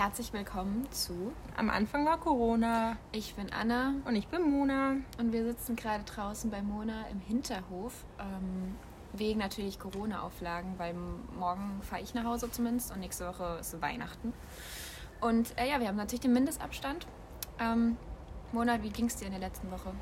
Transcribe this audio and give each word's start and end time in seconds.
herzlich 0.00 0.32
willkommen 0.32 0.90
zu 0.92 1.30
Am 1.58 1.68
Anfang 1.68 2.06
war 2.06 2.16
Corona 2.16 2.96
Ich 3.12 3.34
bin 3.34 3.52
Anna 3.52 3.92
und 4.06 4.16
ich 4.16 4.28
bin 4.28 4.50
Mona. 4.50 4.94
und 5.18 5.30
wir 5.34 5.44
sitzen 5.44 5.76
gerade 5.76 6.04
draußen 6.04 6.50
bei 6.50 6.62
Mona 6.62 7.06
im 7.12 7.20
Hinterhof. 7.20 8.06
Ähm, 8.18 8.76
wegen 9.12 9.40
natürlich 9.40 9.78
Corona-Auflagen, 9.78 10.78
weil 10.78 10.94
morgen 11.38 11.82
fahre 11.82 12.00
ich 12.00 12.14
nach 12.14 12.24
Hause 12.24 12.50
zumindest 12.50 12.92
und 12.92 13.00
nächste 13.00 13.28
Woche 13.28 13.58
ist 13.60 13.78
Weihnachten. 13.82 14.32
Und 15.20 15.52
äh, 15.58 15.68
ja, 15.68 15.80
wir 15.80 15.88
haben 15.88 15.96
natürlich 15.96 16.22
den 16.22 16.32
Mindestabstand. 16.32 17.06
Ähm, 17.58 17.98
Mona, 18.52 18.82
wie 18.82 18.88
ging 18.88 19.04
es 19.04 19.16
dir 19.16 19.26
in 19.26 19.32
der 19.32 19.40
letzten 19.40 19.70
Woche? 19.70 19.92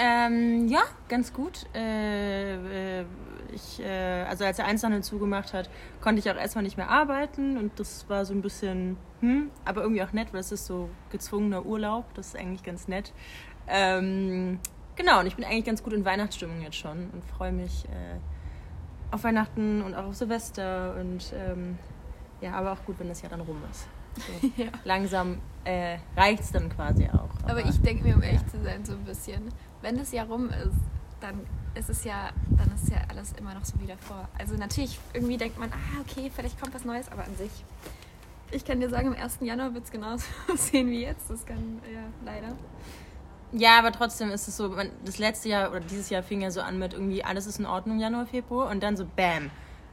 Ähm, 0.00 0.68
ja, 0.68 0.82
ganz 1.08 1.32
gut. 1.32 1.66
Äh, 1.74 3.00
äh, 3.00 3.04
ich, 3.52 3.80
äh, 3.80 4.22
also 4.28 4.44
als 4.44 4.58
der 4.58 4.66
Einzelhandel 4.66 5.02
zugemacht 5.02 5.52
hat, 5.52 5.68
konnte 6.00 6.20
ich 6.20 6.30
auch 6.30 6.36
erstmal 6.36 6.62
nicht 6.62 6.76
mehr 6.76 6.88
arbeiten 6.88 7.58
und 7.58 7.80
das 7.80 8.08
war 8.08 8.24
so 8.24 8.32
ein 8.32 8.40
bisschen, 8.40 8.96
hm, 9.20 9.50
aber 9.64 9.82
irgendwie 9.82 10.02
auch 10.04 10.12
nett, 10.12 10.32
weil 10.32 10.40
es 10.40 10.52
ist 10.52 10.66
so 10.66 10.88
gezwungener 11.10 11.66
Urlaub. 11.66 12.14
Das 12.14 12.28
ist 12.28 12.36
eigentlich 12.36 12.62
ganz 12.62 12.86
nett. 12.86 13.12
Ähm, 13.66 14.60
genau, 14.94 15.18
und 15.18 15.26
ich 15.26 15.34
bin 15.34 15.44
eigentlich 15.44 15.64
ganz 15.64 15.82
gut 15.82 15.92
in 15.92 16.04
Weihnachtsstimmung 16.04 16.62
jetzt 16.62 16.76
schon 16.76 17.10
und 17.10 17.24
freue 17.24 17.50
mich 17.50 17.84
äh, 17.86 18.18
auf 19.10 19.24
Weihnachten 19.24 19.82
und 19.82 19.96
auch 19.96 20.04
auf 20.04 20.14
Silvester 20.14 20.94
und 21.00 21.32
ähm, 21.34 21.76
ja, 22.40 22.52
aber 22.52 22.72
auch 22.72 22.84
gut, 22.84 23.00
wenn 23.00 23.08
das 23.08 23.20
Jahr 23.22 23.30
dann 23.30 23.40
rum 23.40 23.60
ist. 23.68 23.88
So, 24.16 24.50
Ja. 24.62 24.68
Langsam 24.84 25.40
äh, 25.64 25.98
reicht 26.16 26.42
es 26.42 26.52
dann 26.52 26.68
quasi 26.68 27.08
auch. 27.08 27.30
Aber 27.48 27.64
ich 27.64 27.80
denke 27.82 28.04
mir, 28.04 28.14
um 28.14 28.22
ehrlich 28.22 28.46
zu 28.46 28.62
sein, 28.62 28.84
so 28.84 28.92
ein 28.92 29.04
bisschen, 29.04 29.48
wenn 29.82 29.96
das 29.96 30.12
Jahr 30.12 30.26
rum 30.26 30.50
ist, 30.50 30.76
dann 31.20 31.46
ist 31.74 31.90
es 31.90 32.04
ja, 32.04 32.30
dann 32.56 32.72
ist 32.74 32.88
ja 32.90 32.98
alles 33.08 33.32
immer 33.38 33.54
noch 33.54 33.64
so 33.64 33.74
wie 33.80 33.86
davor. 33.86 34.28
Also 34.38 34.56
natürlich, 34.56 34.98
irgendwie 35.12 35.36
denkt 35.36 35.58
man, 35.58 35.70
ah, 35.72 36.00
okay, 36.00 36.30
vielleicht 36.34 36.60
kommt 36.60 36.74
was 36.74 36.84
Neues, 36.84 37.10
aber 37.10 37.24
an 37.24 37.36
sich. 37.36 37.50
Ich 38.50 38.64
kann 38.64 38.80
dir 38.80 38.88
sagen, 38.88 39.08
am 39.08 39.14
1. 39.14 39.38
Januar 39.42 39.74
wird 39.74 39.84
es 39.84 39.90
genauso 39.90 40.24
aussehen 40.52 40.88
wie 40.88 41.02
jetzt. 41.02 41.30
Das 41.30 41.44
kann, 41.44 41.80
ja, 41.92 42.02
leider. 42.24 42.56
Ja, 43.52 43.78
aber 43.78 43.92
trotzdem 43.92 44.30
ist 44.30 44.46
es 44.48 44.56
so, 44.56 44.68
man, 44.68 44.90
das 45.04 45.18
letzte 45.18 45.48
Jahr 45.48 45.70
oder 45.70 45.80
dieses 45.80 46.10
Jahr 46.10 46.22
fing 46.22 46.42
ja 46.42 46.50
so 46.50 46.60
an 46.60 46.78
mit 46.78 46.92
irgendwie 46.92 47.24
alles 47.24 47.46
ist 47.46 47.58
in 47.58 47.66
Ordnung, 47.66 47.98
Januar, 47.98 48.26
Februar 48.26 48.70
und 48.70 48.82
dann 48.82 48.96
so 48.96 49.06
bam, 49.16 49.50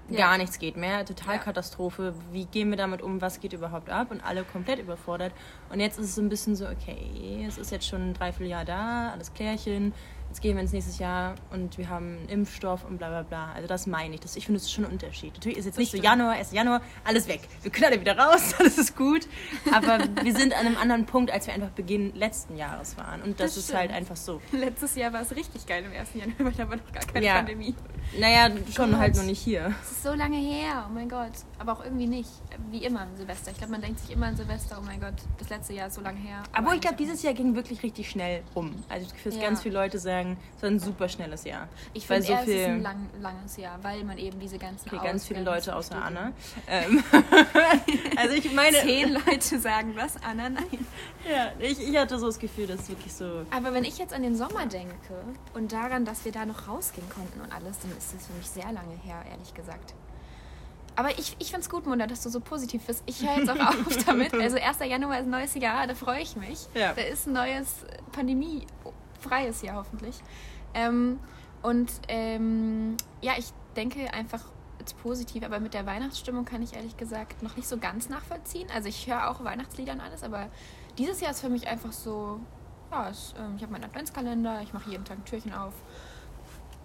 Ja. 0.09 0.28
gar 0.28 0.38
nichts 0.38 0.59
geht 0.59 0.78
mehr, 0.78 1.06
total 1.06 1.36
Ja. 1.36 1.42
Katastrophe, 1.42 2.14
wie 2.31 2.45
gehen 2.45 2.70
wir 2.70 2.78
damit 2.78 3.02
um, 3.02 3.22
was 3.22 3.39
geht 3.39 3.53
überhaupt 3.53 3.89
ab 3.89 4.12
und 4.12 4.22
alle 4.22 4.44
komplett 4.44 4.80
überfordert. 4.80 5.34
Und 5.70 5.80
jetzt 5.80 5.97
ist 5.97 6.06
es 6.06 6.16
so 6.16 6.22
ein 6.22 6.30
bisschen 6.30 6.56
so, 6.56 6.67
okay, 6.67 7.44
es 7.47 7.58
ist 7.58 7.72
jetzt 7.72 7.88
schon 7.88 8.09
ein 8.09 8.14
Dreivierteljahr 8.14 8.66
da, 8.66 9.09
alles 9.12 9.34
klärchen, 9.34 9.94
jetzt 10.36 10.41
gehen 10.41 10.55
wir 10.58 10.61
ins 10.61 10.73
nächste 10.73 11.02
Jahr 11.02 11.36
und 11.52 11.78
wir 11.78 11.88
haben 11.89 12.17
einen 12.17 12.28
Impfstoff 12.30 12.83
und 12.83 12.97
bla 12.97 13.08
bla 13.08 13.22
bla. 13.23 13.53
Also 13.53 13.67
das 13.69 13.88
meine 13.88 14.16
ich, 14.16 14.19
das, 14.19 14.36
ich 14.36 14.45
finde, 14.45 14.59
das 14.59 14.66
ist 14.67 14.73
schon 14.73 14.83
ein 14.86 14.91
Unterschied. 14.91 15.33
Natürlich 15.33 15.58
ist 15.58 15.66
jetzt 15.66 15.78
nicht 15.78 15.91
so. 15.91 15.97
Januar, 15.97 16.31
1. 16.33 16.52
Januar, 16.52 16.81
alles 17.05 17.28
weg. 17.30 17.39
Wir 17.61 17.72
können 17.72 17.86
alle 17.86 18.02
wieder 18.02 18.17
raus, 18.17 18.53
alles 18.59 18.78
ist 18.78 18.97
gut. 18.97 19.28
Aber 19.73 20.00
wir 20.23 20.36
sind 20.36 20.53
an 20.53 20.66
einem 20.66 20.75
anderen 20.78 21.06
Punkt, 21.06 21.31
als 21.31 21.47
wir 21.47 21.53
einfach 21.53 21.69
Beginn 21.69 22.13
letzten 22.16 22.58
Jahres 22.58 22.97
waren. 22.97 23.22
Und 23.22 23.39
das, 23.39 23.56
Das 23.56 23.63
ist 23.66 23.73
halt 23.73 23.91
stimmt. 23.91 23.97
einfach 23.97 24.17
so. 24.17 24.41
Letztes 24.52 24.95
Jahr 24.95 25.13
war 25.13 25.22
es 25.22 25.33
richtig 25.36 25.66
geil 25.66 25.86
im 25.86 25.97
1. 25.97 26.09
Januar, 26.16 26.36
weil 26.39 26.52
da 26.52 26.69
war 26.69 26.75
noch 26.75 26.91
gar 26.91 27.03
keine 27.06 27.25
Ja. 27.25 27.36
Pandemie. 27.36 27.73
Naja, 28.19 28.50
schon 28.75 28.91
Gott. 28.91 29.00
halt 29.00 29.16
noch 29.16 29.23
nicht 29.23 29.39
hier. 29.41 29.73
Es 29.83 29.91
ist 29.91 30.03
so 30.03 30.13
lange 30.13 30.38
her, 30.38 30.86
oh 30.89 30.94
mein 30.94 31.08
Gott. 31.09 31.31
Aber 31.59 31.72
auch 31.73 31.83
irgendwie 31.83 32.08
nicht. 32.08 32.30
Wie 32.72 32.83
immer 32.83 33.02
an 33.02 33.16
Silvester. 33.16 33.52
Ich 33.52 33.58
glaube, 33.58 33.72
man 33.72 33.81
denkt 33.81 34.00
sich 34.02 34.11
immer 34.11 34.28
an 34.28 34.36
Silvester, 34.36 34.78
oh 34.81 34.86
mein 34.86 35.00
Gott, 35.00 35.13
das 35.38 35.50
letzte 35.50 35.73
Jahr 35.73 35.88
ist 35.88 35.95
so 35.95 36.02
lange 36.02 36.19
her. 36.19 36.44
Aber 36.52 36.73
ich 36.73 36.81
glaube, 36.81 36.97
dieses 36.97 37.23
Jahr 37.23 37.33
ging 37.33 37.56
wirklich 37.56 37.81
richtig 37.83 38.09
schnell 38.09 38.44
rum. 38.56 38.75
Also 38.89 39.03
ich 39.06 39.08
das 39.08 39.13
Gefühl, 39.13 39.31
dass 39.31 39.41
Ja. 39.41 39.47
ganz 39.47 39.61
viele 39.61 39.75
Leute 39.75 40.00
sagen, 40.00 40.25
es 40.56 40.64
war 40.64 40.70
ein 40.70 40.80
super 40.80 41.09
schnelles 41.09 41.44
Jahr. 41.44 41.68
Ich 41.94 42.08
finde 42.08 42.23
so 42.23 42.34
eher, 42.34 42.42
es 42.42 42.48
ist 42.48 42.66
ein 42.66 42.81
lang, 42.81 43.09
langes 43.22 43.58
Jahr, 43.58 43.78
weil 43.84 44.04
man 44.04 44.18
eben 44.18 44.40
diese 44.40 44.58
ganzen 44.58 44.88
Okay, 44.88 45.06
ganz 45.06 45.28
viele 45.28 45.44
Leute 45.44 45.76
außer. 45.76 45.95
Anna. 46.02 46.31
Ähm, 46.68 47.04
also 48.18 48.36
ich 48.36 48.52
meine, 48.53 48.78
Zehn 48.81 49.14
Leute 49.14 49.59
sagen 49.59 49.94
was, 49.96 50.16
Anna 50.23 50.50
nein. 50.50 50.88
ja, 51.30 51.52
ich, 51.59 51.80
ich 51.80 51.98
hatte 51.98 52.20
so 52.20 52.28
das 52.28 52.40
Gefühl, 52.40 52.68
dass 52.68 52.81
es 52.81 52.90
wirklich 52.90 53.14
so... 53.14 53.46
Aber 53.52 53.73
wenn 53.73 53.84
ich 53.84 53.98
jetzt 53.98 54.14
an 54.14 54.23
den 54.23 54.36
Sommer 54.36 54.66
denke 54.66 54.96
und 55.53 55.72
daran, 55.72 56.06
dass 56.06 56.26
wir 56.26 56.31
da 56.31 56.46
noch 56.46 56.68
rausgehen 56.68 57.07
konnten 57.09 57.42
und 57.42 57.52
alles, 57.52 57.80
dann 57.80 57.92
ist 57.97 58.13
das 58.13 58.28
für 58.28 58.34
mich 58.34 58.50
sehr 58.50 58.72
lange 58.72 58.96
her, 59.03 59.24
ehrlich 59.30 59.53
gesagt. 59.53 59.94
Aber 60.96 61.09
ich, 61.19 61.36
ich 61.40 61.47
finde 61.47 61.62
es 61.62 61.69
gut, 61.69 61.86
Munda, 61.86 62.07
dass 62.07 62.24
du 62.24 62.30
so 62.30 62.40
positiv 62.40 62.84
bist. 62.86 63.03
Ich 63.06 63.22
höre 63.22 63.38
jetzt 63.38 63.50
auch 63.50 63.56
auf 63.88 64.06
damit. 64.06 64.34
Also 64.34 64.57
1. 64.57 64.80
Januar 64.90 65.19
ist 65.19 65.25
ein 65.25 65.30
neues 65.30 65.56
Jahr, 65.56 65.88
da 65.88 65.96
freue 65.96 66.22
ich 66.22 66.36
mich. 66.36 66.68
Ja. 66.74 66.94
Da 66.94 67.02
ist 67.02 67.28
ein 67.28 67.34
neues 67.34 67.86
pandemiefreies 69.25 69.62
Jahr 69.62 69.78
hoffentlich. 69.78 70.16
Ähm, 70.74 71.19
und 71.62 71.91
ähm, 72.08 72.97
ja, 73.22 73.34
ich 73.38 73.47
denke 73.75 74.13
einfach 74.13 74.41
jetzt 74.80 74.97
positiv, 75.02 75.44
aber 75.44 75.59
mit 75.59 75.74
der 75.74 75.86
Weihnachtsstimmung 75.86 76.46
kann 76.46 76.62
ich 76.62 76.75
ehrlich 76.75 76.97
gesagt 76.97 77.41
noch 77.41 77.56
nicht 77.56 77.68
so 77.68 77.78
ganz 77.78 78.09
nachvollziehen. 78.09 78.68
Also 78.74 78.90
ich 78.90 79.08
höre 79.08 79.30
auch 79.30 79.44
Weihnachtslieder 79.44 79.94
und 79.94 80.02
alles, 80.02 80.24
aber 80.24 80.50
dieses 80.97 81.22
Jahr 81.22 81.31
ist 81.31 81.41
für 81.41 81.50
mich 81.50 81.68
einfach 81.68 81.91
so, 81.91 82.40
ja, 82.91 83.09
es, 83.09 83.34
ähm, 83.40 83.53
ich 83.58 83.63
habe 83.63 83.72
meinen 83.72 83.86
Adventskalender, 83.86 84.62
ich 84.62 84.74
mache 84.74 84.90
jeden 84.90 85.06
Tag 85.06 85.18
ein 85.18 85.25
Türchen 85.25 85.53
auf. 85.53 85.74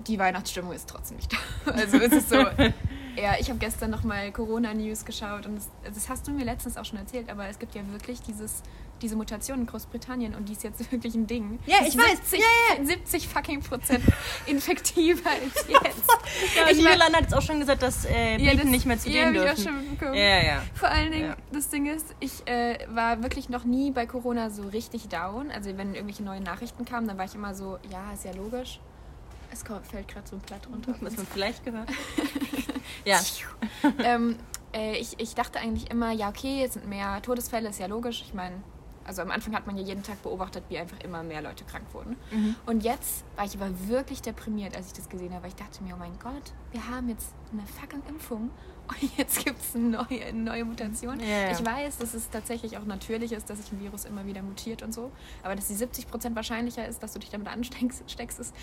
Die 0.07 0.19
Weihnachtsstimmung 0.19 0.73
ist 0.73 0.89
trotzdem 0.89 1.19
nicht 1.19 1.33
da. 1.67 1.73
Also 1.73 1.99
es 1.99 2.13
ist 2.13 2.31
so, 2.31 2.37
ja, 3.17 3.35
ich 3.39 3.51
habe 3.51 3.59
gestern 3.59 3.91
nochmal 3.91 4.33
Corona-News 4.33 5.05
geschaut 5.05 5.45
und 5.47 5.57
das, 5.57 5.69
das 5.85 6.09
hast 6.09 6.27
du 6.27 6.31
mir 6.31 6.45
letztens 6.45 6.79
auch 6.79 6.87
schon 6.87 6.99
erzählt, 6.99 7.29
aber 7.29 7.49
es 7.49 7.59
gibt 7.59 7.75
ja 7.75 7.83
wirklich 7.93 8.23
dieses, 8.23 8.63
diese 9.03 9.17
Mutation 9.17 9.61
in 9.61 9.67
Großbritannien 9.67 10.35
und 10.35 10.49
die 10.49 10.53
ist 10.53 10.63
jetzt 10.63 10.91
wirklich 10.93 11.15
ein 11.15 11.27
Ding. 11.27 11.59
Ja, 11.67 11.77
ich 11.83 11.89
ist 11.89 11.99
weiß. 11.99 12.31
70, 12.31 12.41
Ja, 12.41 12.85
70 12.85 13.29
fucking 13.29 13.61
Prozent 13.63 14.05
infektiver 14.47 15.31
als 15.31 15.43
jetzt. 15.69 16.11
Ja, 16.57 16.69
Ich 16.71 16.77
Niederlande 16.79 17.17
hat 17.19 17.23
jetzt 17.25 17.35
auch 17.35 17.43
schon 17.43 17.61
gesagt, 17.61 17.83
dass 17.83 18.05
äh, 18.05 18.33
Ja, 18.33 18.51
Briten 18.51 18.59
das- 18.59 18.67
nicht 18.71 18.87
mehr 18.87 18.99
zu 18.99 19.11
ja, 19.11 19.27
hab 19.27 19.33
ich 19.35 19.41
auch 19.41 19.45
dürfen. 19.45 19.97
schon. 20.01 20.15
Ja, 20.15 20.43
ja. 20.43 20.63
Vor 20.75 20.89
allen 20.89 21.13
Dingen, 21.13 21.29
Ja. 21.31 21.37
das 21.53 21.69
Ding 21.69 21.87
ist, 21.87 22.07
ich 22.21 22.47
äh, 22.47 22.79
war 22.91 23.23
wirklich 23.23 23.49
noch 23.49 23.65
nie 23.65 23.91
bei 23.91 24.07
Corona 24.07 24.51
so 24.51 24.63
richtig 24.69 25.09
down. 25.09 25.51
Also 25.51 25.77
wenn 25.77 25.95
irgendwelche 25.95 26.23
neuen 26.23 26.43
Nachrichten 26.43 26.85
kamen, 26.85 27.07
dann 27.09 27.19
war 27.19 27.25
ich 27.25 27.35
immer 27.35 27.55
so, 27.55 27.79
ja, 27.91 28.13
ist 28.13 28.25
ja 28.25 28.33
logisch. 28.33 28.81
Es 29.53 29.65
kommt, 29.65 29.85
fällt 29.87 30.07
gerade 30.07 30.29
so 30.29 30.37
ein 30.37 30.43
Blatt 30.43 30.69
runter. 30.73 30.95
Was 31.01 31.17
man 31.17 31.27
vielleicht 31.27 31.65
gehört 31.65 31.89
ja. 33.05 33.19
ähm, 34.05 34.37
äh, 34.75 34.97
ich, 34.97 35.19
ich 35.19 35.35
dachte 35.35 35.59
eigentlich 35.59 35.91
immer, 35.91 36.13
ja, 36.13 36.29
okay, 36.29 36.63
es 36.65 36.75
sind 36.75 36.87
mehr 36.89 37.21
Todesfälle, 37.23 37.69
ist 37.69 37.81
ja 37.81 37.87
logisch. 37.87 38.23
Ich 38.27 38.35
meine, 38.35 38.57
also 39.11 39.23
am 39.23 39.33
Anfang 39.33 39.57
hat 39.57 39.67
man 39.67 39.77
ja 39.77 39.83
jeden 39.83 40.05
Tag 40.05 40.23
beobachtet, 40.23 40.63
wie 40.69 40.79
einfach 40.79 41.01
immer 41.01 41.25
mehr 41.25 41.43
Leute 41.43 41.65
krank 41.65 41.85
wurden. 41.93 42.17
Mhm. 42.31 42.55
Und 42.65 42.85
jetzt 42.85 43.25
war 43.35 43.45
ich 43.45 43.57
aber 43.57 43.89
wirklich 43.89 44.23
deprimiert, 44.23 44.77
als 44.77 44.87
ich 44.87 44.93
das 44.93 45.09
gesehen 45.09 45.33
habe, 45.33 45.43
weil 45.43 45.49
ich 45.49 45.57
dachte 45.57 45.83
mir, 45.83 45.95
oh 45.97 45.99
mein 45.99 46.17
Gott, 46.23 46.53
wir 46.71 46.89
haben 46.89 47.09
jetzt 47.09 47.35
eine 47.53 47.63
fucking 47.67 48.05
Impfung 48.09 48.51
jetzt 49.17 49.45
gibt 49.45 49.61
es 49.61 49.75
eine 49.75 49.89
neue, 49.91 50.33
neue 50.33 50.65
Mutation. 50.65 51.21
Ja. 51.21 51.51
Ich 51.53 51.65
weiß, 51.65 51.99
dass 51.99 52.15
es 52.15 52.31
tatsächlich 52.31 52.77
auch 52.79 52.85
natürlich 52.85 53.33
ist, 53.33 53.49
dass 53.51 53.59
sich 53.59 53.73
ein 53.73 53.81
Virus 53.81 54.05
immer 54.05 54.27
wieder 54.27 54.43
mutiert 54.43 54.83
und 54.83 54.93
so, 54.93 55.11
aber 55.43 55.57
dass 55.57 55.69
die 55.69 55.75
70% 55.75 56.35
wahrscheinlicher 56.35 56.87
ist, 56.87 57.03
dass 57.03 57.13
du 57.13 57.19
dich 57.19 57.31
damit 57.31 57.49
ansteckst, 57.49 58.11
steckst, 58.11 58.39
ist 58.41 58.55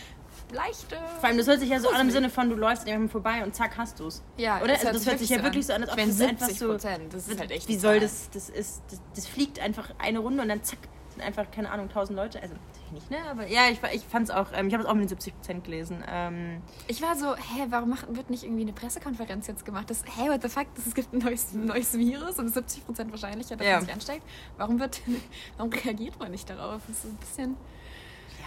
leicht. 0.51 0.85
Vor 1.19 1.29
allem, 1.29 1.38
das 1.38 1.47
hört 1.47 1.59
sich 1.59 1.69
ja 1.69 1.79
so 1.79 1.89
an 1.89 2.01
im. 2.01 2.11
Sinne 2.11 2.29
von, 2.29 2.49
du 2.49 2.55
läufst 2.55 2.83
an 2.83 2.88
jemandem 2.88 3.09
vorbei 3.09 3.43
und 3.43 3.53
zack, 3.55 3.77
hast 3.77 3.99
du 3.99 4.07
es. 4.07 4.23
Ja, 4.38 4.61
Oder? 4.61 4.73
es 4.73 4.85
Also 4.85 4.93
das 4.99 5.05
hört 5.07 5.19
sich 5.19 5.29
ja 5.29 5.43
wirklich 5.43 5.65
so 5.65 5.73
an, 5.73 5.81
als 5.83 5.91
ob 5.91 5.97
meine, 5.97 6.11
das 6.11 6.21
einfach 6.21 6.45
70 6.47 6.59
so- 6.59 6.67
Prozent, 6.69 7.13
das 7.13 7.27
ist 7.27 7.39
halt 7.39 7.51
echt 7.51 7.67
Wie 7.67 7.77
soll 7.77 7.99
das, 7.99 8.29
das 8.31 8.49
ist, 8.49 8.81
das, 8.89 9.01
das 9.15 9.27
fliegt 9.27 9.59
einfach 9.59 9.89
eine 9.99 10.19
Runde 10.19 10.41
und 10.41 10.49
dann 10.49 10.63
zack, 10.63 10.79
einfach, 11.22 11.50
keine 11.51 11.72
Ahnung, 11.72 11.89
tausend 11.89 12.16
Leute. 12.17 12.41
Also 12.41 12.55
nicht, 12.91 13.09
ne? 13.11 13.17
Aber 13.29 13.47
ja, 13.47 13.69
ich, 13.69 13.79
ich 13.94 14.03
fand 14.03 14.29
es 14.29 14.35
auch, 14.35 14.47
ähm, 14.53 14.67
ich 14.67 14.73
habe 14.73 14.83
es 14.83 14.89
auch 14.89 14.94
mit 14.94 15.03
den 15.03 15.09
70 15.09 15.35
Prozent 15.35 15.63
gelesen. 15.66 16.03
Ähm, 16.09 16.61
Ich 16.88 17.01
war 17.01 17.16
so, 17.16 17.35
hä, 17.35 17.66
warum 17.69 17.89
macht, 17.89 18.16
wird 18.16 18.29
nicht 18.29 18.44
irgendwie 18.44 18.61
eine 18.63 18.73
Pressekonferenz 18.73 19.47
jetzt 19.47 19.66
gemacht? 19.66 19.89
Das, 19.89 20.03
hä, 20.06 20.29
what 20.29 20.41
the 20.41 20.50
fuck, 20.50 20.67
das, 20.75 20.88
es 20.88 20.95
gibt 20.95 21.13
ein 21.13 21.19
neues, 21.19 21.53
neues 21.53 21.97
Virus 21.97 22.39
und 22.39 22.45
es 22.47 22.56
ist 22.56 22.81
70% 22.89 23.11
wahrscheinlicher, 23.11 23.56
dass 23.57 23.67
Ja. 23.67 23.73
man 23.75 23.85
sich 23.85 23.94
ansteckt. 23.94 24.23
Warum, 24.57 24.79
wird, 24.79 25.01
warum 25.57 25.72
reagiert 25.72 26.17
man 26.19 26.31
nicht 26.31 26.50
darauf? 26.50 26.81
Das 26.88 26.95
ist 26.97 27.01
so 27.03 27.07
ein 27.09 27.16
bisschen... 27.17 27.57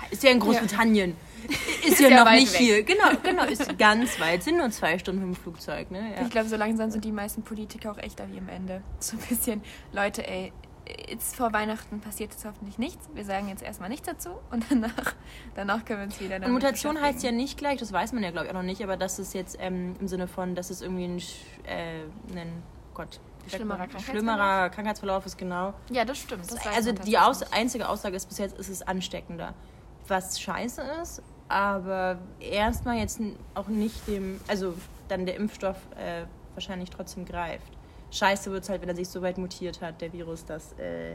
ja, 0.02 0.08
ist 0.10 0.22
ja 0.22 0.30
in 0.30 0.40
Großbritannien. 0.40 1.16
Ist, 1.86 2.00
ja, 2.00 2.08
ja 2.08 2.24
noch 2.24 2.30
nicht 2.32 2.52
weg. 2.52 2.58
hier. 2.60 2.82
Genau, 2.82 3.08
genau, 3.22 3.44
ist 3.44 3.78
ganz 3.78 4.18
weit. 4.20 4.42
Sind 4.42 4.58
nur 4.58 4.70
zwei 4.70 4.98
Stunden 4.98 5.26
mit 5.26 5.36
dem 5.36 5.42
Flugzeug, 5.42 5.90
ne? 5.90 6.14
Ja. 6.16 6.22
Ich 6.22 6.30
glaube, 6.30 6.48
so 6.48 6.56
langsam 6.56 6.90
sind 6.90 7.04
die 7.04 7.12
meisten 7.12 7.42
Politiker 7.42 7.92
auch 7.92 7.98
echter 7.98 8.26
wie 8.30 8.38
am 8.38 8.48
Ende. 8.48 8.82
So 8.98 9.16
ein 9.16 9.22
bisschen, 9.28 9.62
Leute, 9.92 10.26
ey, 10.26 10.52
jetzt 11.08 11.36
vor 11.36 11.52
Weihnachten 11.52 12.00
passiert 12.00 12.32
jetzt 12.32 12.44
hoffentlich 12.44 12.78
nichts. 12.78 13.08
Wir 13.14 13.24
sagen 13.24 13.48
jetzt 13.48 13.62
erstmal 13.62 13.88
nichts 13.88 14.06
dazu 14.06 14.30
und 14.50 14.64
danach, 14.70 15.14
danach 15.54 15.84
können 15.84 16.00
wir 16.00 16.06
uns 16.06 16.20
wieder 16.20 16.36
Und 16.36 16.42
damit 16.42 16.62
Mutation 16.62 17.00
heißt 17.00 17.22
ja 17.22 17.32
nicht 17.32 17.58
gleich, 17.58 17.78
das 17.78 17.92
weiß 17.92 18.12
man 18.12 18.22
ja, 18.22 18.30
glaube 18.30 18.46
ich, 18.46 18.50
auch 18.52 18.56
noch 18.56 18.62
nicht, 18.62 18.82
aber 18.82 18.96
das 18.96 19.18
ist 19.18 19.34
jetzt 19.34 19.56
ähm, 19.60 19.96
im 20.00 20.08
Sinne 20.08 20.28
von, 20.28 20.54
dass 20.54 20.70
es 20.70 20.82
irgendwie 20.82 21.04
ein, 21.04 21.18
äh, 21.66 22.38
ein 22.38 22.62
Gott, 22.94 23.20
Schlimmerer? 23.48 23.78
Krankheitsverlauf? 23.78 24.04
schlimmerer 24.04 24.70
Krankheitsverlauf 24.70 25.26
ist, 25.26 25.38
genau. 25.38 25.74
Ja, 25.90 26.04
das 26.04 26.18
stimmt. 26.18 26.50
Das 26.50 26.66
also 26.66 26.92
die 26.92 27.18
Aus 27.18 27.42
einzige 27.52 27.88
Aussage 27.88 28.16
ist 28.16 28.26
bis 28.26 28.38
jetzt, 28.38 28.58
ist 28.58 28.68
es 28.68 28.82
ansteckender. 28.82 29.54
Was 30.08 30.40
scheiße 30.40 30.82
ist, 31.02 31.22
aber 31.48 32.18
erstmal 32.40 32.98
jetzt 32.98 33.20
auch 33.54 33.68
nicht 33.68 34.06
dem, 34.06 34.40
also 34.48 34.74
dann 35.08 35.26
der 35.26 35.36
Impfstoff 35.36 35.76
äh, 35.96 36.24
wahrscheinlich 36.54 36.90
trotzdem 36.90 37.24
greift. 37.24 37.72
Scheiße 38.10 38.50
wird 38.50 38.64
es 38.64 38.68
halt, 38.68 38.82
wenn 38.82 38.88
er 38.88 38.96
sich 38.96 39.08
so 39.08 39.22
weit 39.22 39.38
mutiert 39.38 39.80
hat, 39.80 40.00
der 40.00 40.12
Virus, 40.12 40.44
dass 40.44 40.72
äh, 40.78 41.12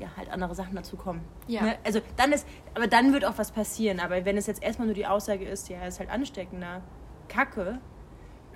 ja 0.00 0.08
halt 0.16 0.30
andere 0.30 0.54
Sachen 0.54 0.74
dazu 0.74 0.96
kommen. 0.96 1.22
Ja. 1.46 1.62
Ne? 1.62 1.78
Also 1.84 2.00
dann 2.16 2.32
ist, 2.32 2.46
aber 2.74 2.86
dann 2.86 3.12
wird 3.12 3.24
auch 3.24 3.38
was 3.38 3.52
passieren. 3.52 4.00
Aber 4.00 4.24
wenn 4.24 4.36
es 4.36 4.46
jetzt 4.46 4.62
erstmal 4.62 4.86
nur 4.86 4.94
die 4.94 5.06
Aussage 5.06 5.44
ist, 5.44 5.68
ja, 5.68 5.78
er 5.78 5.88
ist 5.88 6.00
halt 6.00 6.10
ansteckender, 6.10 6.82
Kacke, 7.28 7.78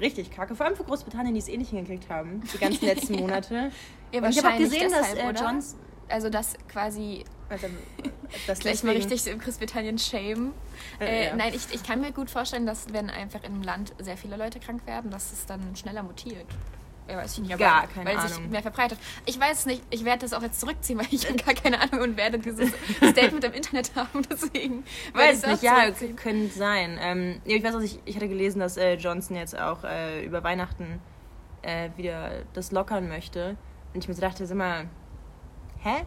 richtig 0.00 0.30
kacke. 0.30 0.54
Vor 0.54 0.66
allem 0.66 0.76
für 0.76 0.84
Großbritannien, 0.84 1.34
die 1.34 1.40
es 1.40 1.48
eh 1.48 1.56
nicht 1.56 1.70
hingekriegt 1.70 2.08
haben, 2.08 2.42
die 2.52 2.58
ganzen 2.58 2.84
letzten 2.86 3.16
Monate. 3.16 3.70
Ja, 4.12 4.20
Und 4.20 4.30
ich 4.30 4.38
habe 4.38 4.54
auch 4.54 4.58
gesehen, 4.58 4.90
dass 4.90 5.10
deshalb, 5.10 5.24
äh, 5.24 5.28
oder? 5.28 5.40
Johns... 5.40 5.76
Also 6.10 6.30
das 6.30 6.54
quasi 6.68 7.22
Also, 7.50 7.66
das 8.46 8.60
gleich 8.60 8.82
mal 8.82 8.94
richtig 8.94 9.26
im 9.26 9.38
Großbritannien 9.38 9.98
shame. 9.98 10.54
Äh, 10.98 11.04
Äh, 11.04 11.26
ja. 11.26 11.36
Nein, 11.36 11.52
ich, 11.54 11.74
ich 11.74 11.82
kann 11.82 12.00
mir 12.00 12.12
gut 12.12 12.30
vorstellen, 12.30 12.64
dass 12.64 12.92
wenn 12.94 13.10
einfach 13.10 13.40
in 13.42 13.52
einem 13.52 13.62
Land 13.62 13.92
sehr 13.98 14.16
viele 14.16 14.36
Leute 14.36 14.58
krank 14.58 14.86
werden, 14.86 15.10
dass 15.10 15.32
es 15.32 15.44
dann 15.44 15.76
schneller 15.76 16.02
mutiert. 16.02 16.46
Ja, 17.08 17.16
weiß 17.16 17.32
ich 17.34 17.38
nicht, 17.40 17.54
aber 17.54 17.64
Gar 17.64 17.86
keine 17.86 18.04
weil 18.10 18.16
es 18.18 18.22
sich 18.24 18.36
Ahnung. 18.36 18.50
mehr 18.50 18.60
verbreitet. 18.62 18.98
Ich 19.24 19.40
weiß 19.40 19.60
es 19.60 19.66
nicht, 19.66 19.82
ich 19.88 20.04
werde 20.04 20.20
das 20.20 20.34
auch 20.34 20.42
jetzt 20.42 20.60
zurückziehen, 20.60 20.98
weil 21.00 21.06
ich 21.10 21.26
habe 21.26 21.36
gar 21.42 21.54
keine 21.54 21.80
Ahnung 21.80 22.00
und 22.02 22.16
werde 22.16 22.38
dieses 22.38 22.70
Statement 23.10 23.44
im 23.44 23.52
Internet 23.54 23.92
haben, 23.96 24.22
deswegen. 24.30 24.84
Weiß 25.14 25.46
nicht, 25.46 25.62
ja, 25.62 25.90
könnte 26.16 26.52
sein. 26.56 26.98
Ähm, 27.00 27.40
ja, 27.46 27.56
ich 27.56 27.64
weiß 27.64 27.74
auch, 27.76 27.80
ich, 27.80 27.98
ich 28.04 28.16
hatte 28.16 28.28
gelesen, 28.28 28.60
dass 28.60 28.76
äh, 28.76 28.94
Johnson 28.94 29.36
jetzt 29.36 29.58
auch 29.58 29.84
äh, 29.84 30.22
über 30.24 30.44
Weihnachten 30.44 31.00
äh, 31.62 31.88
wieder 31.96 32.42
das 32.52 32.72
lockern 32.72 33.08
möchte. 33.08 33.56
Und 33.94 34.02
ich 34.04 34.08
mir 34.08 34.14
so 34.14 34.20
dachte, 34.20 34.46
sag 34.46 34.56
mal, 34.58 34.86
hä? 35.82 36.04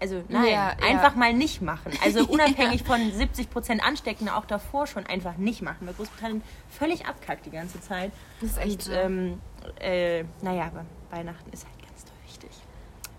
Also 0.00 0.22
nein, 0.28 0.44
Ja, 0.46 0.50
ja. 0.50 0.76
einfach 0.88 1.14
mal 1.14 1.34
nicht 1.34 1.60
machen. 1.60 1.92
Also 2.02 2.24
unabhängig 2.24 2.84
von 2.84 2.98
70% 3.00 3.80
Ansteckende 3.80 4.34
auch 4.34 4.46
davor 4.46 4.86
schon 4.86 5.04
einfach 5.04 5.36
nicht 5.36 5.60
machen, 5.60 5.86
weil 5.86 5.92
Großbritannien 5.92 6.42
völlig 6.70 7.04
abkackt 7.06 7.44
die 7.44 7.50
ganze 7.50 7.80
Zeit. 7.82 8.10
Das 8.40 8.52
ist 8.52 8.58
echt 8.58 8.88
Und 8.88 8.94
ähm, 8.94 9.40
äh, 9.80 10.24
naja, 10.42 10.64
aber 10.66 10.84
Weihnachten 11.10 11.50
ist 11.52 11.64
halt 11.66 11.78
ganz 11.88 12.04
wichtig. 12.26 12.50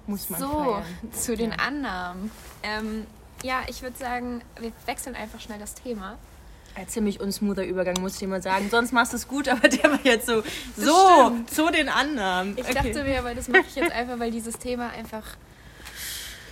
Muss 0.08 0.30
man 0.30 0.40
so, 0.40 0.48
feiern. 0.50 0.84
zu 1.12 1.36
den 1.38 1.52
Ja. 1.52 1.58
Annahmen. 1.58 2.32
Ähm, 2.64 3.06
ja, 3.44 3.62
ich 3.68 3.82
würde 3.82 3.98
sagen, 3.98 4.42
wir 4.60 4.72
wechseln 4.86 5.16
einfach 5.16 5.40
schnell 5.40 5.60
das 5.60 5.74
Thema. 5.76 6.18
Ein 6.76 6.88
ziemlich 6.88 7.20
unsmoother 7.20 7.66
Übergang, 7.66 8.00
muss 8.00 8.22
ich 8.22 8.28
mal 8.28 8.42
sagen. 8.42 8.70
Sonst 8.70 8.94
machst 8.94 9.12
du 9.12 9.18
es 9.18 9.28
gut, 9.28 9.50
aber 9.50 9.68
der 9.68 9.92
war 9.92 10.00
jetzt 10.04 10.26
so, 10.28 10.42
so, 10.78 11.26
stimmt. 11.28 11.50
zu 11.52 11.70
den 11.72 11.90
Annahmen. 11.90 12.54
Ich 12.58 12.64
Okay. 12.64 12.74
dachte 12.74 13.04
mir, 13.04 13.20
aber 13.20 13.36
das 13.36 13.48
mache 13.50 13.66
ich 13.68 13.76
jetzt 13.76 13.92
einfach, 13.92 14.20
weil 14.20 14.32
dieses 14.32 14.58
Thema 14.58 14.90
einfach 14.92 15.24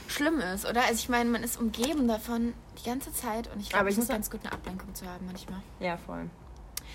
schlimm 0.08 0.40
ist, 0.40 0.66
oder? 0.66 0.82
Also 0.82 0.96
ich 0.96 1.08
meine, 1.10 1.30
man 1.30 1.44
ist 1.44 1.58
umgeben 1.60 2.08
davon 2.08 2.54
die 2.84 2.90
ganze 2.90 3.14
Zeit 3.14 3.50
und 3.54 3.62
ich 3.62 3.70
glaube, 3.70 3.90
es 3.90 3.98
ist 3.98 4.10
ganz 4.10 4.30
gut, 4.30 4.42
eine 4.44 4.52
Ablenkung 4.52 4.94
zu 4.96 5.06
haben 5.06 5.26
manchmal. 5.26 5.62
Ja, 5.80 5.98
voll. 5.98 6.30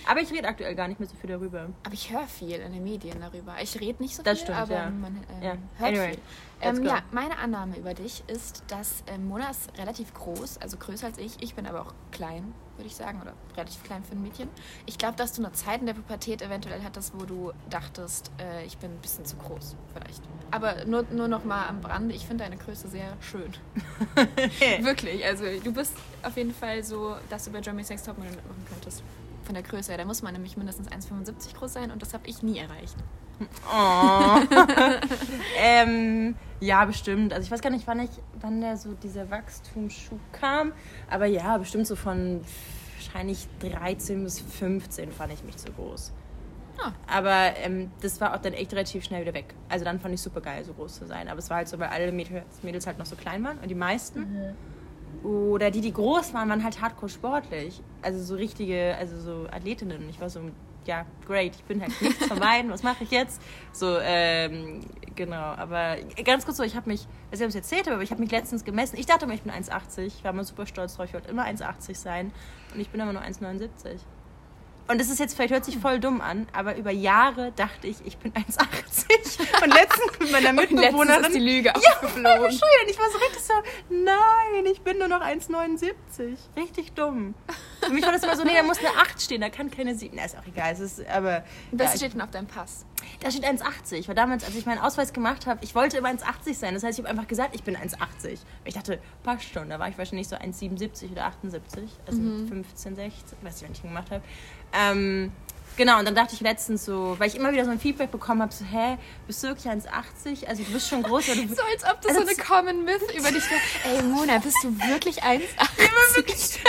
Aber 0.08 0.20
ich 0.20 0.30
rede 0.30 0.46
aktuell 0.48 0.74
gar 0.74 0.88
nicht 0.88 1.00
mehr 1.00 1.08
so 1.08 1.16
viel 1.16 1.30
darüber. 1.30 1.68
Aber 1.84 1.94
ich 1.94 2.10
höre 2.12 2.26
viel 2.26 2.56
in 2.60 2.72
den 2.72 2.84
Medien 2.84 3.20
darüber. 3.20 3.54
Ich 3.62 3.78
rede 3.80 4.02
nicht 4.02 4.14
so 4.16 4.22
Das 4.22 4.38
viel, 4.38 4.46
stimmt, 4.46 4.58
aber 4.58 4.74
ja. 4.74 4.90
man 4.90 5.16
ähm, 5.16 5.42
Ja. 5.42 5.56
hört 5.78 5.88
Anyway, 5.90 6.10
viel. 6.12 6.20
Ähm, 6.60 6.84
ja, 6.84 7.02
meine 7.10 7.38
Annahme 7.38 7.76
über 7.76 7.94
dich 7.94 8.22
ist, 8.26 8.64
dass 8.68 9.02
ähm, 9.06 9.26
Mona 9.28 9.50
ist 9.50 9.76
relativ 9.78 10.14
groß, 10.14 10.58
also 10.58 10.76
größer 10.76 11.06
als 11.06 11.18
ich. 11.18 11.42
Ich 11.42 11.54
bin 11.54 11.66
aber 11.66 11.82
auch 11.82 11.92
klein, 12.10 12.54
würde 12.76 12.86
ich 12.86 12.94
sagen, 12.96 13.20
oder 13.20 13.32
relativ 13.56 13.82
klein 13.82 14.02
für 14.04 14.12
ein 14.12 14.22
Mädchen. 14.22 14.48
Ich 14.86 14.96
glaube, 14.96 15.16
dass 15.16 15.32
du 15.32 15.42
eine 15.44 15.52
Zeit 15.52 15.80
in 15.80 15.86
der 15.86 15.94
Pubertät 15.94 16.40
eventuell 16.42 16.82
hattest, 16.82 17.12
wo 17.18 17.24
du 17.24 17.52
dachtest, 17.70 18.30
äh, 18.40 18.64
ich 18.64 18.78
bin 18.78 18.90
ein 18.92 19.00
bisschen 19.00 19.24
zu 19.24 19.36
groß, 19.36 19.76
vielleicht. 19.92 20.22
Aber 20.50 20.84
nur, 20.86 21.04
nur 21.12 21.28
noch 21.28 21.44
mal 21.44 21.66
am 21.66 21.80
Rande, 21.84 22.14
ich 22.14 22.26
finde 22.26 22.44
deine 22.44 22.56
Größe 22.56 22.88
sehr 22.88 23.16
schön. 23.20 23.52
Wirklich, 24.80 25.24
also 25.24 25.44
du 25.62 25.72
bist 25.72 25.94
auf 26.22 26.36
jeden 26.36 26.54
Fall 26.54 26.82
so, 26.84 27.16
dass 27.28 27.44
du 27.44 27.50
bei 27.50 27.60
Germany's 27.60 27.90
Next 27.90 28.06
Topmodel 28.06 28.30
mitmachen 28.32 28.64
könntest. 28.70 29.02
Von 29.44 29.54
der 29.54 29.62
Größe 29.62 29.90
her. 29.90 29.98
Da 29.98 30.04
muss 30.04 30.22
man 30.22 30.32
nämlich 30.32 30.56
mindestens 30.56 30.88
1,75 30.88 31.56
groß 31.58 31.72
sein 31.72 31.90
und 31.90 32.00
das 32.02 32.14
habe 32.14 32.26
ich 32.26 32.42
nie 32.42 32.58
erreicht. 32.58 32.96
Oh. 33.72 34.40
ähm, 35.58 36.34
ja, 36.60 36.84
bestimmt. 36.84 37.32
Also 37.32 37.44
ich 37.44 37.50
weiß 37.50 37.60
gar 37.60 37.70
nicht, 37.70 37.86
wann 37.86 38.00
ich, 38.00 38.10
wann 38.40 38.60
der 38.60 38.76
so 38.76 38.92
dieser 38.94 39.30
Wachstumsschub 39.30 40.20
kam. 40.32 40.72
Aber 41.10 41.26
ja, 41.26 41.58
bestimmt 41.58 41.86
so 41.86 41.96
von 41.96 42.40
wahrscheinlich 42.96 43.48
13 43.60 44.24
bis 44.24 44.40
15 44.40 45.12
fand 45.12 45.32
ich 45.32 45.42
mich 45.44 45.56
zu 45.56 45.70
groß. 45.72 46.12
Ah. 46.78 46.92
Aber 47.06 47.56
ähm, 47.58 47.90
das 48.00 48.20
war 48.20 48.34
auch 48.34 48.40
dann 48.40 48.52
echt 48.52 48.72
relativ 48.72 49.04
schnell 49.04 49.22
wieder 49.22 49.34
weg. 49.34 49.54
Also 49.68 49.84
dann 49.84 50.00
fand 50.00 50.14
ich 50.14 50.20
super 50.20 50.40
geil, 50.40 50.64
so 50.64 50.72
groß 50.72 50.96
zu 50.96 51.06
sein. 51.06 51.28
Aber 51.28 51.38
es 51.38 51.50
war 51.50 51.58
halt 51.58 51.68
so, 51.68 51.78
weil 51.78 51.88
alle 51.88 52.10
Mädels, 52.12 52.44
Mädels 52.62 52.86
halt 52.86 52.98
noch 52.98 53.06
so 53.06 53.16
klein 53.16 53.44
waren 53.44 53.58
und 53.58 53.68
die 53.68 53.74
meisten. 53.74 54.54
Oder 55.22 55.70
die, 55.70 55.80
die 55.80 55.92
groß 55.92 56.34
waren, 56.34 56.48
waren 56.48 56.64
halt 56.64 56.80
hardcore 56.80 57.08
sportlich. 57.08 57.80
Also 58.02 58.22
so 58.22 58.34
richtige, 58.34 58.96
also 58.98 59.18
so 59.18 59.46
Athletinnen. 59.50 60.08
Ich 60.08 60.20
war 60.20 60.30
so, 60.30 60.40
ja, 60.86 61.06
great, 61.26 61.54
ich 61.56 61.64
bin 61.64 61.80
halt 61.80 62.00
nichts 62.00 62.26
vermeiden, 62.26 62.70
was 62.70 62.82
mache 62.82 63.04
ich 63.04 63.10
jetzt? 63.10 63.40
So, 63.72 63.98
ähm, 64.00 64.80
genau. 65.14 65.36
Aber 65.36 65.96
ganz 66.24 66.44
kurz 66.44 66.58
so, 66.58 66.62
ich 66.62 66.76
habe 66.76 66.90
mich, 66.90 67.06
ob 67.28 67.34
ich 67.34 67.40
es 67.40 67.54
erzählt 67.54 67.86
habe, 67.86 67.94
aber 67.94 68.02
ich 68.02 68.10
habe 68.10 68.20
mich 68.20 68.30
letztens 68.30 68.64
gemessen. 68.64 68.98
Ich 68.98 69.06
dachte 69.06 69.24
immer, 69.24 69.34
ich 69.34 69.42
bin 69.42 69.52
1,80. 69.52 70.06
Ich 70.06 70.24
war 70.24 70.32
immer 70.32 70.44
super 70.44 70.66
stolz 70.66 70.96
drauf, 70.96 71.06
ich 71.06 71.14
wollte 71.14 71.30
immer 71.30 71.44
1,80 71.44 71.94
sein. 71.94 72.32
Und 72.74 72.80
ich 72.80 72.90
bin 72.90 73.00
immer 73.00 73.12
nur 73.12 73.22
1,79. 73.22 73.98
Und 74.86 75.00
das 75.00 75.08
ist 75.08 75.18
jetzt, 75.18 75.34
vielleicht 75.34 75.52
hört 75.54 75.64
sich 75.64 75.78
voll 75.78 75.98
dumm 75.98 76.20
an, 76.20 76.46
aber 76.52 76.76
über 76.76 76.90
Jahre 76.90 77.52
dachte 77.56 77.86
ich, 77.86 77.96
ich 78.04 78.18
bin 78.18 78.32
1,80. 78.34 79.62
Und 79.64 79.72
letztens 79.74 80.18
mit 80.20 80.30
meiner 80.32 80.52
Mitbewohnerin. 80.52 81.24
ist 81.24 81.34
die 81.34 81.38
Lüge 81.40 81.68
Ja, 81.70 81.90
aufgeflogen. 81.92 82.44
Und 82.44 82.50
Ich 82.88 82.98
war 82.98 83.10
so 83.10 83.18
richtig 83.18 83.42
so, 83.42 83.54
nein, 83.88 84.66
ich 84.70 84.82
bin 84.82 84.98
nur 84.98 85.08
noch 85.08 85.20
1,79. 85.22 85.84
Richtig 86.56 86.92
dumm. 86.92 87.34
Für 87.86 87.92
mich 87.92 88.04
war 88.04 88.12
das 88.12 88.22
immer 88.22 88.36
so, 88.36 88.44
nee, 88.44 88.54
da 88.56 88.62
muss 88.62 88.78
eine 88.78 88.88
8 88.88 89.20
stehen, 89.20 89.40
da 89.40 89.48
kann 89.50 89.70
keine 89.70 89.94
7. 89.94 90.14
Na, 90.16 90.24
ist 90.24 90.36
auch 90.36 90.46
egal. 90.46 90.72
Es 90.72 90.80
ist, 90.80 91.06
aber 91.08 91.44
Das 91.72 91.92
ja, 91.92 91.98
steht 91.98 92.14
denn 92.14 92.20
auf 92.20 92.30
deinem 92.30 92.46
Pass. 92.46 92.84
da 93.20 93.30
steht 93.30 93.44
1,80. 93.44 94.08
Weil 94.08 94.14
damals, 94.14 94.44
als 94.44 94.54
ich 94.54 94.66
meinen 94.66 94.78
Ausweis 94.80 95.12
gemacht 95.12 95.46
habe, 95.46 95.60
ich 95.64 95.74
wollte 95.74 95.96
immer 95.98 96.08
1,80 96.10 96.54
sein. 96.54 96.74
Das 96.74 96.82
heißt, 96.82 96.98
ich 96.98 97.04
habe 97.04 97.10
einfach 97.10 97.28
gesagt, 97.28 97.54
ich 97.54 97.62
bin 97.62 97.76
1,80. 97.76 97.98
Weil 98.22 98.38
ich 98.66 98.74
dachte, 98.74 98.98
passt 99.22 99.44
schon. 99.52 99.68
Da 99.70 99.78
war 99.78 99.88
ich 99.88 99.98
wahrscheinlich 99.98 100.28
so 100.28 100.36
1,77 100.36 101.12
oder 101.12 101.26
78. 101.26 101.90
Also 102.06 102.20
15, 102.20 102.96
16, 102.96 103.38
weiß 103.42 103.56
ich, 103.56 103.62
wann 103.62 103.72
ich 103.72 103.80
den 103.80 103.90
gemacht 103.90 104.10
habe. 104.10 104.22
Ähm, 104.72 105.32
genau, 105.76 105.98
und 105.98 106.04
dann 106.04 106.14
dachte 106.14 106.34
ich 106.34 106.40
letztens 106.40 106.84
so, 106.84 107.16
weil 107.18 107.28
ich 107.28 107.36
immer 107.36 107.52
wieder 107.52 107.64
so 107.64 107.70
ein 107.70 107.80
Feedback 107.80 108.10
bekommen 108.10 108.42
habe, 108.42 108.52
so, 108.52 108.64
hä, 108.64 108.98
bist 109.26 109.42
du 109.42 109.48
wirklich 109.48 109.66
1,80? 109.66 110.46
Also 110.46 110.62
du 110.62 110.72
bist 110.72 110.88
schon 110.88 111.02
groß, 111.02 111.30
aber 111.30 111.40
du 111.40 111.48
So 111.54 111.62
als 111.62 111.84
ob 111.84 112.00
das 112.00 112.16
Also 112.16 112.22
so 112.22 112.28
eine 112.28 112.36
Common 112.36 112.84
Myth 112.84 113.02
über 113.16 113.30
dich 113.30 113.44
wäre. 113.50 113.60
Ey, 113.96 114.02
Mona, 114.02 114.38
bist 114.38 114.56
du 114.62 114.76
wirklich 114.88 115.22
1,80? 115.22 115.40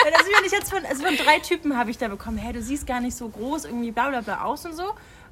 Weil 0.03 0.11
das 0.11 0.25
wenn 0.25 0.45
ich 0.45 0.51
jetzt 0.51 0.69
von, 0.69 0.85
also 0.85 1.03
von 1.03 1.15
drei 1.17 1.39
Typen 1.39 1.77
habe 1.77 1.91
ich 1.91 1.97
da 1.97 2.07
bekommen, 2.07 2.37
hey, 2.37 2.53
du 2.53 2.61
siehst 2.61 2.87
gar 2.87 2.99
nicht 2.99 3.15
so 3.15 3.29
groß, 3.29 3.65
irgendwie 3.65 3.91
bla 3.91 4.09
bla 4.09 4.21
bla 4.21 4.43
aus 4.43 4.65
und 4.65 4.75
so. 4.75 4.89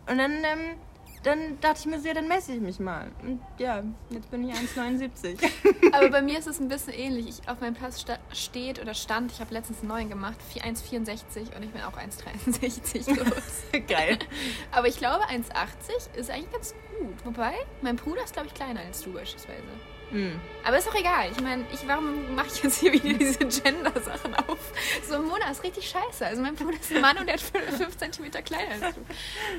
Und 0.08 0.18
dann, 0.18 0.32
ähm, 0.32 0.78
dann 1.24 1.60
dachte 1.62 1.80
ich 1.80 1.86
mir 1.86 2.00
so, 2.00 2.08
ja, 2.08 2.14
dann 2.14 2.28
messe 2.28 2.54
ich 2.54 2.60
mich 2.60 2.80
mal. 2.80 3.12
Und 3.22 3.42
ja, 3.58 3.84
jetzt 4.10 4.30
bin 4.30 4.48
ich 4.48 4.56
1,79. 4.56 5.38
Aber 5.94 6.10
bei 6.10 6.22
mir 6.22 6.38
ist 6.38 6.48
es 6.48 6.60
ein 6.60 6.68
bisschen 6.68 6.94
ähnlich. 6.94 7.28
Ich, 7.30 7.50
auf 7.50 7.62
meinem 7.62 7.76
Pass 7.76 8.06
steht 8.34 8.82
oder 8.82 8.94
stand, 8.94 9.32
ich 9.32 9.40
habe 9.40 9.54
letztens 9.54 9.80
einen 9.80 9.88
neuen 9.88 10.10
gemacht, 10.10 10.38
1,64 10.54 11.56
und 11.56 11.64
ich 11.64 11.72
bin 11.72 11.82
auch 11.82 11.98
1,63 11.98 13.16
groß. 13.16 13.64
Geil. 13.88 14.20
Aber 14.72 14.88
ich 14.88 14.98
glaube, 14.98 15.24
1,80 15.26 16.18
ist 16.18 16.30
eigentlich 16.30 16.52
ganz 16.52 16.76
gut. 17.00 17.26
Wobei, 17.26 17.54
mein 17.82 17.96
Bruder 17.96 18.24
ist, 18.24 18.34
glaube 18.34 18.48
ich, 18.48 18.54
kleiner 18.54 18.82
als 18.82 19.02
du 19.02 19.14
beispielsweise. 19.14 19.64
Hm. 20.12 20.40
Aber 20.64 20.78
ist 20.78 20.88
auch 20.88 20.96
egal. 20.96 21.32
Ich 21.32 21.42
meine, 21.42 21.66
ich, 21.74 21.88
warum 21.88 22.36
mache 22.36 22.48
ich 22.48 22.62
jetzt 22.62 22.80
hier 22.80 22.94
wieder 22.94 23.14
diese 23.14 23.40
Gender-Sachen 23.40 24.36
auf? 24.36 24.72
So, 25.10 25.20
Mona 25.20 25.50
ist 25.50 25.64
richtig 25.64 25.90
scheiße. 25.90 26.26
Also 26.26 26.42
mein 26.42 26.54
Bruder 26.54 26.78
ist 26.80 26.94
ein 26.94 27.02
Mann 27.02 27.18
und 27.18 27.26
der 27.28 27.36
ist 27.36 27.46
5 27.56 27.98
cm 27.98 28.32
kleiner 28.44 28.72
als 28.86 28.96
du. 28.96 29.02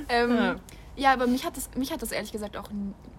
Ähm, 0.08 0.36
Ja. 0.36 0.56
Ja. 0.96 1.12
aber 1.12 1.26
mich 1.26 1.44
hat, 1.44 1.56
das, 1.56 1.70
mich 1.76 1.92
hat 1.92 2.02
das 2.02 2.12
ehrlich 2.12 2.32
gesagt 2.32 2.56
auch 2.56 2.68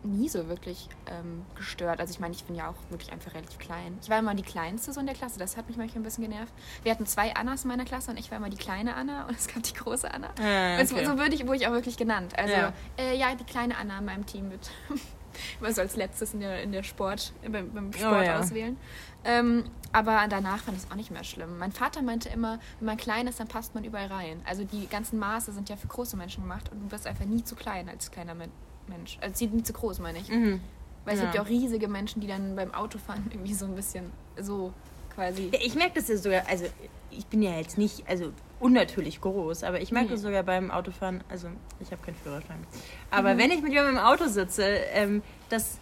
nie 0.03 0.29
so 0.29 0.47
wirklich 0.47 0.87
ähm, 1.07 1.43
gestört. 1.55 1.99
Also 1.99 2.11
ich 2.13 2.19
meine, 2.19 2.33
ich 2.33 2.43
bin 2.43 2.55
ja 2.55 2.69
auch 2.69 2.75
wirklich 2.91 3.11
einfach 3.11 3.33
relativ 3.33 3.57
klein. 3.57 3.97
Ich 4.01 4.09
war 4.09 4.19
immer 4.19 4.35
die 4.35 4.43
Kleinste 4.43 4.93
so 4.93 4.99
in 4.99 5.05
der 5.05 5.15
Klasse. 5.15 5.39
Das 5.39 5.57
hat 5.57 5.67
mich 5.67 5.77
manchmal 5.77 6.01
ein 6.01 6.03
bisschen 6.03 6.23
genervt. 6.29 6.53
Wir 6.83 6.91
hatten 6.91 7.05
zwei 7.05 7.35
Annas 7.35 7.63
in 7.63 7.69
meiner 7.69 7.85
Klasse 7.85 8.11
und 8.11 8.17
ich 8.17 8.29
war 8.31 8.37
immer 8.37 8.49
die 8.49 8.57
kleine 8.57 8.95
Anna 8.95 9.25
und 9.27 9.37
es 9.37 9.47
gab 9.47 9.63
die 9.63 9.73
große 9.73 10.11
Anna. 10.13 10.29
Ah, 10.41 10.79
Und 10.79 10.87
so- 10.89 10.95
okay. 10.95 11.05
So 11.05 11.17
würde 11.17 11.35
ich, 11.35 11.45
wurde 11.45 11.57
ich 11.57 11.67
auch 11.67 11.71
wirklich 11.73 11.97
genannt. 11.97 12.37
Also 12.37 12.53
Ja. 12.53 12.73
äh, 12.97 13.17
ja, 13.17 13.33
die 13.35 13.43
kleine 13.43 13.77
Anna 13.77 13.97
in 13.99 14.05
meinem 14.05 14.25
Team 14.25 14.49
mit. 14.49 14.69
Immer 15.59 15.73
so 15.73 15.81
als 15.81 15.97
letztes 15.97 16.33
in 16.33 16.39
der, 16.39 16.63
in 16.63 16.71
der 16.71 16.83
Sport, 16.83 17.33
beim, 17.43 17.69
beim 17.73 17.91
Sport 17.91 18.13
Oh, 18.21 18.21
ja. 18.23 18.39
auswählen. 18.39 18.77
Ähm, 19.25 19.65
aber 19.91 20.25
danach 20.29 20.59
fand 20.63 20.77
ich 20.77 20.83
es 20.83 20.91
auch 20.91 20.95
nicht 20.95 21.09
mehr 21.11 21.23
schlimm. 21.23 21.57
Mein 21.57 21.71
Vater 21.71 22.01
meinte 22.01 22.29
immer, 22.29 22.59
wenn 22.79 22.85
man 22.87 22.97
klein 22.97 23.27
ist, 23.27 23.39
dann 23.39 23.47
passt 23.47 23.73
man 23.75 23.83
überall 23.83 24.07
rein. 24.07 24.41
Also 24.45 24.63
die 24.65 24.87
ganzen 24.87 25.17
Maße 25.19 25.51
sind 25.53 25.69
ja 25.69 25.75
für 25.77 25.87
große 25.87 26.15
Menschen 26.17 26.43
gemacht 26.43 26.69
und 26.71 26.81
du 26.81 26.87
bist 26.87 27.07
einfach 27.07 27.25
nie 27.25 27.43
zu 27.43 27.55
klein 27.55 27.89
als 27.89 28.11
kleiner 28.11 28.35
Men 28.35 28.51
Mensch. 28.87 29.17
Also 29.21 29.45
nie 29.47 29.63
zu 29.63 29.73
groß, 29.73 29.97
meine 29.99 30.19
ich. 30.19 30.29
Mhm. 30.29 30.61
Weil 31.05 31.13
es 31.15 31.19
Ja. 31.19 31.25
gibt 31.25 31.35
ja 31.35 31.41
auch 31.41 31.49
riesige 31.49 31.87
Menschen, 31.87 32.21
die 32.21 32.27
dann 32.27 32.55
beim 32.55 32.71
Autofahren 32.73 33.25
irgendwie 33.31 33.53
so 33.55 33.65
ein 33.65 33.73
bisschen 33.75 34.11
so 34.39 34.73
quasi. 35.15 35.49
Ja, 35.51 35.59
Ich 35.63 35.73
merke 35.75 35.95
das 35.95 36.07
ja 36.07 36.17
sogar, 36.17 36.43
also 36.47 36.65
ich 37.09 37.25
bin 37.27 37.41
ja 37.41 37.55
jetzt 37.57 37.77
nicht, 37.79 38.07
also 38.07 38.31
unnatürlich 38.59 39.21
groß, 39.21 39.63
aber 39.63 39.81
ich 39.81 39.91
merke 39.91 40.07
Nee. 40.09 40.13
das 40.13 40.21
sogar 40.21 40.43
beim 40.43 40.69
Autofahren, 40.71 41.23
also 41.29 41.47
ich 41.79 41.91
habe 41.91 42.01
keinen 42.03 42.15
Führerschein. 42.15 42.65
Aber 43.11 43.37
wenn 43.37 43.49
ich 43.49 43.61
mit 43.63 43.71
jemandem 43.71 43.97
im 43.97 44.03
Auto 44.03 44.27
sitze, 44.27 44.63
ähm, 44.63 45.23
dass 45.49 45.79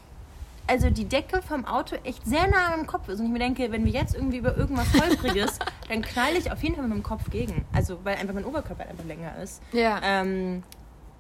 also 0.68 0.90
die 0.90 1.06
Decke 1.06 1.42
vom 1.42 1.66
Auto 1.66 1.96
echt 2.04 2.26
sehr 2.26 2.48
nah 2.48 2.74
am 2.74 2.88
Kopf 2.88 3.10
ist 3.10 3.20
und 3.20 3.26
ich 3.26 3.32
mir 3.32 3.40
denke, 3.40 3.72
wenn 3.72 3.84
wir 3.86 3.92
jetzt 3.92 4.16
irgendwie 4.16 4.38
über 4.38 4.56
irgendwas 4.58 4.88
Holpriges, 4.94 5.60
dann 5.90 6.02
knall 6.02 6.36
ich 6.38 6.52
auf 6.52 6.62
jeden 6.64 6.76
Fall 6.76 6.88
mit 6.88 6.96
dem 6.98 7.04
Kopf 7.04 7.30
gegen. 7.30 7.66
Also 7.74 8.00
weil 8.04 8.16
einfach 8.18 8.34
mein 8.34 8.46
Oberkörper 8.46 8.88
einfach 8.88 9.04
länger 9.06 9.36
ist. 9.42 9.62
Ja. 9.74 10.00
Ähm, 10.04 10.64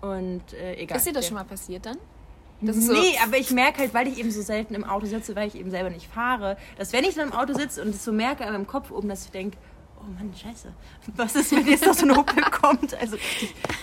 und 0.01 0.53
äh, 0.53 0.75
egal. 0.75 0.97
ist 0.97 1.07
dir 1.07 1.13
das 1.13 1.25
schon 1.27 1.35
mal 1.35 1.43
passiert 1.45 1.85
dann? 1.85 1.97
Das 2.61 2.77
ist 2.77 2.87
so- 2.87 2.93
nee, 2.93 3.17
aber 3.21 3.37
ich 3.37 3.51
merke 3.51 3.79
halt, 3.79 3.93
weil 3.93 4.07
ich 4.07 4.17
eben 4.19 4.31
so 4.31 4.41
selten 4.41 4.73
im 4.75 4.85
Auto 4.85 5.05
sitze, 5.05 5.35
weil 5.35 5.47
ich 5.49 5.55
eben 5.55 5.69
selber 5.71 5.89
nicht 5.89 6.07
fahre, 6.09 6.55
dass 6.77 6.93
wenn 6.93 7.03
ich 7.03 7.15
dann 7.15 7.29
im 7.29 7.33
Auto 7.33 7.53
sitze 7.53 7.81
und 7.81 7.89
es 7.89 8.03
so 8.05 8.13
merke 8.13 8.45
an 8.45 8.53
meinem 8.53 8.67
Kopf 8.67 8.91
oben, 8.91 9.09
dass 9.09 9.25
ich 9.25 9.31
denke, 9.31 9.57
oh 10.05 10.11
Mann, 10.13 10.33
scheiße. 10.35 10.71
Was 11.15 11.35
ist, 11.35 11.51
wenn 11.51 11.65
jetzt 11.67 11.85
noch 11.85 11.93
so 11.93 12.05
ein 12.05 12.15
Huppel 12.15 12.43
kommt? 12.51 12.93
Also, 12.95 13.17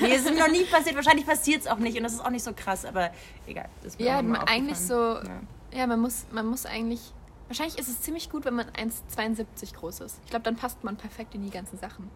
nee, 0.00 0.12
es 0.14 0.24
ist 0.24 0.38
noch 0.38 0.48
nie 0.48 0.64
passiert. 0.64 0.96
Wahrscheinlich 0.96 1.26
passiert 1.26 1.62
es 1.62 1.66
auch 1.66 1.78
nicht 1.78 1.96
und 1.96 2.02
das 2.04 2.12
ist 2.14 2.20
auch 2.24 2.30
nicht 2.30 2.44
so 2.44 2.52
krass, 2.54 2.84
aber 2.84 3.10
egal. 3.46 3.68
Das 3.82 3.98
mir 3.98 4.04
Ja, 4.06 4.18
eigentlich 4.46 4.78
so. 4.78 5.14
aufgefallen. 5.14 5.48
Ja, 5.72 5.86
man, 5.86 6.00
muss, 6.00 6.26
man 6.32 6.46
muss 6.46 6.66
eigentlich. 6.66 7.00
Wahrscheinlich 7.48 7.78
ist 7.78 7.88
es 7.88 8.00
ziemlich 8.02 8.30
gut, 8.30 8.44
wenn 8.44 8.54
man 8.54 8.66
1,72 8.70 9.74
groß 9.74 10.00
ist. 10.00 10.20
Ich 10.24 10.30
glaube, 10.30 10.44
dann 10.44 10.56
passt 10.56 10.84
man 10.84 10.96
perfekt 10.96 11.34
in 11.34 11.42
die 11.42 11.50
ganzen 11.50 11.78
Sachen. 11.78 12.08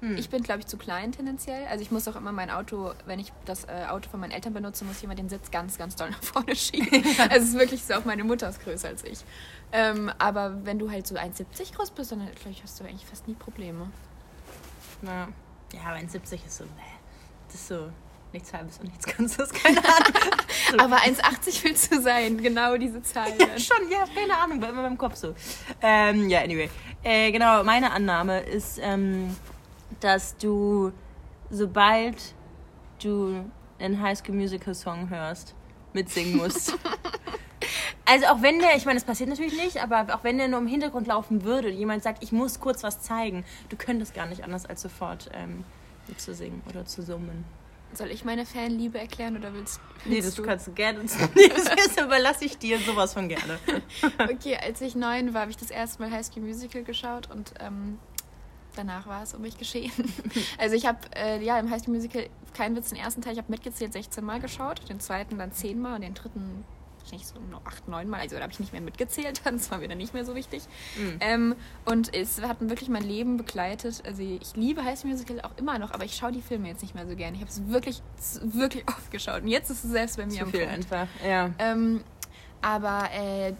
Hm. 0.00 0.16
Ich 0.16 0.28
bin, 0.28 0.42
glaube 0.42 0.60
ich, 0.60 0.66
zu 0.66 0.76
klein 0.76 1.12
tendenziell. 1.12 1.66
Also 1.66 1.82
ich 1.82 1.90
muss 1.90 2.06
auch 2.08 2.16
immer 2.16 2.32
mein 2.32 2.50
Auto, 2.50 2.92
wenn 3.06 3.18
ich 3.18 3.32
das 3.44 3.64
äh, 3.64 3.86
Auto 3.88 4.10
von 4.10 4.20
meinen 4.20 4.32
Eltern 4.32 4.52
benutze, 4.52 4.84
muss 4.84 4.98
ich 4.98 5.04
immer 5.04 5.14
den 5.14 5.28
Sitz 5.28 5.50
ganz, 5.50 5.78
ganz 5.78 5.96
doll 5.96 6.10
nach 6.10 6.22
vorne 6.22 6.54
schieben. 6.56 7.04
also 7.18 7.36
es 7.36 7.48
ist 7.50 7.58
wirklich 7.58 7.84
so, 7.84 7.94
auch 7.94 8.04
meine 8.04 8.24
Mutter 8.24 8.48
ist 8.48 8.62
größer 8.62 8.88
als 8.88 9.04
ich. 9.04 9.20
Ähm, 9.72 10.10
aber 10.18 10.64
wenn 10.64 10.78
du 10.78 10.90
halt 10.90 11.06
so 11.06 11.14
1,70 11.16 11.74
groß 11.74 11.90
bist, 11.92 12.12
dann 12.12 12.20
glaube 12.20 12.50
ich, 12.50 12.62
hast 12.62 12.78
du 12.80 12.84
eigentlich 12.84 13.06
fast 13.06 13.26
nie 13.26 13.34
Probleme. 13.34 13.90
Ja, 15.02 15.28
ja 15.72 15.80
aber 15.86 15.96
1,70 15.96 16.46
ist 16.46 16.58
so, 16.58 16.64
das 17.46 17.54
ist 17.54 17.68
so 17.68 17.90
nichts 18.34 18.52
halbes 18.52 18.78
und 18.78 18.86
nichts 18.86 19.06
ganzes, 19.06 19.50
keine 19.52 19.78
Ahnung. 19.78 20.12
Aber 20.78 20.96
1,80 20.96 21.64
willst 21.64 21.92
du 21.92 22.02
sein, 22.02 22.36
genau 22.42 22.76
diese 22.76 23.00
Zahl. 23.02 23.32
Dann. 23.38 23.58
Schon, 23.58 23.90
ja, 23.90 24.04
keine 24.12 24.36
Ahnung, 24.36 24.60
war 24.60 24.68
immer 24.68 24.82
meinem 24.82 24.98
Kopf 24.98 25.14
so. 25.14 25.34
Ähm, 25.80 26.28
ja, 26.28 26.40
anyway. 26.40 26.68
Äh, 27.02 27.32
genau, 27.32 27.62
meine 27.64 27.92
Annahme 27.92 28.40
ist, 28.40 28.78
ähm, 28.82 29.34
dass 30.04 30.36
du, 30.36 30.92
sobald 31.48 32.34
du 33.02 33.50
einen 33.78 34.02
High 34.02 34.18
School 34.18 34.34
Musical 34.34 34.74
Song 34.74 35.08
hörst, 35.08 35.54
mitsingen 35.94 36.36
musst. 36.36 36.76
also 38.04 38.26
auch 38.26 38.42
wenn 38.42 38.58
der, 38.58 38.76
ich 38.76 38.84
meine, 38.84 38.98
das 38.98 39.04
passiert 39.06 39.30
natürlich 39.30 39.56
nicht, 39.56 39.82
aber 39.82 40.14
auch 40.14 40.22
wenn 40.22 40.36
der 40.36 40.48
nur 40.48 40.58
im 40.60 40.66
Hintergrund 40.66 41.06
laufen 41.06 41.42
würde 41.44 41.68
und 41.68 41.74
jemand 41.74 42.02
sagt, 42.02 42.22
ich 42.22 42.32
muss 42.32 42.60
kurz 42.60 42.82
was 42.82 43.00
zeigen, 43.00 43.44
du 43.70 43.76
könntest 43.76 44.14
gar 44.14 44.26
nicht 44.26 44.44
anders 44.44 44.66
als 44.66 44.82
sofort 44.82 45.30
ähm, 45.32 45.64
mitzusingen 46.06 46.60
oder 46.68 46.84
zu 46.84 47.00
summen. 47.02 47.44
Soll 47.94 48.10
ich 48.10 48.24
meine 48.24 48.44
Fanliebe 48.44 48.98
erklären 48.98 49.36
oder 49.38 49.54
willst, 49.54 49.80
willst 50.04 50.06
Nee, 50.06 50.20
das 50.20 50.34
du? 50.34 50.42
kannst 50.42 50.66
du 50.66 50.72
gerne. 50.72 50.98
Nee, 51.34 51.48
das 51.48 51.64
das 51.64 51.96
überlasse 52.04 52.44
ich 52.44 52.58
dir 52.58 52.78
sowas 52.78 53.14
von 53.14 53.28
gerne. 53.28 53.58
Okay, 54.18 54.58
als 54.60 54.80
ich 54.82 54.96
neun 54.96 55.32
war, 55.32 55.42
habe 55.42 55.52
ich 55.52 55.56
das 55.56 55.70
erste 55.70 56.02
Mal 56.02 56.10
High 56.10 56.26
School 56.26 56.42
Musical 56.42 56.82
geschaut 56.82 57.30
und 57.30 57.54
ähm, 57.60 57.98
danach 58.76 59.06
war 59.06 59.22
es 59.22 59.34
um 59.34 59.42
mich 59.42 59.58
geschehen. 59.58 59.92
Also 60.58 60.76
ich 60.76 60.86
habe 60.86 60.98
äh, 61.16 61.42
ja 61.44 61.58
im 61.58 61.70
High 61.70 61.82
School 61.82 61.94
Musical, 61.94 62.26
kein 62.54 62.76
Witz, 62.76 62.90
den 62.90 62.98
ersten 62.98 63.22
Teil, 63.22 63.32
ich 63.32 63.38
habe 63.38 63.50
mitgezählt 63.50 63.92
16 63.92 64.24
Mal 64.24 64.40
geschaut, 64.40 64.88
den 64.88 65.00
zweiten 65.00 65.38
dann 65.38 65.52
10 65.52 65.80
Mal 65.80 65.96
und 65.96 66.00
den 66.02 66.14
dritten 66.14 66.64
wahrscheinlich 67.00 67.26
so 67.26 67.34
noch 67.50 67.64
8, 67.66 67.88
9 67.88 68.08
Mal. 68.08 68.20
Also 68.20 68.36
da 68.36 68.42
habe 68.42 68.52
ich 68.52 68.60
nicht 68.60 68.72
mehr 68.72 68.80
mitgezählt, 68.80 69.42
dann 69.44 69.60
war 69.70 69.78
mir 69.78 69.88
dann 69.88 69.98
nicht 69.98 70.14
mehr 70.14 70.24
so 70.24 70.34
wichtig. 70.34 70.62
Mhm. 70.96 71.16
Ähm, 71.20 71.56
und 71.84 72.14
es 72.14 72.40
hat 72.40 72.56
wirklich 72.60 72.88
mein 72.88 73.04
Leben 73.04 73.36
begleitet. 73.36 74.02
Also 74.06 74.22
ich 74.22 74.56
liebe 74.56 74.84
High 74.84 74.98
School 74.98 75.10
Musical 75.10 75.40
auch 75.42 75.56
immer 75.56 75.78
noch, 75.78 75.92
aber 75.92 76.04
ich 76.04 76.16
schaue 76.16 76.32
die 76.32 76.42
Filme 76.42 76.68
jetzt 76.68 76.82
nicht 76.82 76.94
mehr 76.94 77.06
so 77.06 77.14
gerne. 77.14 77.36
Ich 77.36 77.42
habe 77.42 77.50
es 77.50 77.66
wirklich, 77.68 78.02
wirklich 78.42 78.84
oft 78.88 79.10
geschaut 79.10 79.42
und 79.42 79.48
jetzt 79.48 79.70
ist 79.70 79.84
es 79.84 79.90
selbst 79.90 80.16
bei 80.16 80.26
mir 80.26 80.32
Zu 80.32 80.42
am 80.44 80.50
viel 80.50 80.60
Punkt. 80.60 80.74
einfach. 80.74 81.08
Ja. 81.26 81.50
Ähm, 81.58 82.02
aber 82.62 83.10
äh, 83.12 83.52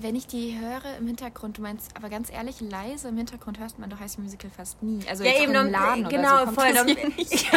wenn 0.00 0.14
ich 0.14 0.26
die 0.26 0.58
höre 0.58 0.96
im 0.98 1.06
Hintergrund, 1.06 1.58
du 1.58 1.62
meinst, 1.62 1.96
aber 1.96 2.08
ganz 2.08 2.30
ehrlich, 2.30 2.60
leise 2.60 3.08
im 3.08 3.16
Hintergrund 3.16 3.58
hörst 3.58 3.78
man 3.78 3.90
doch 3.90 3.98
High 4.00 4.10
School 4.10 4.24
Musical 4.24 4.50
fast 4.50 4.82
nie. 4.82 5.00
Also 5.08 5.24
Ja, 5.24 5.32
eben, 5.34 5.54
im 5.54 5.70
Laden 5.70 6.08
genau, 6.08 6.42
oder 6.42 6.52
so 6.52 6.56
kommt 6.56 6.60
voll, 6.60 6.72
das 6.72 6.86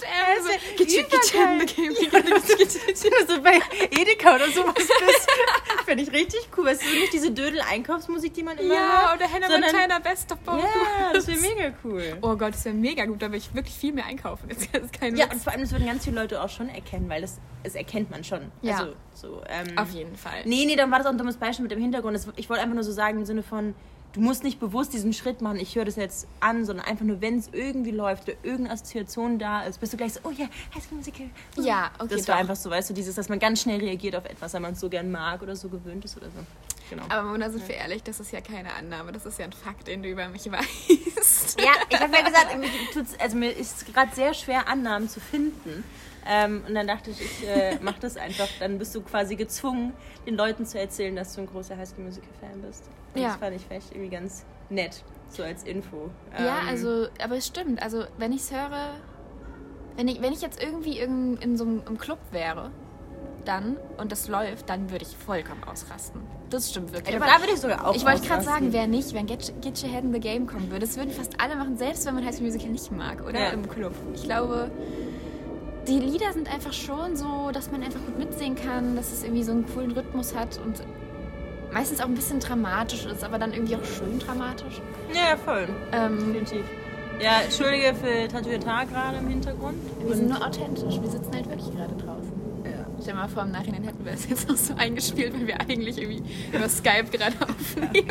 darum- 0.00 1.66
hier 1.74 1.90
nicht. 1.90 2.08
Stell 2.08 2.22
dir 2.22 2.30
mal 2.30 2.38
vor, 2.38 2.58
wir 2.58 2.62
H&M, 2.64 2.78
so, 2.88 3.02
you, 3.02 3.02
Wenn 3.02 3.26
du 3.26 3.34
so 3.34 3.42
bei 3.42 3.60
Edeka 4.00 4.34
oder 4.36 4.50
sowas 4.50 4.74
bist, 4.76 5.28
finde 5.86 6.02
ich 6.04 6.12
richtig 6.12 6.48
cool. 6.56 6.66
Weißt 6.66 6.82
du, 6.82 6.86
nicht 6.86 7.12
diese 7.12 7.30
Dödel-Einkaufsmusik, 7.30 8.34
die 8.34 8.42
man 8.42 8.58
immer 8.58 8.74
Ja, 8.74 9.08
hört? 9.10 9.16
oder 9.20 9.32
Hannah 9.32 9.48
sondern- 9.48 9.70
Montana 9.72 9.98
Best 9.98 10.32
of 10.32 10.38
Both 10.40 10.62
Ja, 10.62 11.12
das 11.12 11.26
wäre 11.26 11.38
mega 11.40 11.72
cool. 11.84 12.16
Oh 12.22 12.36
Gott, 12.36 12.54
das 12.54 12.64
wäre 12.64 12.74
mega 12.74 13.04
gut, 13.06 13.20
da 13.22 13.26
würde 13.26 13.38
ich 13.38 13.54
wirklich 13.54 13.74
viel 13.74 13.92
mehr 13.92 14.06
einkaufen. 14.06 14.48
Das 14.72 14.82
ist 14.82 14.92
kein 14.92 15.16
Ja, 15.16 15.26
Witz. 15.26 15.34
und 15.34 15.42
vor 15.42 15.52
allem, 15.52 15.62
das 15.62 15.72
würden 15.72 15.86
ganz 15.86 16.04
viele 16.04 16.20
Leute 16.20 16.42
auch 16.42 16.48
schon 16.50 16.68
erkennen, 16.68 17.08
weil 17.08 17.20
das, 17.22 17.38
das 17.64 17.74
erkennt 17.74 18.10
man 18.10 18.22
schon. 18.24 18.52
Ja. 18.62 18.78
Also, 18.78 18.92
so, 19.14 19.42
ähm, 19.48 19.76
Auf 19.78 19.90
jeden 19.92 20.16
Fall. 20.16 20.42
Nee, 20.44 20.64
nee, 20.66 20.76
dann 20.76 20.90
war 20.90 20.98
das 20.98 21.06
auch 21.06 21.12
ein 21.12 21.18
dummes 21.18 21.36
Beispiel 21.36 21.62
mit 21.64 21.72
dem 21.72 21.80
Hintergrund. 21.80 22.14
Das, 22.14 22.28
ich 22.36 22.48
wollte 22.48 22.62
einfach 22.62 22.74
nur 22.74 22.84
so 22.84 22.92
sagen 22.92 23.18
im 23.18 23.24
Sinne 23.24 23.42
von, 23.42 23.74
du 24.12 24.20
musst 24.20 24.42
nicht 24.42 24.58
bewusst 24.60 24.92
diesen 24.92 25.12
Schritt 25.12 25.40
machen, 25.42 25.58
ich 25.58 25.74
höre 25.76 25.84
das 25.84 25.96
jetzt 25.96 26.26
an, 26.40 26.64
sondern 26.64 26.86
einfach 26.86 27.04
nur, 27.04 27.20
wenn 27.20 27.38
es 27.38 27.48
irgendwie 27.52 27.90
läuft 27.90 28.24
oder 28.24 28.36
irgendeine 28.42 28.72
Assoziation 28.72 29.38
da 29.38 29.62
ist, 29.62 29.78
bist 29.80 29.92
du 29.92 29.96
gleich 29.96 30.14
so, 30.14 30.20
oh 30.24 30.30
ja, 30.30 30.46
High 30.74 30.82
School 30.84 30.98
Musical. 30.98 31.26
Ja, 31.58 31.90
okay, 31.98 32.16
Das 32.16 32.26
war 32.28 32.34
doch. 32.36 32.40
einfach 32.40 32.56
so, 32.56 32.70
weißt 32.70 32.90
du, 32.90 32.94
dieses, 32.94 33.14
dass 33.14 33.28
man 33.28 33.38
ganz 33.38 33.62
schnell 33.62 33.78
reagiert 33.78 34.16
auf 34.16 34.24
etwas, 34.24 34.52
weil 34.54 34.60
man 34.60 34.72
es 34.72 34.80
so 34.80 34.88
gern 34.88 35.10
mag 35.10 35.42
oder 35.42 35.54
so 35.56 35.68
gewöhnt 35.68 36.04
ist 36.04 36.16
oder 36.16 36.26
so. 36.26 36.44
Genau. 36.90 37.02
Aber 37.10 37.28
Mona, 37.28 37.50
sind 37.50 37.68
wir 37.68 37.74
ehrlich, 37.74 38.02
das 38.02 38.18
ist 38.18 38.32
ja 38.32 38.40
keine 38.40 38.72
Annahme, 38.72 39.12
das 39.12 39.26
ist 39.26 39.38
ja 39.38 39.44
ein 39.44 39.52
Fakt, 39.52 39.88
den 39.88 40.02
du 40.02 40.08
über 40.08 40.26
mich 40.28 40.50
weißt. 40.50 41.60
Ja, 41.60 41.72
ich 41.88 42.00
habe 42.00 42.16
ja 42.16 42.22
gesagt, 42.22 42.56
also 43.20 43.36
mir 43.36 43.50
ist 43.50 43.92
gerade 43.92 44.14
sehr 44.14 44.32
schwer, 44.32 44.68
Annahmen 44.68 45.08
zu 45.08 45.20
finden. 45.20 45.84
Ähm, 46.30 46.62
und 46.68 46.74
dann 46.74 46.86
dachte 46.86 47.10
ich, 47.10 47.20
ich 47.20 47.48
äh, 47.48 47.78
mach 47.80 47.98
das 47.98 48.16
einfach. 48.18 48.48
Dann 48.60 48.78
bist 48.78 48.94
du 48.94 49.00
quasi 49.00 49.34
gezwungen, 49.34 49.94
den 50.26 50.36
Leuten 50.36 50.66
zu 50.66 50.78
erzählen, 50.78 51.16
dass 51.16 51.34
du 51.34 51.40
ein 51.40 51.46
großer 51.46 51.76
High 51.76 51.88
School 51.88 52.04
Musical 52.04 52.28
Fan 52.40 52.60
bist. 52.60 52.84
Und 53.14 53.22
Ja. 53.22 53.28
Das 53.28 53.36
fand 53.38 53.56
ich 53.56 53.62
vielleicht 53.66 53.92
irgendwie 53.92 54.10
ganz 54.10 54.44
nett, 54.68 55.02
so 55.30 55.42
als 55.42 55.62
Info. 55.64 56.10
Ja, 56.38 56.60
Ähm, 56.60 56.68
also, 56.68 57.06
aber 57.22 57.36
es 57.36 57.46
stimmt. 57.46 57.82
Also, 57.82 58.04
wenn 58.18 58.32
ich 58.32 58.42
es 58.42 58.52
höre, 58.52 58.94
wenn 59.96 60.06
ich, 60.06 60.20
wenn 60.20 60.32
ich 60.32 60.42
jetzt 60.42 60.62
irgendwie 60.62 60.98
in, 60.98 61.38
in 61.38 61.56
so 61.56 61.64
einem 61.64 61.96
Club 61.98 62.18
wäre, 62.30 62.70
dann 63.44 63.78
und 63.96 64.12
das 64.12 64.28
läuft, 64.28 64.68
dann 64.68 64.90
würde 64.90 65.06
ich 65.06 65.16
vollkommen 65.16 65.64
ausrasten. 65.64 66.20
Das 66.50 66.70
stimmt 66.70 66.92
wirklich. 66.92 67.14
Ja, 67.14 67.20
Aber 67.20 67.30
da 67.30 67.40
würde 67.40 67.54
ich 67.54 67.60
sogar 67.60 67.86
auch 67.86 67.94
ich 67.94 68.04
wollte 68.04 68.26
gerade 68.26 68.42
sagen, 68.44 68.72
wer 68.72 68.86
nicht, 68.86 69.14
wenn 69.14 69.26
Get, 69.26 69.52
Get 69.62 69.82
Your 69.82 69.90
Head 69.90 70.04
in 70.04 70.12
the 70.12 70.20
Game 70.20 70.46
kommen 70.46 70.70
würde, 70.70 70.84
das 70.86 70.96
würden 70.98 71.10
fast 71.10 71.40
alle 71.40 71.56
machen, 71.56 71.78
selbst 71.78 72.04
wenn 72.06 72.14
man 72.14 72.24
High 72.26 72.34
School 72.34 72.46
Musical 72.46 72.68
nicht 72.68 72.92
mag, 72.92 73.22
oder? 73.22 73.38
Ja. 73.40 73.48
Im 73.50 73.66
Club. 73.68 73.94
Ich 74.14 74.24
glaube, 74.24 74.70
die 75.88 75.98
Lieder 76.00 76.32
sind 76.34 76.52
einfach 76.52 76.72
schon 76.72 77.16
so, 77.16 77.50
dass 77.50 77.70
man 77.70 77.82
einfach 77.82 78.00
gut 78.04 78.18
mitsehen 78.18 78.54
kann, 78.54 78.94
dass 78.94 79.10
es 79.10 79.22
irgendwie 79.22 79.42
so 79.42 79.52
einen 79.52 79.66
coolen 79.72 79.90
Rhythmus 79.92 80.34
hat 80.34 80.60
und 80.64 80.82
meistens 81.72 82.00
auch 82.00 82.06
ein 82.06 82.14
bisschen 82.14 82.40
dramatisch 82.40 83.06
ist, 83.06 83.24
aber 83.24 83.38
dann 83.38 83.54
irgendwie 83.54 83.76
auch 83.76 83.84
schön 83.84 84.18
dramatisch. 84.18 84.82
Ja, 85.14 85.36
voll. 85.36 85.66
Ähm, 85.92 86.18
Definitiv. 86.18 86.64
Ja, 87.20 87.40
entschuldige 87.42 87.94
für 87.94 88.28
Tatuier 88.28 88.58
gerade 88.58 89.18
im 89.18 89.28
Hintergrund. 89.28 89.78
Wir 90.04 90.14
sind 90.14 90.28
nur 90.28 90.46
authentisch. 90.46 91.00
Wir 91.00 91.10
sitzen 91.10 91.34
halt 91.34 91.48
wirklich 91.48 91.74
gerade 91.74 91.94
draußen. 91.94 92.17
Stell 93.08 93.16
mal 93.16 93.26
vor, 93.26 93.44
im 93.44 93.52
Nachhinein 93.52 93.84
hätten 93.84 94.04
wir 94.04 94.12
es 94.12 94.28
jetzt 94.28 94.50
noch 94.50 94.56
so 94.58 94.74
eingespielt, 94.74 95.32
weil 95.32 95.46
wir 95.46 95.58
eigentlich 95.62 95.96
irgendwie 95.96 96.22
über 96.52 96.68
Skype 96.68 97.04
gerade 97.10 97.34
aufnehmen. 97.40 98.10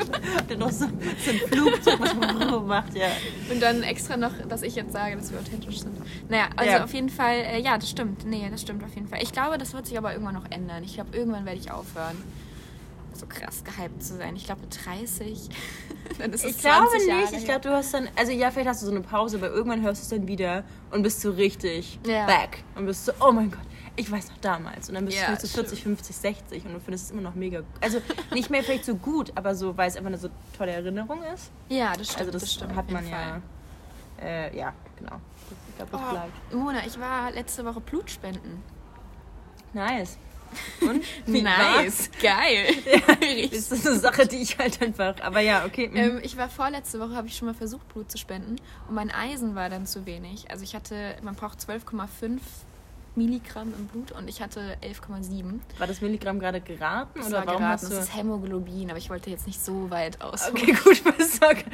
Ihr 0.49 0.57
noch 0.57 0.71
so, 0.71 0.85
so 0.87 1.29
ein 1.29 1.37
Flugzeug, 1.51 1.99
was 1.99 2.15
man 2.15 2.65
macht, 2.65 2.95
ja. 2.95 3.05
Und 3.51 3.61
dann 3.61 3.83
extra 3.83 4.17
noch, 4.17 4.31
dass 4.49 4.63
ich 4.63 4.73
jetzt 4.73 4.93
sage, 4.93 5.15
dass 5.15 5.31
wir 5.31 5.37
authentisch 5.39 5.81
sind. 5.81 5.95
Naja, 6.31 6.45
also 6.55 6.71
Ja. 6.71 6.83
auf 6.83 6.91
jeden 6.95 7.09
Fall, 7.09 7.35
äh, 7.35 7.61
ja, 7.61 7.77
das 7.77 7.91
stimmt. 7.91 8.25
Nee, 8.25 8.47
das 8.49 8.61
stimmt 8.63 8.83
auf 8.83 8.95
jeden 8.95 9.07
Fall. 9.07 9.21
Ich 9.21 9.31
glaube, 9.31 9.59
das 9.59 9.75
wird 9.75 9.85
sich 9.85 9.99
aber 9.99 10.13
irgendwann 10.13 10.33
noch 10.33 10.49
ändern. 10.49 10.83
Ich 10.83 10.95
glaube, 10.95 11.15
irgendwann 11.15 11.45
werde 11.45 11.59
ich 11.59 11.69
aufhören, 11.69 12.17
so 13.13 13.27
krass 13.27 13.63
gehypt 13.63 14.01
zu 14.01 14.17
sein. 14.17 14.35
Ich 14.35 14.45
glaube, 14.45 14.61
mit 14.61 14.79
30, 14.83 15.47
dann 16.17 16.33
ist 16.33 16.43
es 16.43 16.55
Ich 16.55 16.57
glaube 16.57 16.87
20 16.89 17.07
Jahre 17.07 17.21
nicht. 17.21 17.33
Ich 17.33 17.45
glaube, 17.45 17.61
du 17.61 17.69
hast 17.69 17.93
dann, 17.93 18.09
also 18.15 18.31
ja, 18.31 18.49
vielleicht 18.49 18.69
hast 18.69 18.81
du 18.81 18.87
so 18.87 18.91
eine 18.91 19.01
Pause, 19.01 19.37
aber 19.37 19.51
irgendwann 19.51 19.83
hörst 19.83 20.01
du 20.01 20.03
es 20.05 20.09
dann 20.19 20.27
wieder 20.27 20.63
und 20.89 21.03
bist 21.03 21.21
so 21.21 21.29
richtig 21.29 21.99
Ja. 22.07 22.25
back. 22.25 22.63
Und 22.73 22.87
bist 22.87 23.05
so, 23.05 23.11
oh 23.19 23.31
mein 23.31 23.51
Gott, 23.51 23.59
ich 23.97 24.09
weiß 24.09 24.29
noch 24.29 24.37
damals. 24.37 24.87
Und 24.87 24.95
dann 24.95 25.05
bist 25.05 25.17
Ja, 25.17 25.35
du 25.35 25.41
so 25.41 25.47
40, 25.47 25.83
50, 25.83 26.15
60 26.15 26.65
und 26.65 26.73
du 26.75 26.79
findest 26.79 27.05
es 27.05 27.11
immer 27.11 27.21
noch 27.23 27.35
mega. 27.35 27.63
Also 27.81 28.01
nicht 28.31 28.49
mehr 28.49 28.63
vielleicht 28.63 28.85
so 28.85 28.95
gut, 28.95 29.31
aber 29.35 29.55
so, 29.55 29.75
weil 29.75 29.89
es 29.89 29.97
einfach 29.97 30.07
eine 30.07 30.17
so 30.17 30.29
tolle 30.57 30.71
Erinnerung 30.71 31.21
ist. 31.33 31.51
Ja, 31.67 31.93
das 31.97 32.07
stimmt. 32.07 32.19
Also 32.19 32.31
das, 32.31 32.53
stimmt, 32.53 32.75
hat 32.75 32.89
man 32.91 33.07
ja. 33.09 33.41
Äh, 34.21 34.57
ja, 34.57 34.73
genau. 34.97 35.19
Ich 35.69 35.75
glaube, 35.75 35.91
das 35.91 36.01
Oh, 36.01 36.11
bleibt. 36.11 36.53
Mona, 36.53 36.85
ich 36.85 36.99
war 36.99 37.31
letzte 37.31 37.65
Woche 37.65 37.81
Blutspenden. 37.81 38.63
Nice. 39.73 40.17
Und? 40.81 41.03
Nice, 41.27 42.09
geil. 42.21 42.67
war's? 43.07 43.19
Richtig. 43.19 43.51
Ist 43.51 43.71
das 43.71 43.85
eine 43.85 43.99
Sache, 43.99 44.25
die 44.27 44.37
ich 44.37 44.57
halt 44.57 44.81
einfach. 44.81 45.15
Aber 45.21 45.41
ja, 45.41 45.65
okay. 45.65 45.89
mhm. 45.89 45.95
Ähm, 45.97 46.19
ich 46.23 46.37
war 46.37 46.49
vorletzte 46.49 46.99
Woche, 46.99 47.15
habe 47.15 47.27
ich 47.27 47.35
schon 47.35 47.47
mal 47.47 47.53
versucht, 47.53 47.87
Blut 47.89 48.09
zu 48.09 48.17
spenden 48.17 48.55
und 48.87 48.95
mein 48.95 49.11
Eisen 49.11 49.55
war 49.55 49.69
dann 49.69 49.85
zu 49.85 50.05
wenig. 50.05 50.49
Also 50.49 50.63
ich 50.63 50.73
hatte, 50.73 51.15
man 51.21 51.35
braucht 51.35 51.59
12,5 51.59 52.39
Milligramm 53.17 53.73
im 53.77 53.87
Blut 53.87 54.11
und 54.13 54.29
ich 54.29 54.41
hatte 54.41 54.77
11,7. 54.81 55.59
War 55.79 55.87
das 55.87 56.01
Milligramm 56.01 56.39
gerade 56.39 56.61
geraten? 56.61 57.11
Das 57.19 57.27
oder 57.27 57.39
war 57.39 57.47
warum 57.47 57.59
geraten, 57.61 57.73
hast 57.81 57.91
du. 57.91 57.95
das 57.95 58.05
ist 58.05 58.15
Hämoglobin, 58.15 58.89
aber 58.89 58.97
ich 58.99 59.09
wollte 59.09 59.29
jetzt 59.29 59.47
nicht 59.47 59.59
so 59.61 59.89
weit 59.89 60.21
ausholen. 60.21 60.55
Okay, 60.61 60.73
gut, 60.83 61.03
was 61.17 61.37
sag. 61.37 61.65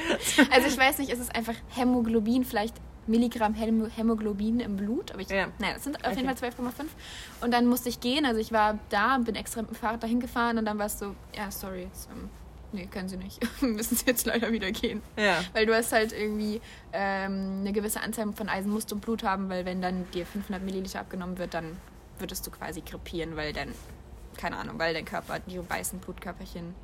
Also 0.52 0.68
ich 0.68 0.78
weiß 0.78 0.98
nicht, 1.00 1.12
es 1.12 1.20
ist 1.20 1.36
einfach 1.36 1.56
Hämoglobin, 1.70 2.46
vielleicht 2.46 2.76
Milligramm 3.06 3.54
Hämo 3.54 3.88
Hämoglobin 3.94 4.62
im 4.62 4.78
Blut, 4.78 5.12
aber 5.12 5.20
ich, 5.22 5.30
Ja. 5.30 5.48
naja, 5.60 5.74
das 5.74 5.84
sind 5.84 5.98
auf 6.06 6.12
Okay. 6.14 6.22
jeden 6.22 6.38
Fall 6.38 6.50
12,5. 6.50 6.86
Und 7.42 7.52
dann 7.54 7.68
musste 7.68 7.90
ich 7.90 8.00
gehen, 8.00 8.26
also 8.26 8.40
ich 8.40 8.54
war 8.54 8.80
da, 8.90 9.18
bin 9.18 9.36
extra 9.36 9.62
mit 9.62 9.72
dem 9.72 9.76
Fahrrad 9.76 10.02
dahin 10.02 10.22
gefahren 10.22 10.58
und 10.58 10.64
dann 10.66 10.80
war 10.80 10.86
es 10.86 10.98
so, 11.00 11.14
ja, 11.36 11.52
sorry, 11.52 11.82
jetzt, 11.84 12.08
ähm, 12.12 12.30
nee, 12.74 12.88
können 12.88 13.10
Sie 13.10 13.18
nicht, 13.18 13.40
müssen 13.62 13.96
Sie 13.96 14.06
jetzt 14.06 14.26
leider 14.26 14.52
wieder 14.52 14.72
gehen. 14.72 15.02
Ja. 15.18 15.44
Weil 15.54 15.66
du 15.66 15.76
hast 15.76 15.92
halt 15.92 16.12
irgendwie 16.12 16.62
ähm, 16.92 17.60
eine 17.62 17.72
gewisse 17.74 18.02
Anzahl 18.02 18.32
von 18.34 18.50
Eisen 18.50 18.72
musst 18.72 18.92
du 18.92 18.96
im 18.96 19.02
Blut 19.02 19.24
haben, 19.24 19.50
weil 19.50 19.66
wenn 19.66 19.82
dann 19.82 20.10
dir 20.12 20.26
500 20.26 20.62
Milliliter 20.64 21.00
abgenommen 21.00 21.38
wird, 21.38 21.54
dann 21.54 21.78
würdest 22.20 22.46
du 22.46 22.52
quasi 22.52 22.82
krepieren, 22.82 23.36
weil 23.36 23.54
dann, 23.54 23.70
keine 24.38 24.58
Ahnung, 24.58 24.80
weil 24.80 24.94
dein 24.94 25.06
Körper 25.06 25.40
die 25.40 25.60
weißen 25.68 26.00
Blutkörperchen 26.00 26.76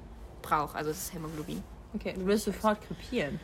braucht. 0.41 0.75
Also 0.75 0.89
das 0.89 0.99
ist 0.99 1.13
Hämoglobin. 1.13 1.63
Okay, 1.93 2.13
du 2.13 2.25
wirst 2.25 2.45
sofort 2.45 2.79
krepieren. 2.85 3.39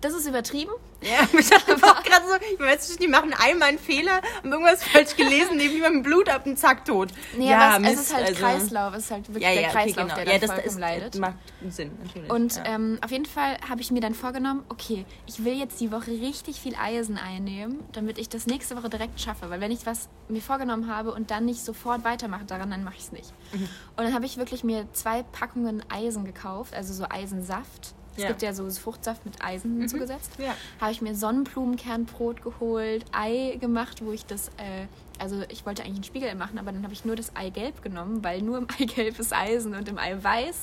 Das 0.00 0.14
ist 0.14 0.26
übertrieben. 0.26 0.72
Ja, 1.02 1.26
ich 1.38 1.48
dachte 1.48 1.74
auch 1.76 2.02
gerade 2.02 2.26
so, 2.26 2.34
ich 2.54 2.58
weiß 2.60 2.88
nicht, 2.88 3.02
die 3.02 3.08
machen 3.08 3.34
einmal 3.38 3.68
einen 3.70 3.78
Fehler, 3.78 4.20
haben 4.38 4.52
irgendwas 4.52 4.82
falsch 4.84 5.16
gelesen, 5.16 5.56
nehmen 5.56 5.74
jemandem 5.74 6.02
Blut 6.02 6.28
ab 6.28 6.46
und 6.46 6.58
zack, 6.58 6.84
tot. 6.84 7.08
Nee, 7.36 7.50
ja, 7.50 7.76
aber 7.76 7.84
es, 7.86 7.90
es 7.92 7.96
Mist, 7.96 8.02
ist 8.10 8.14
halt 8.16 8.26
also- 8.28 8.40
Kreislauf, 8.40 8.94
es 8.94 9.04
ist 9.04 9.10
halt 9.10 9.28
wirklich 9.28 9.42
Ja, 9.42 9.52
der 9.52 9.62
ja, 9.62 9.68
okay, 9.68 9.76
Kreislauf, 9.78 10.04
genau. 10.04 10.14
der 10.16 10.24
ja, 10.26 10.32
da 10.32 10.38
das 10.38 10.50
vollkommen 10.50 10.68
ist, 10.74 10.78
leidet. 10.78 11.18
macht 11.18 11.34
Sinn, 11.68 11.90
natürlich. 12.04 12.30
Und 12.30 12.56
ja. 12.56 12.64
ähm, 12.66 12.98
auf 13.02 13.10
jeden 13.10 13.26
Fall 13.26 13.56
habe 13.68 13.80
ich 13.80 13.90
mir 13.90 14.00
dann 14.00 14.14
vorgenommen, 14.14 14.62
okay, 14.68 15.04
ich 15.26 15.44
will 15.44 15.54
jetzt 15.54 15.80
die 15.80 15.90
Woche 15.92 16.10
richtig 16.10 16.60
viel 16.60 16.74
Eisen 16.76 17.16
einnehmen, 17.18 17.80
damit 17.92 18.18
ich 18.18 18.28
das 18.28 18.46
nächste 18.46 18.76
Woche 18.76 18.88
direkt 18.90 19.20
schaffe. 19.20 19.48
Weil 19.50 19.60
wenn 19.60 19.70
ich 19.72 19.86
was 19.86 20.08
mir 20.28 20.42
vorgenommen 20.42 20.94
habe 20.94 21.12
und 21.12 21.30
dann 21.30 21.46
nicht 21.46 21.64
sofort 21.64 22.04
weitermache 22.04 22.44
daran, 22.44 22.70
dann 22.70 22.84
mache 22.84 22.96
ich 22.98 23.04
es 23.04 23.12
nicht. 23.12 23.32
Mhm. 23.52 23.68
Und 23.96 24.04
dann 24.04 24.14
habe 24.14 24.26
ich 24.26 24.36
wirklich 24.36 24.64
mir 24.64 24.86
zwei 24.92 25.22
Packungen 25.22 25.82
Eisen 25.90 26.24
gekauft, 26.24 26.74
also 26.74 26.92
so 26.92 27.04
Eisensaft. 27.08 27.94
Es 28.20 28.24
Ja. 28.24 28.28
gibt 28.28 28.42
ja 28.42 28.52
so 28.52 28.68
Fruchtsaft 28.70 29.24
mit 29.24 29.42
Eisen 29.42 29.78
hinzugesetzt. 29.78 30.32
Ja. 30.38 30.54
Habe 30.80 30.92
ich 30.92 31.00
mir 31.00 31.14
Sonnenblumenkernbrot 31.14 32.42
geholt, 32.42 33.04
Ei 33.12 33.56
gemacht, 33.60 34.04
wo 34.04 34.12
ich 34.12 34.26
das, 34.26 34.48
äh, 34.58 34.86
also 35.18 35.42
ich 35.48 35.64
wollte 35.64 35.82
eigentlich 35.82 35.94
einen 35.96 36.04
Spiegel 36.04 36.34
machen, 36.34 36.58
aber 36.58 36.70
dann 36.72 36.82
habe 36.82 36.92
ich 36.92 37.04
nur 37.06 37.16
das 37.16 37.34
Eigelb 37.34 37.82
genommen, 37.82 38.22
weil 38.22 38.42
nur 38.42 38.58
im 38.58 38.66
Eigelb 38.78 39.18
ist 39.18 39.32
Eisen 39.32 39.74
und 39.74 39.88
im 39.88 39.98
Eiweiß. 39.98 40.56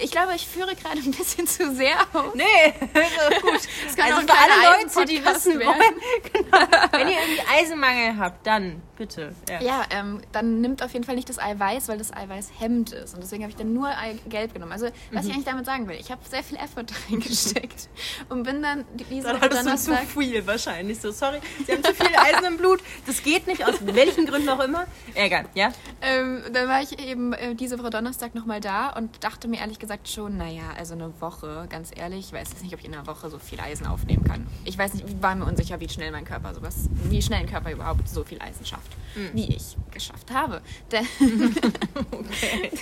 Ich 0.00 0.12
glaube, 0.12 0.32
ich 0.36 0.46
führe 0.46 0.76
gerade 0.76 0.98
ein 0.98 1.10
bisschen 1.10 1.48
zu 1.48 1.74
sehr 1.74 1.96
aus. 2.12 2.32
Nee, 2.34 2.44
also 2.94 3.40
gut. 3.40 3.57
Kann 3.98 4.12
also 4.12 4.26
auch 4.26 4.34
für 4.34 4.40
alle 4.40 4.82
Leute, 4.84 5.04
die 5.12 5.24
wissen 5.24 5.58
werden. 5.58 5.66
wollen, 5.68 5.94
genau, 6.32 6.58
wenn 6.92 7.08
ihr 7.08 7.14
irgendwie 7.20 7.42
Eisenmangel 7.52 8.16
habt, 8.18 8.46
dann 8.46 8.82
bitte. 8.96 9.34
Ja. 9.48 9.60
Ja, 9.60 9.82
ähm, 9.90 10.20
dann 10.32 10.60
nimmt 10.60 10.82
auf 10.82 10.92
jeden 10.92 11.04
Fall 11.04 11.14
nicht 11.14 11.28
das 11.28 11.38
Eiweiß, 11.38 11.88
weil 11.88 11.98
das 11.98 12.12
Eiweiß 12.12 12.50
hemmt 12.58 12.92
ist. 12.92 13.14
Und 13.14 13.22
deswegen 13.22 13.42
habe 13.44 13.50
ich 13.50 13.56
dann 13.56 13.72
nur 13.72 13.88
Eigelb 13.88 14.52
genommen. 14.54 14.72
Also, 14.72 14.86
was 15.12 15.24
Mhm. 15.24 15.28
ich 15.30 15.34
eigentlich 15.34 15.44
damit 15.46 15.66
sagen 15.66 15.86
will, 15.88 15.96
ich 16.00 16.10
habe 16.10 16.20
sehr 16.28 16.42
viel 16.42 16.56
Effort 16.58 16.86
reingesteckt 17.10 17.88
und 18.28 18.42
bin 18.42 18.62
dann 18.62 18.84
die- 18.94 19.04
diese 19.04 19.28
Dann 19.28 19.40
hattest 19.40 19.66
du 19.66 19.76
zu 19.94 19.96
viel 20.06 20.46
wahrscheinlich. 20.46 21.00
So, 21.00 21.10
sorry, 21.12 21.40
sie 21.66 21.72
haben 21.72 21.84
zu 21.84 21.94
viel 21.94 22.08
Eisen 22.16 22.44
im 22.46 22.56
Blut. 22.56 22.80
Das 23.06 23.22
geht 23.22 23.46
nicht, 23.46 23.64
aus 23.66 23.74
welchen 23.82 24.26
Gründen 24.26 24.48
auch 24.48 24.60
immer. 24.60 24.86
Egal, 25.14 25.44
ja? 25.54 25.72
Ähm, 26.02 26.42
dann 26.52 26.68
war 26.68 26.82
ich 26.82 26.98
eben 26.98 27.32
äh, 27.32 27.54
diese 27.54 27.78
Woche 27.78 27.90
Donnerstag 27.90 28.34
nochmal 28.34 28.60
da 28.60 28.90
und 28.90 29.22
dachte 29.24 29.48
mir 29.48 29.60
ehrlich 29.60 29.78
gesagt 29.78 30.08
schon, 30.08 30.36
naja, 30.36 30.62
also 30.76 30.94
eine 30.94 31.12
Woche, 31.20 31.66
ganz 31.70 31.90
ehrlich, 31.94 32.26
ich 32.26 32.32
weiß 32.32 32.50
jetzt 32.50 32.62
nicht, 32.62 32.74
ob 32.74 32.80
ich 32.80 32.86
in 32.86 32.94
einer 32.94 33.06
Woche 33.06 33.30
so 33.30 33.38
viel 33.38 33.60
Eisen 33.60 33.86
aufnehmen 33.90 34.24
kann. 34.24 34.46
Ich 34.64 34.76
weiß 34.78 34.94
nicht, 34.94 35.08
ich 35.08 35.22
war 35.22 35.34
mir 35.34 35.44
unsicher, 35.44 35.80
wie 35.80 35.88
schnell 35.88 36.10
mein 36.12 36.24
Körper 36.24 36.54
sowas, 36.54 36.88
wie 37.04 37.22
schnell 37.22 37.40
ein 37.40 37.48
Körper 37.48 37.72
überhaupt 37.72 38.08
so 38.08 38.24
viel 38.24 38.40
Eisen 38.40 38.64
schafft, 38.64 38.90
wie 39.32 39.54
ich 39.54 39.76
geschafft 39.90 40.32
habe. 40.32 40.60
Denn, 40.92 41.06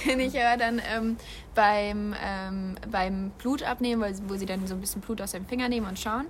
denn 0.07 0.21
ich 0.21 0.35
war 0.35 0.57
dann 0.57 0.81
ähm, 0.95 1.17
beim, 1.55 2.15
ähm, 2.23 2.77
beim 2.91 3.31
Blutabnehmen, 3.39 4.05
weil, 4.05 4.15
wo 4.29 4.37
sie 4.37 4.47
dann 4.47 4.67
so 4.67 4.75
ein 4.75 4.81
bisschen 4.81 5.01
Blut 5.01 5.21
aus 5.21 5.33
dem 5.33 5.47
Finger 5.47 5.69
nehmen 5.69 5.87
und 5.87 5.99
schauen. 5.99 6.27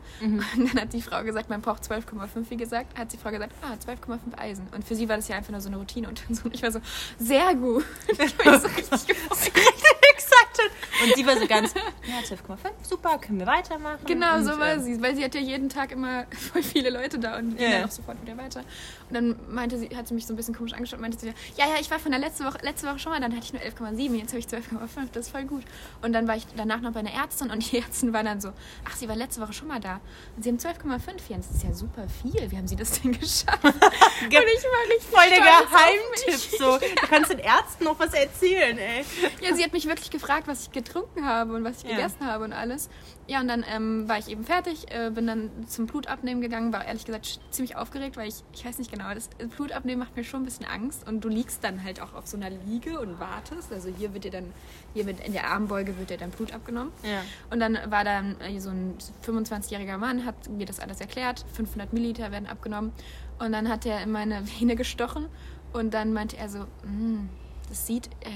Und 0.56 0.74
dann 0.74 0.82
hat 0.82 0.92
die 0.92 1.02
Frau 1.02 1.22
gesagt, 1.22 1.50
man 1.50 1.60
braucht 1.60 1.82
12,5, 1.82 2.50
wie 2.50 2.56
gesagt, 2.56 2.98
hat 2.98 3.12
die 3.12 3.16
Frau 3.16 3.30
gesagt, 3.30 3.52
ah, 3.62 3.74
12,5 3.74 4.38
Eisen. 4.38 4.66
Und 4.74 4.84
für 4.84 4.94
sie 4.94 5.08
war 5.08 5.16
das 5.16 5.28
ja 5.28 5.36
einfach 5.36 5.50
nur 5.50 5.60
so 5.60 5.68
eine 5.68 5.76
Routine. 5.76 6.08
Und 6.08 6.22
so, 6.30 6.48
ich 6.50 6.62
war 6.62 6.72
so, 6.72 6.80
sehr 7.18 7.54
gut. 7.54 7.84
Ich 8.08 8.20
habe 8.20 8.50
mich 8.50 8.60
so 8.60 8.68
richtig 8.68 9.06
gefreut. 9.06 9.95
Exakt. 10.42 10.70
Und 11.04 11.14
sie 11.14 11.26
war 11.26 11.36
so 11.38 11.46
ganz, 11.46 11.74
ja, 11.74 12.18
12,5, 12.20 12.56
super, 12.82 13.18
können 13.18 13.38
wir 13.38 13.46
weitermachen. 13.46 14.00
Genau, 14.06 14.36
und, 14.36 14.44
so 14.44 14.58
war 14.58 14.72
ähm, 14.74 14.82
sie. 14.82 15.00
Weil 15.02 15.14
sie 15.16 15.24
hat 15.24 15.34
ja 15.34 15.40
jeden 15.40 15.68
Tag 15.68 15.92
immer 15.92 16.24
voll 16.52 16.62
viele 16.62 16.90
Leute 16.90 17.18
da 17.18 17.36
und 17.38 17.50
die 17.50 17.56
gehen 17.56 17.70
Ja. 17.70 17.78
dann 17.80 17.88
auch 17.88 17.92
sofort 17.92 18.20
wieder 18.22 18.36
weiter. 18.36 18.62
Und 19.08 19.14
dann 19.14 19.36
meinte 19.48 19.78
sie, 19.78 19.88
hat 19.96 20.08
sie 20.08 20.14
mich 20.14 20.26
so 20.26 20.32
ein 20.32 20.36
bisschen 20.36 20.54
komisch 20.54 20.72
angeschaut 20.72 20.98
und 20.98 21.02
meinte 21.02 21.18
sie, 21.18 21.28
ja, 21.56 21.66
ja, 21.66 21.74
ich 21.80 21.90
war 21.90 21.98
von 21.98 22.10
der 22.10 22.20
letzten 22.20 22.44
Woche, 22.44 22.58
letzte 22.62 22.88
Woche 22.88 22.98
schon 22.98 23.12
mal, 23.12 23.20
dann 23.20 23.32
hatte 23.36 23.44
ich 23.44 23.52
nur 23.52 23.62
11,7, 23.62 24.14
jetzt 24.16 24.30
habe 24.30 24.38
ich 24.38 24.46
12,5, 24.46 24.88
das 25.12 25.26
ist 25.26 25.32
voll 25.32 25.44
gut. 25.44 25.62
Und 26.02 26.12
dann 26.12 26.26
war 26.26 26.36
ich 26.36 26.46
danach 26.56 26.80
noch 26.80 26.92
bei 26.92 27.00
einer 27.00 27.12
Ärztin 27.12 27.50
und 27.50 27.70
die 27.70 27.78
Ärztin 27.82 28.12
war 28.12 28.24
dann 28.24 28.40
so, 28.40 28.52
ach, 28.84 28.96
sie 28.96 29.08
war 29.08 29.14
letzte 29.16 29.40
Woche 29.40 29.52
schon 29.52 29.68
mal 29.68 29.80
da. 29.80 30.00
Und 30.36 30.42
sie 30.42 30.50
haben 30.50 30.58
12,5, 30.58 31.00
Jens, 31.28 31.46
das 31.48 31.56
ist 31.58 31.62
ja 31.64 31.72
super 31.72 32.06
viel. 32.22 32.50
Wie 32.50 32.56
haben 32.56 32.66
sie 32.66 32.76
das 32.76 33.00
denn 33.00 33.12
geschafft? 33.20 33.62
und 33.64 33.72
ich 33.72 34.32
war 34.32 34.42
richtig 34.88 35.10
Voll 35.10 35.28
der 35.30 35.38
Geheimtipp. 35.38 36.58
So. 36.58 36.78
Du 36.78 37.06
kannst 37.08 37.30
den 37.30 37.38
Ärzten 37.38 37.84
noch 37.84 37.98
was 37.98 38.12
erzählen, 38.12 38.76
ey. 38.78 39.04
Ja, 39.40 39.54
sie 39.54 39.62
hat 39.62 39.72
mich 39.72 39.86
wirklich 39.86 40.10
gefragt, 40.10 40.48
was 40.48 40.62
ich 40.62 40.72
getrunken 40.72 41.24
habe 41.24 41.54
und 41.54 41.64
was 41.64 41.78
ich 41.78 41.84
Ja. 41.90 41.96
gegessen 41.96 42.26
habe 42.26 42.44
und 42.44 42.52
alles. 42.52 42.88
Ja, 43.28 43.40
und 43.40 43.48
dann 43.48 43.64
ähm, 43.68 44.08
war 44.08 44.18
ich 44.18 44.28
eben 44.28 44.44
fertig, 44.44 44.90
äh, 44.92 45.10
bin 45.10 45.26
dann 45.26 45.50
zum 45.66 45.86
Blutabnehmen 45.86 46.40
gegangen, 46.40 46.72
war 46.72 46.84
ehrlich 46.84 47.04
gesagt 47.04 47.40
ziemlich 47.50 47.74
aufgeregt, 47.74 48.16
weil 48.16 48.28
ich, 48.28 48.44
ich 48.52 48.64
weiß 48.64 48.78
nicht 48.78 48.92
genau, 48.92 49.12
das 49.12 49.28
Blutabnehmen 49.56 49.98
macht 49.98 50.14
mir 50.16 50.22
schon 50.22 50.42
ein 50.42 50.44
bisschen 50.44 50.66
Angst 50.66 51.08
und 51.08 51.22
du 51.22 51.28
liegst 51.28 51.64
dann 51.64 51.82
halt 51.82 52.00
auch 52.00 52.14
auf 52.14 52.28
so 52.28 52.36
einer 52.36 52.50
Liege 52.50 53.00
und 53.00 53.18
wartest. 53.18 53.72
Also 53.72 53.88
hier 53.88 54.14
wird 54.14 54.24
dir 54.24 54.30
dann, 54.30 54.52
hier 54.94 55.04
mit, 55.04 55.18
in 55.26 55.32
der 55.32 55.48
Armbeuge 55.50 55.98
wird 55.98 56.10
dir 56.10 56.18
dann 56.18 56.30
Blut 56.30 56.52
abgenommen. 56.52 56.92
Ja. 57.02 57.22
Und 57.50 57.58
dann 57.58 57.76
war 57.90 58.04
dann 58.04 58.40
äh, 58.40 58.60
so 58.60 58.70
ein 58.70 58.94
25-jähriger 59.26 59.98
Mann, 59.98 60.24
hat 60.24 60.48
mir 60.48 60.66
das 60.66 60.78
alles 60.78 61.00
erklärt. 61.00 61.44
500 61.54 61.92
Milliliter 61.92 62.30
werden 62.30 62.46
abgenommen. 62.46 62.92
Und 63.40 63.50
dann 63.52 63.68
hat 63.68 63.84
er 63.86 64.02
in 64.02 64.12
meine 64.12 64.46
Vene 64.60 64.76
gestochen. 64.76 65.26
Und 65.72 65.94
dann 65.94 66.12
meinte 66.12 66.36
er 66.36 66.48
so, 66.48 66.60
"Mm, 66.84 67.28
das 67.68 67.86
sieht, 67.88 68.06
äh, 68.20 68.30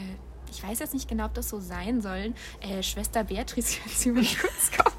ich 0.51 0.63
weiß 0.63 0.79
jetzt 0.81 0.95
nicht 0.95 1.09
genau, 1.09 1.27
ob 1.27 1.35
das 1.35 1.49
so 1.49 1.61
sein 1.61 2.01
soll. 2.01 2.35
Äh, 2.61 2.83
Schwester 2.83 3.25
Beatrice, 3.25 3.79
können 3.83 3.95
Sie 3.95 4.11
mal 4.11 4.25
kurz 4.25 4.71
kommen? 4.77 4.97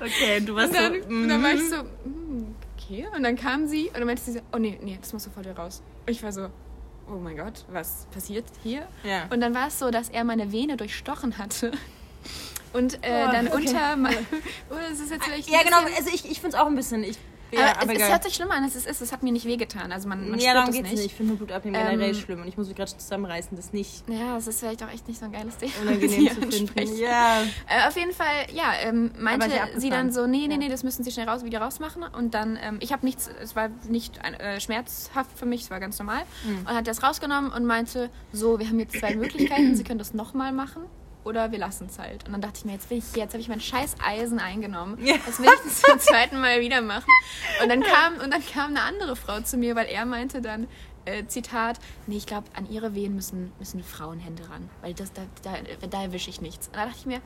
Okay, 0.00 0.40
du 0.40 0.54
warst 0.54 0.68
Und 0.70 0.74
dann, 0.76 1.02
so. 1.02 1.08
und 1.08 1.28
dann 1.28 1.42
war 1.42 1.52
ich 1.52 1.60
mhm. 1.62 1.70
so, 1.70 1.82
"Mm, 2.08 2.54
okay. 2.76 3.06
Und 3.16 3.22
dann 3.22 3.36
kam 3.36 3.66
sie 3.66 3.86
und 3.88 3.94
dann 3.96 4.06
meinte 4.06 4.22
sie 4.22 4.32
so, 4.32 4.40
oh 4.52 4.58
nee, 4.58 4.78
nee, 4.82 4.98
das 5.00 5.12
muss 5.12 5.24
sofort 5.24 5.46
wieder 5.46 5.56
raus. 5.56 5.82
Und 6.06 6.10
ich 6.12 6.22
war 6.22 6.32
so, 6.32 6.48
oh 7.08 7.14
mein 7.16 7.36
Gott, 7.36 7.64
was 7.70 8.06
passiert 8.12 8.44
hier? 8.62 8.86
Ja. 9.04 9.26
Und 9.30 9.40
dann 9.40 9.54
war 9.54 9.68
es 9.68 9.78
so, 9.78 9.90
dass 9.90 10.08
er 10.08 10.24
meine 10.24 10.52
Vene 10.52 10.76
durchstochen 10.76 11.38
hatte. 11.38 11.72
Und 12.72 12.94
äh, 13.04 13.26
Oh, 13.28 13.32
dann 13.32 13.48
okay. 13.48 13.56
unter 13.68 13.98
oh, 14.70 14.74
das 14.90 15.00
ist 15.00 15.10
jetzt 15.10 15.24
vielleicht 15.24 15.48
ein 15.48 15.54
Ja, 15.54 15.62
genau. 15.62 15.78
Also 15.96 16.08
ich, 16.12 16.24
ich 16.30 16.40
finde 16.40 16.56
es 16.56 16.62
auch 16.62 16.66
ein 16.66 16.74
bisschen. 16.74 17.04
Ich, 17.04 17.18
aber, 17.58 17.92
ja, 17.92 17.98
es, 17.98 18.02
es 18.02 18.10
hört 18.10 18.22
sich 18.24 18.34
schlimmer 18.34 18.54
an, 18.54 18.64
als 18.64 18.74
es 18.74 18.86
ist. 18.86 19.00
Es 19.02 19.12
hat 19.12 19.22
mir 19.22 19.32
nicht 19.32 19.44
wehgetan. 19.46 19.92
Also 19.92 20.08
man, 20.08 20.30
man 20.30 20.38
ja, 20.40 20.54
darum 20.54 20.70
es 20.70 20.76
geht 20.76 20.84
es 20.86 20.90
nicht. 20.92 21.00
nicht. 21.02 21.10
Ich 21.12 21.14
finde 21.16 21.30
nur 21.32 21.38
Blutabnehmen 21.38 21.80
generell 21.80 22.08
Ähm, 22.10 22.14
schlimm 22.14 22.40
und 22.42 22.48
ich 22.48 22.56
muss 22.56 22.66
mich 22.68 22.76
gerade 22.76 22.96
zusammenreißen, 22.96 23.56
das 23.56 23.72
nicht 23.72 24.04
Ja, 24.08 24.36
es 24.36 24.46
ist 24.46 24.60
vielleicht 24.60 24.82
auch 24.82 24.88
echt 24.90 25.06
nicht 25.08 25.18
so 25.20 25.26
ein 25.26 25.32
geiles 25.32 25.56
Thema. 25.58 25.72
unangenehm 25.82 26.28
zu 26.50 26.66
finden. 26.66 26.96
Ja. 26.96 27.42
Äh, 27.68 27.88
auf 27.88 27.96
jeden 27.96 28.12
Fall, 28.12 28.46
ja, 28.52 28.72
ähm, 28.82 29.10
meinte 29.18 29.50
sie 29.76 29.90
dann 29.90 30.12
so, 30.12 30.26
nee, 30.26 30.46
nee, 30.46 30.52
Ja. 30.54 30.58
nee, 30.58 30.68
das 30.68 30.82
müssen 30.82 31.04
sie 31.04 31.10
schnell 31.10 31.28
raus, 31.28 31.44
wieder 31.44 31.60
rausmachen. 31.60 32.02
Und 32.02 32.34
dann, 32.34 32.58
ähm, 32.62 32.78
ich 32.80 32.92
habe 32.92 33.04
nichts, 33.04 33.28
es 33.42 33.54
war 33.56 33.68
nicht 33.88 34.24
ein, 34.24 34.34
äh, 34.34 34.60
schmerzhaft 34.60 35.36
für 35.38 35.46
mich, 35.46 35.62
es 35.62 35.70
war 35.70 35.80
ganz 35.80 35.98
normal. 35.98 36.22
Mhm. 36.44 36.58
Und 36.60 36.68
hat 36.74 36.86
das 36.86 37.02
rausgenommen 37.02 37.52
und 37.52 37.64
meinte, 37.64 38.10
so, 38.32 38.58
wir 38.58 38.68
haben 38.68 38.78
jetzt 38.80 38.98
zwei 38.98 39.14
Möglichkeiten, 39.16 39.74
sie 39.76 39.84
können 39.84 39.98
das 39.98 40.14
nochmal 40.14 40.52
machen. 40.52 40.82
Oder 41.24 41.52
wir 41.52 41.58
lassen 41.58 41.86
es 41.88 41.98
halt. 41.98 42.26
Und 42.26 42.32
dann 42.32 42.40
dachte 42.40 42.58
ich 42.58 42.64
mir, 42.64 42.72
jetzt 42.72 42.90
will 42.90 42.98
ich, 42.98 43.14
jetzt 43.14 43.32
habe 43.32 43.40
ich 43.40 43.48
mein 43.48 43.60
scheiß 43.60 43.96
Eisen 44.04 44.40
eingenommen. 44.40 44.98
Ja. 45.04 45.14
Jetzt 45.14 45.38
will 45.38 45.46
ich 45.46 45.62
das 45.64 45.82
zum 45.82 45.98
zweiten 45.98 46.40
Mal 46.40 46.60
wieder 46.60 46.80
machen. 46.80 47.06
Und 47.62 47.68
dann 47.68 47.82
kam, 47.82 48.14
und 48.14 48.32
dann 48.32 48.44
kam 48.44 48.70
eine 48.70 48.82
andere 48.82 49.14
Frau 49.14 49.40
zu 49.40 49.56
mir, 49.56 49.76
weil 49.76 49.86
er 49.86 50.04
meinte 50.04 50.40
dann, 50.40 50.66
äh, 51.04 51.24
Zitat, 51.26 51.78
nee, 52.06 52.16
ich 52.16 52.26
glaube, 52.26 52.48
an 52.54 52.68
ihre 52.70 52.94
Wehen 52.94 53.14
müssen, 53.14 53.52
müssen 53.58 53.82
Frauenhände 53.82 54.48
ran. 54.50 54.68
Weil 54.80 54.94
das, 54.94 55.12
da, 55.12 55.22
da, 55.42 55.54
da 55.88 56.02
erwische 56.02 56.30
ich 56.30 56.40
nichts. 56.40 56.68
Und 56.68 56.76
da 56.76 56.86
dachte 56.86 56.98
ich 56.98 57.06
mir, 57.06 57.20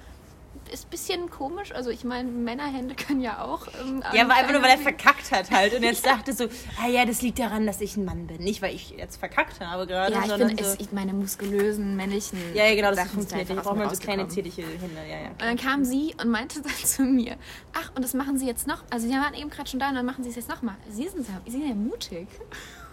ist 0.73 0.87
ein 0.87 0.91
bisschen 0.91 1.31
komisch. 1.31 1.73
Also 1.73 1.91
ich 1.91 2.05
meine, 2.05 2.29
Männerhände 2.31 2.95
können 2.95 3.21
ja 3.21 3.43
auch. 3.43 3.67
Ähm, 3.81 4.03
Ja, 4.13 4.25
aber 4.25 4.35
einfach 4.35 4.53
nur, 4.53 4.63
weil 4.63 4.71
er 4.71 4.79
verkackt 4.79 5.31
hat 5.33 5.51
halt. 5.51 5.75
Und 5.75 5.83
jetzt 5.83 6.05
dachte 6.07 6.33
so, 6.33 6.45
ah 6.83 6.89
ja, 6.89 7.05
das 7.05 7.23
liegt 7.23 7.39
daran, 7.39 7.67
dass 7.67 7.81
ich 7.81 7.97
ein 7.97 8.05
Mann 8.05 8.27
bin. 8.27 8.39
Nicht, 8.43 8.63
weil 8.63 8.75
ich 8.75 8.91
jetzt 8.91 9.17
verkackt 9.17 9.61
habe 9.61 9.87
gerade, 9.87 10.13
Ja, 10.13 10.21
ich 10.23 10.27
sondern 10.27 10.49
finde, 10.49 10.65
so. 10.65 10.77
es, 10.79 10.93
meine, 10.93 11.13
muskulösen, 11.13 11.97
männlichen. 11.97 12.39
ja, 12.55 12.65
ja, 12.67 12.75
genau, 12.75 12.89
das 12.89 12.99
Sachen 12.99 13.11
funktioniert. 13.11 13.51
einfach 13.51 13.63
Ich 13.63 13.69
brauche 13.69 13.79
mal 13.79 13.95
so 13.95 14.01
kleine 14.01 14.29
zierliche 14.29 14.63
Hände. 14.63 15.01
Ja, 15.09 15.17
ja. 15.23 15.29
Und 15.31 15.41
dann 15.43 15.57
kam 15.57 15.85
sie 15.85 16.15
und 16.21 16.29
meinte 16.31 16.61
dann 16.63 16.73
zu 16.73 17.03
mir, 17.03 17.37
ach, 17.75 17.91
und 17.95 18.03
das 18.03 18.15
machen 18.15 18.39
Sie 18.39 18.47
jetzt 18.47 18.67
noch, 18.67 18.83
also 18.91 19.07
Sie 19.07 19.13
waren 19.15 19.35
eben 19.35 19.51
gerade 19.51 19.69
schon 19.69 19.81
da 19.81 19.89
und 19.89 19.95
dann 19.95 20.07
machen 20.07 20.25
Sie 20.25 20.31
es 20.31 20.37
jetzt 20.37 20.49
nochmal. 20.49 20.77
Sie 20.89 21.09
sind, 21.09 21.27
Sie 21.45 21.51
sind 21.51 21.69
ja 21.69 21.75
mutig. 21.75 22.29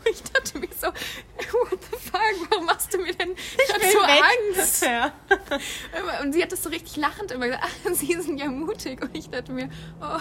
Ich 0.09 0.21
dachte 0.23 0.59
mir 0.59 0.67
so, 0.79 0.87
what 0.87 1.79
the 1.91 1.97
fuck, 1.97 2.49
warum 2.49 2.65
machst 2.65 2.93
du 2.93 2.97
mir 2.97 3.13
denn 3.13 3.35
gerade 3.67 3.91
so 3.91 3.99
Angst? 3.99 4.83
Ja. 4.83 5.13
Und 6.21 6.33
sie 6.33 6.41
hat 6.43 6.51
das 6.51 6.63
so 6.63 6.69
richtig 6.69 6.97
lachend 6.97 7.31
immer 7.31 7.45
gesagt, 7.47 7.63
ach, 7.65 7.91
Sie 7.93 8.13
sind 8.13 8.37
ja 8.37 8.47
mutig. 8.47 9.01
Und 9.01 9.15
ich 9.15 9.29
dachte 9.29 9.51
mir, 9.51 9.69
oh, 10.01 10.19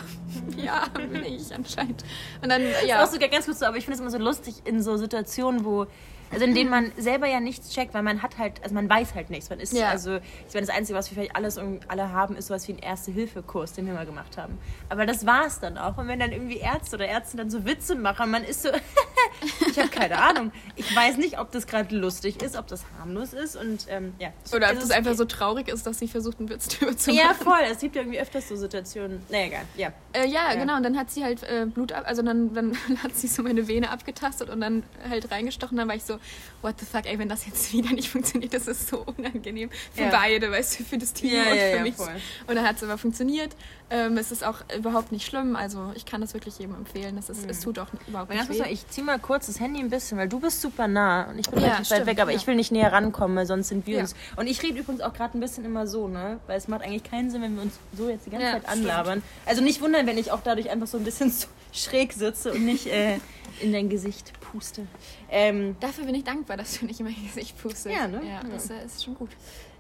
ja, 0.57 0.87
bin 0.89 1.25
ich 1.25 1.55
anscheinend. 1.55 2.05
Und 2.43 2.49
dann, 2.49 2.63
Ja. 2.63 2.85
ja. 2.87 3.05
Auch 3.05 3.11
sogar 3.11 3.29
ganz 3.29 3.47
kurz 3.47 3.59
so, 3.59 3.67
aber 3.67 3.77
ich 3.77 3.85
finde 3.85 3.97
es 3.97 4.01
immer 4.01 4.11
so 4.11 4.19
lustig 4.19 4.57
in 4.65 4.83
so 4.83 4.97
Situationen, 4.97 5.65
wo, 5.65 5.87
also 6.33 6.45
in 6.45 6.55
denen 6.55 6.71
man 6.71 6.91
selber 6.97 7.27
ja 7.27 7.41
nichts 7.41 7.71
checkt, 7.71 7.95
weil 7.95 8.03
man 8.03 8.23
hat 8.23 8.39
halt, 8.39 8.63
also 8.63 8.75
man 8.75 8.89
weiß 8.89 9.15
halt 9.15 9.31
nichts. 9.31 9.51
Man 9.51 9.61
ist, 9.61 9.73
Ja. 9.73 9.91
also, 9.91 10.17
ich 10.17 10.55
meine, 10.55 10.67
das 10.67 10.75
Einzige, 10.75 10.99
was 10.99 11.11
wir 11.11 11.17
vielleicht 11.17 11.37
alles 11.37 11.57
irgendwie 11.59 11.81
alle 11.89 12.11
haben, 12.13 12.37
ist 12.37 12.47
sowas 12.49 12.67
wie 12.69 12.73
ein 12.73 12.79
Erste-Hilfe-Kurs, 12.79 13.73
den 13.75 13.87
wir 13.87 13.95
mal 13.95 14.07
gemacht 14.07 14.37
haben. 14.39 14.59
Aber 14.89 15.07
das 15.07 15.27
war 15.27 15.47
es 15.47 15.61
dann 15.61 15.79
auch. 15.79 15.99
Und 15.99 16.09
wenn 16.09 16.19
dann 16.19 16.33
irgendwie 16.33 16.57
Ärzte 16.59 16.97
oder 16.97 17.07
Ärzte 17.07 17.37
dann 17.37 17.51
so 17.51 17.65
Witze 17.65 17.95
machen, 17.95 18.31
man 18.31 18.45
ist 18.45 18.63
so, 18.63 18.71
Ich 19.69 19.79
habe 19.79 19.89
keine 19.89 20.19
Ahnung. 20.19 20.53
Ich 20.77 20.95
weiß 20.95 21.17
nicht, 21.17 21.39
ob 21.39 21.51
das 21.53 21.67
gerade 21.67 21.97
lustig 21.97 22.43
ist, 22.43 22.57
ob 22.57 22.67
das 22.67 22.85
harmlos 22.99 23.33
ist 23.33 23.57
und 23.57 23.87
ähm, 23.89 24.15
ja. 24.19 24.29
Oder 24.55 24.69
ob 24.69 24.75
Es 24.75 24.81
das 24.81 24.91
einfach 24.91 25.15
so 25.15 25.25
traurig 25.25 25.69
ist, 25.69 25.87
dass 25.87 25.99
sie 25.99 26.09
versucht, 26.09 26.39
einen 26.39 26.49
Witz 26.49 26.69
drüber 26.79 26.97
zu 26.97 27.11
machen. 27.13 27.21
Ja, 27.25 27.35
voll. 27.35 27.61
Es 27.71 27.79
gibt 27.81 27.97
ja 27.97 28.03
irgendwie 28.03 28.21
öfters 28.21 28.49
so 28.49 28.57
Situationen. 28.57 29.23
Nee, 29.31 29.47
egal. 29.47 29.63
Ja. 29.77 29.93
Äh, 30.13 30.27
ja, 30.29 30.53
Ja. 30.53 30.55
genau. 30.55 30.77
Und 30.77 30.83
dann 30.83 30.97
hat 30.99 31.11
sie 31.11 31.25
halt 31.25 31.43
äh, 31.45 31.67
Blut 31.67 31.93
ab, 31.93 32.05
also 32.07 32.23
dann, 32.23 32.53
dann 32.55 32.77
hat 33.03 33.15
sie 33.17 33.27
so 33.27 33.43
meine 33.43 33.67
Vene 33.69 33.91
abgetastet 33.91 34.51
und 34.51 34.61
dann 34.61 34.83
halt 35.09 35.31
reingestochen. 35.31 35.77
Dann 35.77 35.89
war 35.89 35.95
ich 35.97 36.05
so, 36.05 36.19
what 36.63 36.79
the 36.79 36.87
fuck, 36.87 37.07
ey, 37.07 37.19
wenn 37.19 37.29
das 37.29 37.45
jetzt 37.47 37.73
wieder 37.73 37.91
nicht 37.93 38.09
funktioniert, 38.09 38.55
das 38.55 38.69
ist 38.69 38.89
so 38.89 39.05
unangenehm 39.17 39.71
für 39.95 40.03
Ja. 40.05 40.11
beide, 40.11 40.51
weißt 40.51 40.79
du, 40.81 40.85
für 40.85 40.99
das 40.99 41.13
Team 41.13 41.33
Ja, 41.35 41.43
und 41.51 41.57
ja, 41.57 41.65
für 41.71 41.77
ja, 41.77 41.83
mich. 41.83 41.95
voll. 41.97 42.09
Und 42.47 42.55
dann 42.57 42.67
hat 42.67 42.77
es 42.77 42.83
aber 42.85 42.99
funktioniert. 42.99 43.55
Ähm, 43.91 44.17
es 44.17 44.33
ist 44.33 44.43
auch 44.45 44.59
überhaupt 44.75 45.13
nicht 45.13 45.27
schlimm. 45.27 45.55
Also 45.55 45.93
ich 45.95 46.07
kann 46.07 46.21
das 46.23 46.33
wirklich 46.35 46.59
jedem 46.59 46.75
empfehlen. 46.77 47.19
Es, 47.19 47.29
ist, 47.29 47.49
es 47.51 47.61
tut 47.61 47.79
auch 47.79 47.89
überhaupt 48.07 48.31
nicht 48.33 48.49
weh. 48.49 48.63
ich 48.71 48.89
zieh 48.89 49.03
mal 49.03 49.19
kurz 49.19 49.47
das 49.47 49.61
Handy 49.61 49.81
ein 49.81 49.91
bisschen, 49.91 50.17
weil 50.17 50.29
du 50.29 50.41
bist 50.41 50.61
super 50.63 50.89
nah 50.89 51.25
und 51.31 51.39
ich 51.39 51.51
bin 51.51 51.61
Ja, 51.63 51.79
weit 51.79 51.87
stimmt, 51.87 52.07
weg, 52.07 52.21
aber 52.21 52.33
ich 52.33 52.47
will 52.47 52.55
nicht 52.55 52.73
näher 52.73 52.91
rankommen, 52.93 53.37
weil 53.37 53.47
sonst 53.47 53.69
sind 53.69 53.87
wir 53.87 53.99
uns. 54.01 54.15
Und 54.37 54.47
ich 54.47 54.63
rede 54.63 54.79
übrigens 54.79 55.03
auch 55.03 55.13
gerade 55.13 55.37
ein 55.37 55.41
bisschen 55.41 55.65
immer 55.65 55.87
so, 55.87 56.09
ne? 56.09 56.41
Weil 56.47 56.57
es 56.57 56.69
macht 56.69 56.83
eigentlich 56.83 57.05
keinen 57.05 57.31
Sinn, 57.31 57.43
wenn 57.43 57.55
wir 57.55 57.63
uns 57.63 57.75
so 57.97 58.09
jetzt 58.09 58.25
die 58.27 58.31
ganze 58.31 58.47
Zeit 58.53 58.69
anlabern. 58.69 59.23
Also 59.47 59.63
nicht 59.63 59.81
wundern, 59.83 60.07
wenn 60.07 60.17
ich 60.17 60.31
auch 60.31 60.41
dadurch 60.43 60.71
einfach 60.71 60.87
so 60.87 60.97
ein 60.97 61.05
bisschen 61.05 61.31
so 61.33 61.49
schräg 61.73 62.13
sitze 62.15 62.53
und 62.53 62.65
nicht 62.65 62.87
äh, 62.87 63.19
in 63.61 63.73
dein 63.73 63.89
Gesicht 63.91 64.33
puste. 64.41 64.87
Ähm, 65.35 65.77
Dafür 65.81 66.05
bin 66.05 66.15
ich 66.15 66.25
dankbar, 66.25 66.57
dass 66.59 66.79
du 66.79 66.85
nicht 66.87 67.01
in 67.01 67.07
mein 67.07 67.17
Gesicht 67.27 67.61
pustest. 67.61 67.87
Ja, 67.87 68.07
ne? 68.07 68.21
Ja, 68.23 68.35
Ja. 68.35 68.41
das 68.53 68.69
äh, 68.71 68.85
ist 68.85 69.03
schon 69.03 69.15
gut. 69.15 69.31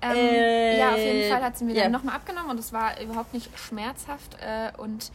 Ähm, 0.00 0.16
Äh, 0.16 0.78
ja, 0.78 0.92
auf 0.92 0.98
jeden 0.98 1.30
Fall 1.30 1.42
hat 1.42 1.58
sie 1.58 1.64
mir 1.64 1.74
ja. 1.74 1.82
dann 1.84 1.92
nochmal 1.92 2.16
abgenommen 2.16 2.50
und 2.50 2.58
es 2.58 2.72
war 2.72 3.00
überhaupt 3.00 3.34
nicht 3.34 3.50
schmerzhaft. 3.58 4.36
Äh, 4.40 4.72
und 4.80 5.12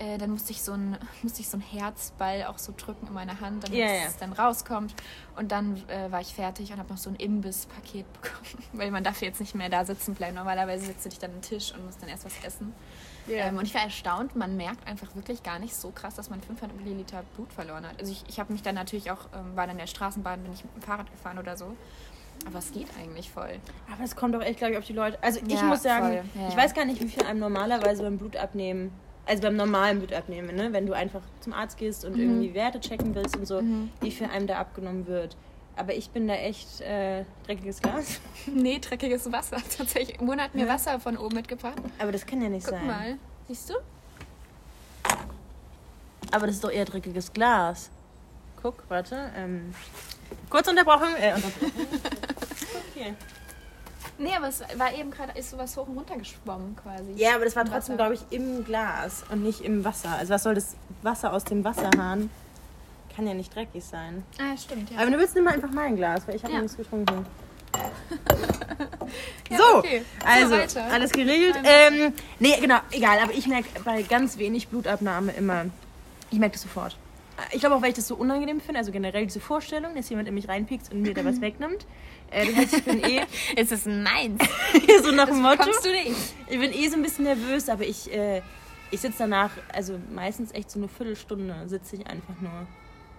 äh, 0.00 0.16
dann 0.16 0.30
musste 0.30 0.52
ich, 0.52 0.62
so 0.62 0.72
ein, 0.72 0.96
musste 1.22 1.40
ich 1.40 1.48
so 1.48 1.58
ein 1.58 1.60
Herzball 1.60 2.44
auch 2.44 2.58
so 2.58 2.72
drücken 2.76 3.06
in 3.06 3.12
meine 3.12 3.40
Hand, 3.40 3.64
damit 3.64 3.78
ja. 3.78 3.86
es 4.06 4.16
dann 4.16 4.32
rauskommt. 4.32 4.94
Und 5.36 5.52
dann 5.52 5.76
äh, 5.88 6.10
war 6.10 6.20
ich 6.20 6.34
fertig 6.34 6.72
und 6.72 6.78
habe 6.78 6.88
noch 6.88 6.98
so 6.98 7.10
ein 7.10 7.16
Imbisspaket 7.16 8.06
bekommen. 8.20 8.64
Weil 8.72 8.90
man 8.90 9.04
darf 9.04 9.20
jetzt 9.20 9.40
nicht 9.40 9.54
mehr 9.54 9.68
da 9.68 9.84
sitzen 9.84 10.14
bleiben. 10.14 10.34
Normalerweise 10.34 10.86
setzt 10.86 11.04
du 11.04 11.10
dich 11.10 11.18
dann 11.18 11.30
an 11.30 11.36
den 11.36 11.42
Tisch 11.42 11.72
und 11.74 11.84
musst 11.84 12.00
dann 12.02 12.08
erst 12.08 12.24
was 12.24 12.32
essen. 12.42 12.74
Ja. 13.26 13.46
Ähm, 13.46 13.58
und 13.58 13.64
ich 13.64 13.74
war 13.74 13.82
erstaunt, 13.82 14.34
man 14.34 14.56
merkt 14.56 14.86
einfach 14.88 15.14
wirklich 15.14 15.42
gar 15.42 15.58
nicht 15.58 15.74
so 15.74 15.90
krass, 15.90 16.14
dass 16.14 16.30
man 16.30 16.40
500 16.40 16.76
Milliliter 16.76 17.22
Blut 17.36 17.52
verloren 17.52 17.86
hat. 17.86 18.00
Also 18.00 18.10
ich, 18.10 18.24
ich 18.28 18.40
habe 18.40 18.52
mich 18.52 18.62
dann 18.62 18.74
natürlich 18.74 19.10
auch, 19.10 19.28
ähm, 19.34 19.54
war 19.54 19.66
dann 19.66 19.76
in 19.76 19.78
der 19.78 19.86
Straßenbahn, 19.86 20.42
bin 20.42 20.52
ich 20.52 20.64
mit 20.64 20.74
dem 20.74 20.82
Fahrrad 20.82 21.10
gefahren 21.12 21.38
oder 21.38 21.56
so. 21.56 21.76
Aber 22.46 22.58
es 22.58 22.72
geht 22.72 22.88
eigentlich 22.98 23.30
voll. 23.30 23.60
Aber 23.92 24.02
es 24.02 24.16
kommt 24.16 24.34
doch 24.34 24.40
echt, 24.40 24.58
glaube 24.58 24.72
ich, 24.72 24.78
auf 24.78 24.86
die 24.86 24.94
Leute. 24.94 25.22
Also 25.22 25.40
ich 25.46 25.52
Ja, 25.52 25.62
muss 25.64 25.82
sagen. 25.82 26.14
Ja, 26.14 26.48
ich 26.48 26.54
ja. 26.54 26.56
weiß 26.56 26.72
gar 26.72 26.86
nicht, 26.86 27.02
wie 27.02 27.08
viel 27.08 27.22
einem 27.24 27.38
normalerweise 27.38 28.02
beim 28.02 28.16
Blutabnehmen, 28.16 28.90
also 29.26 29.42
beim 29.42 29.56
normalen 29.56 29.98
Blutabnehmen, 29.98 30.56
ne? 30.56 30.72
wenn 30.72 30.86
du 30.86 30.92
einfach 30.92 31.22
zum 31.40 31.52
Arzt 31.52 31.78
gehst 31.78 32.04
und 32.04 32.14
Mhm. 32.16 32.20
irgendwie 32.20 32.54
Werte 32.54 32.80
checken 32.80 33.14
willst 33.14 33.36
und 33.36 33.46
so, 33.46 33.62
wie 34.00 34.10
viel 34.10 34.26
einem 34.28 34.46
da 34.46 34.58
abgenommen 34.58 35.06
wird. 35.06 35.36
Aber 35.76 35.94
ich 35.94 36.10
bin 36.10 36.26
da 36.28 36.34
echt 36.34 36.80
äh, 36.82 37.24
dreckiges 37.46 37.80
Glas. 37.80 38.20
Nee, 38.46 38.78
dreckiges 38.80 39.30
Wasser. 39.32 39.58
Tatsächlich. 39.76 40.20
Mona 40.20 40.42
hat 40.44 40.54
mir 40.54 40.66
Ja. 40.66 40.72
Wasser 40.74 40.98
von 41.00 41.16
oben 41.16 41.36
mitgebracht. 41.36 41.78
Aber 41.98 42.12
das 42.12 42.26
kann 42.26 42.42
ja 42.42 42.48
nicht 42.48 42.66
Guck 42.66 42.74
sein. 42.76 42.86
mal. 42.86 43.16
Siehst 43.48 43.70
du? 43.70 43.74
Aber 46.32 46.46
das 46.46 46.56
ist 46.56 46.64
doch 46.64 46.70
eher 46.70 46.84
dreckiges 46.84 47.32
Glas. 47.32 47.90
Guck, 48.62 48.84
warte. 48.88 49.30
Ähm, 49.36 49.72
kurz 50.50 50.68
Unterbrochung. 50.68 51.08
Äh, 51.18 51.34
Unterbrochung. 51.34 51.70
okay. 52.94 53.14
Nee, 54.20 54.34
aber 54.36 54.48
es 54.48 54.62
war 54.76 54.92
eben 54.92 55.10
gerade, 55.10 55.32
ist 55.38 55.50
sowas 55.50 55.76
hoch 55.76 55.88
und 55.88 55.96
runter 55.96 56.16
geschwommen 56.16 56.76
quasi. 56.76 57.12
Ja, 57.16 57.34
aber 57.36 57.44
das 57.46 57.56
war 57.56 57.64
Im 57.64 57.70
trotzdem, 57.72 57.96
glaube 57.96 58.14
ich, 58.14 58.20
im 58.30 58.64
Glas 58.64 59.24
und 59.30 59.42
nicht 59.42 59.62
im 59.62 59.84
Wasser. 59.84 60.10
Also 60.10 60.34
was 60.34 60.42
soll 60.42 60.54
das 60.54 60.76
Wasser 61.02 61.32
aus 61.32 61.44
dem 61.44 61.64
Wasserhahn? 61.64 62.28
Kann 63.16 63.26
ja 63.26 63.34
nicht 63.34 63.54
dreckig 63.54 63.82
sein. 63.84 64.22
Ah, 64.38 64.56
stimmt, 64.56 64.90
ja. 64.90 64.98
Aber 64.98 65.10
du 65.10 65.18
willst, 65.18 65.34
nimm 65.34 65.44
mal 65.44 65.54
einfach 65.54 65.70
mein 65.72 65.96
Glas, 65.96 66.28
weil 66.28 66.36
ich 66.36 66.44
habe 66.44 66.52
Ja. 66.54 66.60
nichts 66.60 66.76
getrunken. 66.76 67.24
Ja, 69.50 69.56
so, 69.58 69.78
okay. 69.78 70.02
So, 70.20 70.26
also 70.26 70.54
weiter. 70.56 70.84
alles 70.92 71.10
geregelt. 71.10 71.56
Nein. 71.62 71.94
Ähm, 71.94 72.12
nee, 72.38 72.56
genau, 72.60 72.78
egal. 72.92 73.18
Aber 73.20 73.32
ich 73.32 73.46
merke 73.48 73.68
bei 73.84 74.02
ganz 74.02 74.38
wenig 74.38 74.68
Blutabnahme 74.68 75.32
immer, 75.32 75.66
ich 76.30 76.38
merke 76.38 76.52
das 76.52 76.62
sofort. 76.62 76.96
Ich 77.52 77.60
glaube 77.60 77.74
auch, 77.74 77.82
weil 77.82 77.88
ich 77.90 77.96
das 77.96 78.06
so 78.06 78.14
unangenehm 78.14 78.60
finde, 78.60 78.78
also 78.78 78.92
generell 78.92 79.24
diese 79.26 79.40
Vorstellung, 79.40 79.94
dass 79.96 80.08
jemand 80.10 80.28
in 80.28 80.34
mich 80.34 80.48
reinpiekst 80.48 80.92
und 80.92 81.02
mir 81.02 81.14
da 81.14 81.24
was 81.24 81.40
wegnimmt. 81.40 81.86
Äh, 82.30 82.46
das 82.46 82.56
heißt, 82.56 82.74
ich 82.78 82.84
bin 82.84 83.04
eh 83.04 83.20
es 83.56 83.72
ist 83.72 83.86
meins. 83.86 84.42
so 85.02 85.10
nach 85.10 85.26
dem 85.26 85.42
Motto. 85.42 85.64
Kommst 85.64 85.84
du 85.84 85.90
nicht? 85.90 86.14
Ich 86.48 86.58
bin 86.58 86.72
eh 86.72 86.88
so 86.88 86.96
ein 86.96 87.02
bisschen 87.02 87.24
nervös, 87.24 87.68
aber 87.68 87.84
ich, 87.84 88.12
äh, 88.12 88.42
ich 88.90 89.00
sitze 89.00 89.18
danach, 89.20 89.50
also 89.72 89.98
meistens 90.12 90.52
echt 90.52 90.70
so 90.70 90.78
eine 90.78 90.88
Viertelstunde 90.88 91.68
sitze 91.68 91.96
ich 91.96 92.06
einfach 92.06 92.40
nur 92.40 92.66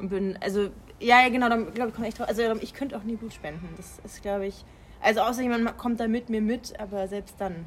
und 0.01 0.09
bin, 0.09 0.37
also, 0.41 0.69
ja, 0.99 1.21
ja, 1.21 1.29
genau, 1.29 1.47
dann 1.47 1.73
glaube 1.73 1.89
ich, 1.89 1.95
komme 1.95 2.07
echt 2.07 2.19
drauf. 2.19 2.27
Also, 2.27 2.41
ich 2.59 2.73
könnte 2.73 2.97
auch 2.97 3.03
nie 3.03 3.15
Blut 3.15 3.33
spenden. 3.33 3.69
Das 3.77 3.99
ist, 4.03 4.21
glaube 4.23 4.47
ich, 4.47 4.65
also, 4.99 5.21
außer 5.21 5.43
jemand 5.43 5.77
kommt 5.77 5.99
da 5.99 6.07
mit 6.07 6.29
mir 6.29 6.41
mit, 6.41 6.79
aber 6.79 7.07
selbst 7.07 7.35
dann. 7.39 7.65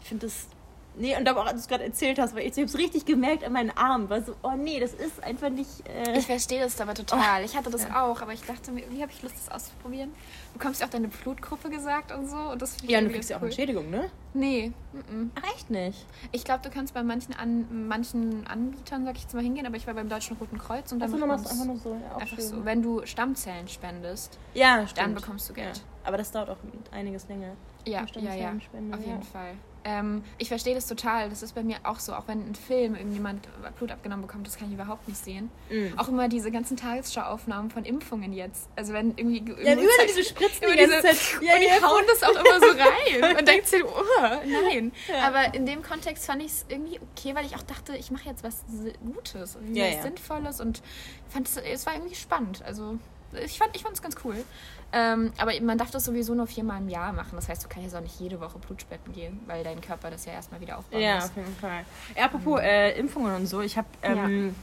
Ich 0.00 0.08
finde 0.08 0.26
das, 0.26 0.48
nee, 0.98 1.16
und 1.16 1.28
aber 1.28 1.42
auch, 1.42 1.46
als 1.46 1.54
du 1.54 1.58
es 1.60 1.68
gerade 1.68 1.84
erzählt 1.84 2.18
hast, 2.18 2.34
weil 2.34 2.42
ich, 2.42 2.48
ich 2.48 2.56
habe 2.56 2.66
es 2.66 2.78
richtig 2.78 3.04
gemerkt 3.06 3.44
an 3.44 3.52
meinen 3.52 3.70
Arm, 3.70 4.10
war 4.10 4.22
so, 4.22 4.34
oh 4.42 4.52
nee, 4.56 4.80
das 4.80 4.92
ist 4.94 5.22
einfach 5.22 5.50
nicht, 5.50 5.70
äh, 5.88 6.18
Ich 6.18 6.26
verstehe 6.26 6.60
das 6.60 6.80
aber 6.80 6.94
total. 6.94 7.44
Ich 7.44 7.56
hatte 7.56 7.70
das 7.70 7.86
auch, 7.90 8.20
aber 8.20 8.32
ich 8.32 8.42
dachte 8.42 8.70
mir, 8.72 8.84
wie 8.90 9.02
habe 9.02 9.12
ich 9.12 9.22
Lust, 9.22 9.36
das 9.36 9.50
auszuprobieren? 9.50 10.10
Du 10.52 10.58
bekommst 10.58 10.80
ja 10.80 10.86
auch 10.86 10.90
deine 10.90 11.08
Blutgruppe 11.08 11.70
gesagt 11.70 12.12
und 12.12 12.28
so. 12.28 12.36
Und 12.36 12.62
das 12.62 12.76
ja, 12.76 12.82
und 12.82 12.88
du 12.88 12.92
irgendwie 12.94 13.14
kriegst 13.14 13.30
ja 13.30 13.38
auch. 13.38 13.42
Entschädigung, 13.42 13.90
ne? 13.90 14.10
Nee, 14.34 14.72
mm-mm. 14.94 15.30
Ach, 15.34 15.54
echt 15.54 15.70
nicht? 15.70 16.06
ich 16.32 16.44
glaube, 16.44 16.62
du 16.62 16.70
kannst 16.70 16.94
bei 16.94 17.02
manchen, 17.02 17.34
an, 17.34 17.88
manchen 17.88 18.46
Anbietern, 18.46 19.04
sag 19.04 19.16
ich 19.16 19.22
jetzt 19.22 19.34
mal, 19.34 19.42
hingehen, 19.42 19.66
aber 19.66 19.76
ich 19.76 19.86
war 19.86 19.94
beim 19.94 20.08
Deutschen 20.08 20.36
Roten 20.36 20.58
Kreuz 20.58 20.92
und 20.92 21.00
dann 21.00 21.10
dann 21.10 21.28
machst 21.28 21.46
du 21.46 21.50
einfach 21.50 21.64
nur 21.64 21.78
so. 21.78 21.94
Ja, 21.94 22.16
einfach 22.16 22.38
so, 22.38 22.64
wenn 22.64 22.82
du 22.82 23.04
Stammzellen 23.06 23.68
spendest, 23.68 24.38
Ja, 24.54 24.76
dann 24.78 24.88
stimmt. 24.88 25.14
bekommst 25.14 25.48
du 25.48 25.54
Geld. 25.54 25.76
Ja. 25.76 25.82
Aber 26.04 26.16
das 26.16 26.30
dauert 26.30 26.50
auch 26.50 26.56
einiges 26.90 27.28
länger. 27.28 27.54
Ja, 27.86 28.04
ja, 28.14 28.34
ja, 28.34 28.50
auf 28.50 29.00
ja. 29.00 29.06
jeden 29.06 29.22
Fall. 29.22 29.54
Ähm, 29.84 30.22
ich 30.38 30.48
verstehe 30.48 30.74
das 30.74 30.86
total. 30.86 31.30
Das 31.30 31.42
ist 31.42 31.54
bei 31.54 31.62
mir 31.62 31.76
auch 31.84 31.98
so. 31.98 32.12
Auch 32.14 32.26
wenn 32.28 32.40
ein 32.50 32.54
Film 32.54 32.94
irgendjemand 32.94 33.48
Blut 33.78 33.90
abgenommen 33.92 34.26
bekommt, 34.26 34.46
das 34.46 34.56
kann 34.56 34.68
ich 34.68 34.74
überhaupt 34.74 35.06
nicht 35.08 35.22
sehen. 35.22 35.50
Mhm. 35.70 35.98
Auch 35.98 36.08
immer 36.08 36.28
diese 36.28 36.50
ganzen 36.50 36.76
Tagesschau-Aufnahmen 36.76 37.70
von 37.70 37.84
Impfungen 37.84 38.32
jetzt. 38.32 38.68
Also 38.76 38.92
wenn 38.92 39.16
irgendwie... 39.16 39.44
Ja, 39.62 39.76
zeigt- 39.76 40.08
diese 40.10 40.24
Spritzen 40.24 40.62
immer 40.64 40.72
die 40.72 40.78
ganze 40.86 40.96
diese- 41.08 41.16
Zeit. 41.16 41.42
Ja, 41.42 41.54
und 41.54 41.60
die 41.60 41.66
ja, 41.66 41.82
hauen 41.82 42.04
das 42.08 42.22
auch 42.22 42.30
immer 42.30 42.60
so 42.60 42.66
rein. 42.66 43.36
Und 43.38 43.48
denkst 43.48 43.70
dir, 43.70 43.84
oh, 43.86 44.02
nein. 44.46 44.92
Ja. 45.08 45.26
Aber 45.28 45.54
in 45.54 45.64
dem 45.66 45.82
Kontext 45.82 46.26
fand 46.26 46.42
ich 46.42 46.48
es 46.52 46.66
irgendwie 46.68 46.98
okay, 47.16 47.34
weil 47.34 47.46
ich 47.46 47.54
auch 47.56 47.62
dachte, 47.62 47.96
ich 47.96 48.10
mache 48.10 48.28
jetzt 48.28 48.42
was 48.44 48.64
Gutes 49.04 49.56
und 49.56 49.74
Ja, 49.74 49.86
was. 49.92 50.02
Sinnvolles 50.02 50.60
und 50.60 50.82
fand 51.28 51.48
es, 51.48 51.86
war 51.86 51.94
irgendwie 51.94 52.14
spannend. 52.14 52.62
Also 52.64 52.98
ich 53.44 53.58
fand 53.58 53.74
ich 53.76 53.84
es 53.84 54.02
ganz 54.02 54.16
cool. 54.24 54.36
Ähm, 54.92 55.32
aber 55.36 55.52
man 55.60 55.76
darf 55.76 55.90
das 55.90 56.04
sowieso 56.06 56.34
nur 56.34 56.46
viermal 56.46 56.80
im 56.80 56.88
Jahr 56.88 57.12
machen. 57.12 57.32
Das 57.36 57.48
heißt, 57.48 57.62
du 57.62 57.68
kannst 57.68 57.84
jetzt 57.84 57.94
auch 57.94 58.00
nicht 58.00 58.18
jede 58.20 58.40
Woche 58.40 58.58
Blutspenden 58.58 59.12
gehen, 59.12 59.40
weil 59.46 59.62
dein 59.62 59.80
Körper 59.82 60.10
das 60.10 60.24
ja 60.24 60.32
erstmal 60.32 60.60
wieder 60.60 60.78
aufbauen 60.78 61.00
Ja, 61.02 61.16
muss. 61.16 61.24
auf 61.26 61.36
jeden 61.36 61.56
Fall. 61.56 61.84
Ja, 62.16 62.24
apropos 62.24 62.60
äh, 62.62 62.98
Impfungen 62.98 63.34
und 63.34 63.46
so, 63.46 63.60
ich 63.60 63.76
habe, 63.76 63.86
ähm, 64.02 64.54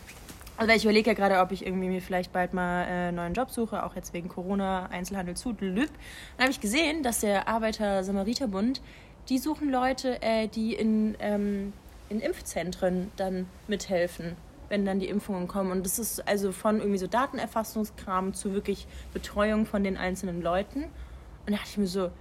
also 0.57 0.73
ich 0.73 0.83
überlege 0.83 1.11
ja 1.11 1.13
gerade, 1.13 1.39
ob 1.41 1.51
ich 1.51 1.63
irgendwie 1.65 1.89
mir 1.89 2.01
vielleicht 2.01 2.33
bald 2.33 2.53
mal 2.55 2.83
äh, 2.85 2.87
einen 2.87 3.17
neuen 3.17 3.33
Job 3.35 3.51
suche, 3.51 3.83
auch 3.83 3.95
jetzt 3.95 4.13
wegen 4.13 4.27
Corona, 4.27 4.87
Einzelhandel 4.87 5.35
zu, 5.35 5.55
lüb. 5.59 5.89
Dann 6.37 6.45
habe 6.45 6.51
ich 6.51 6.59
gesehen, 6.59 7.03
dass 7.03 7.19
der 7.19 7.47
Arbeiter-Samariter-Bund, 7.47 8.81
die 9.29 9.37
suchen 9.37 9.69
Leute, 9.69 10.21
äh, 10.23 10.47
die 10.47 10.73
in, 10.73 11.15
ähm, 11.19 11.73
in 12.09 12.19
Impfzentren 12.19 13.11
dann 13.15 13.47
mithelfen, 13.67 14.35
wenn 14.69 14.85
dann 14.85 14.99
die 14.99 15.07
Impfungen 15.07 15.47
kommen. 15.47 15.71
Und 15.71 15.85
das 15.85 15.99
ist 15.99 16.27
also 16.27 16.51
von 16.51 16.79
irgendwie 16.79 16.97
so 16.97 17.07
Datenerfassungskram 17.07 18.33
zu 18.33 18.53
wirklich 18.53 18.87
Betreuung 19.13 19.65
von 19.65 19.83
den 19.83 19.97
einzelnen 19.97 20.41
Leuten. 20.41 20.83
Und 20.83 21.51
da 21.51 21.57
dachte 21.57 21.69
ich 21.69 21.77
mir 21.77 21.87
so, 21.87 22.11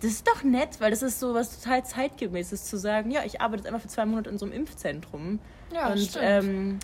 das 0.00 0.10
ist 0.10 0.28
doch 0.28 0.42
nett, 0.42 0.80
weil 0.80 0.90
das 0.90 1.02
ist 1.02 1.20
so 1.20 1.34
was 1.34 1.60
total 1.60 1.84
zeitgemäßes 1.84 2.64
zu 2.64 2.76
sagen, 2.76 3.10
ja, 3.10 3.22
ich 3.24 3.40
arbeite 3.40 3.62
jetzt 3.62 3.66
einfach 3.66 3.80
für 3.80 3.88
zwei 3.88 4.04
Monate 4.04 4.30
in 4.30 4.38
so 4.38 4.44
einem 4.44 4.54
Impfzentrum. 4.54 5.38
Ja, 5.72 5.88
und 5.88 5.98
stimmt. 5.98 6.24
ähm, 6.24 6.78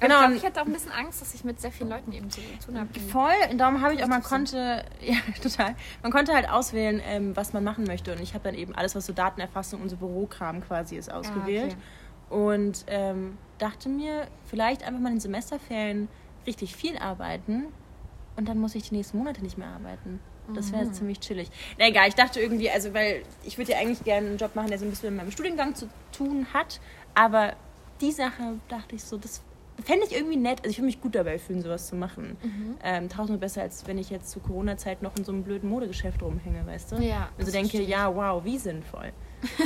genau, 0.00 0.20
Ich, 0.20 0.26
glaub, 0.26 0.36
ich 0.36 0.44
hatte 0.44 0.62
auch 0.62 0.66
ein 0.66 0.72
bisschen 0.72 0.92
Angst, 0.92 1.22
dass 1.22 1.34
ich 1.34 1.44
mit 1.44 1.60
sehr 1.60 1.72
vielen 1.72 1.88
Leuten 1.90 2.12
eben 2.12 2.30
zu 2.30 2.40
tun 2.64 2.78
habe. 2.78 2.88
voll, 3.10 3.32
und 3.50 3.58
darum 3.58 3.80
habe 3.80 3.94
ich 3.94 4.04
auch, 4.04 4.08
man 4.08 4.22
konnte, 4.22 4.84
ja, 5.00 5.16
total, 5.42 5.74
man 6.02 6.12
konnte 6.12 6.34
halt 6.34 6.48
auswählen, 6.50 7.00
ähm, 7.06 7.34
was 7.34 7.52
man 7.52 7.64
machen 7.64 7.84
möchte. 7.84 8.12
Und 8.12 8.20
ich 8.20 8.34
habe 8.34 8.44
dann 8.44 8.54
eben 8.54 8.74
alles, 8.74 8.94
was 8.94 9.06
so 9.06 9.12
Datenerfassung 9.12 9.80
und 9.80 9.88
so 9.88 9.96
Bürokram 9.96 10.60
quasi 10.60 10.96
ist, 10.96 11.10
ausgewählt. 11.10 11.72
Ah, 11.72 11.74
okay. 11.74 11.82
Und 12.28 12.84
ähm, 12.88 13.38
dachte 13.58 13.88
mir, 13.88 14.26
vielleicht 14.46 14.82
einfach 14.86 15.00
mal 15.00 15.08
in 15.08 15.16
den 15.16 15.20
Semesterferien 15.20 16.08
richtig 16.46 16.74
viel 16.74 16.96
arbeiten 16.98 17.66
und 18.36 18.48
dann 18.48 18.58
muss 18.58 18.74
ich 18.74 18.88
die 18.88 18.94
nächsten 18.96 19.18
Monate 19.18 19.42
nicht 19.42 19.56
mehr 19.58 19.68
arbeiten. 19.68 20.20
Das 20.54 20.68
Mhm. 20.68 20.72
wäre 20.76 20.92
ziemlich 20.92 21.20
chillig. 21.20 21.50
Na 21.78 21.88
egal, 21.88 22.08
ich 22.08 22.14
dachte 22.14 22.40
irgendwie, 22.40 22.70
also 22.70 22.94
weil 22.94 23.22
ich 23.44 23.58
würde 23.58 23.72
ja 23.72 23.78
eigentlich 23.78 24.04
gerne 24.04 24.28
einen 24.28 24.38
Job 24.38 24.54
machen, 24.54 24.68
der 24.68 24.78
so 24.78 24.84
ein 24.84 24.90
bisschen 24.90 25.10
mit 25.14 25.24
meinem 25.24 25.32
Studiengang 25.32 25.74
zu 25.74 25.88
tun 26.12 26.46
hat, 26.52 26.80
aber 27.14 27.54
die 28.00 28.12
Sache 28.12 28.58
dachte 28.68 28.94
ich 28.94 29.02
so, 29.04 29.16
das 29.16 29.40
fände 29.84 30.06
ich 30.06 30.14
irgendwie 30.14 30.36
nett. 30.36 30.58
Also 30.60 30.70
ich 30.70 30.78
würde 30.78 30.86
mich 30.86 31.00
gut 31.00 31.14
dabei 31.14 31.38
fühlen, 31.38 31.62
sowas 31.62 31.86
zu 31.88 31.96
machen. 31.96 32.36
Mhm. 32.42 32.76
Ähm, 32.82 33.08
tausendmal 33.08 33.38
besser, 33.38 33.62
als 33.62 33.86
wenn 33.86 33.98
ich 33.98 34.10
jetzt 34.10 34.30
zu 34.30 34.40
Corona-Zeit 34.40 35.02
noch 35.02 35.16
in 35.16 35.24
so 35.24 35.32
einem 35.32 35.42
blöden 35.42 35.68
Modegeschäft 35.68 36.22
rumhänge, 36.22 36.64
weißt 36.66 36.92
du? 36.92 36.96
Ja, 36.96 37.28
Also 37.38 37.50
denke, 37.52 37.82
ja, 37.82 38.14
wow, 38.14 38.44
wie 38.44 38.58
sinnvoll. 38.58 39.12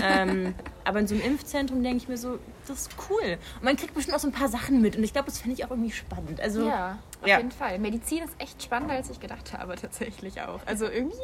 Ähm, 0.03 0.55
Aber 0.85 0.99
in 1.01 1.07
so 1.07 1.15
einem 1.15 1.25
Impfzentrum 1.25 1.83
denke 1.83 1.99
ich 1.99 2.09
mir 2.09 2.17
so, 2.17 2.39
das 2.67 2.83
ist 2.83 2.91
cool. 3.11 3.39
Und 3.57 3.65
man 3.65 3.77
kriegt 3.77 3.95
bestimmt 3.95 4.17
auch 4.17 4.21
so 4.21 4.29
ein 4.29 4.33
paar 4.33 4.49
Sachen 4.49 4.81
mit. 4.81 4.97
Und 4.97 5.05
ich 5.05 5.13
glaube, 5.13 5.27
das 5.27 5.39
fände 5.39 5.55
ich 5.55 5.65
auch 5.65 5.71
irgendwie 5.71 5.91
spannend. 5.93 6.41
Also, 6.41 6.67
Ja, 6.67 6.99
auf 7.21 7.29
Ja. 7.29 7.37
jeden 7.37 7.51
Fall. 7.53 7.79
Medizin 7.79 8.23
ist 8.25 8.35
echt 8.39 8.63
spannender, 8.63 8.95
als 8.95 9.11
ich 9.11 9.21
gedacht 9.21 9.53
habe, 9.53 9.75
tatsächlich 9.77 10.41
auch. 10.43 10.61
Also 10.67 10.87
irgendwie, 10.87 11.15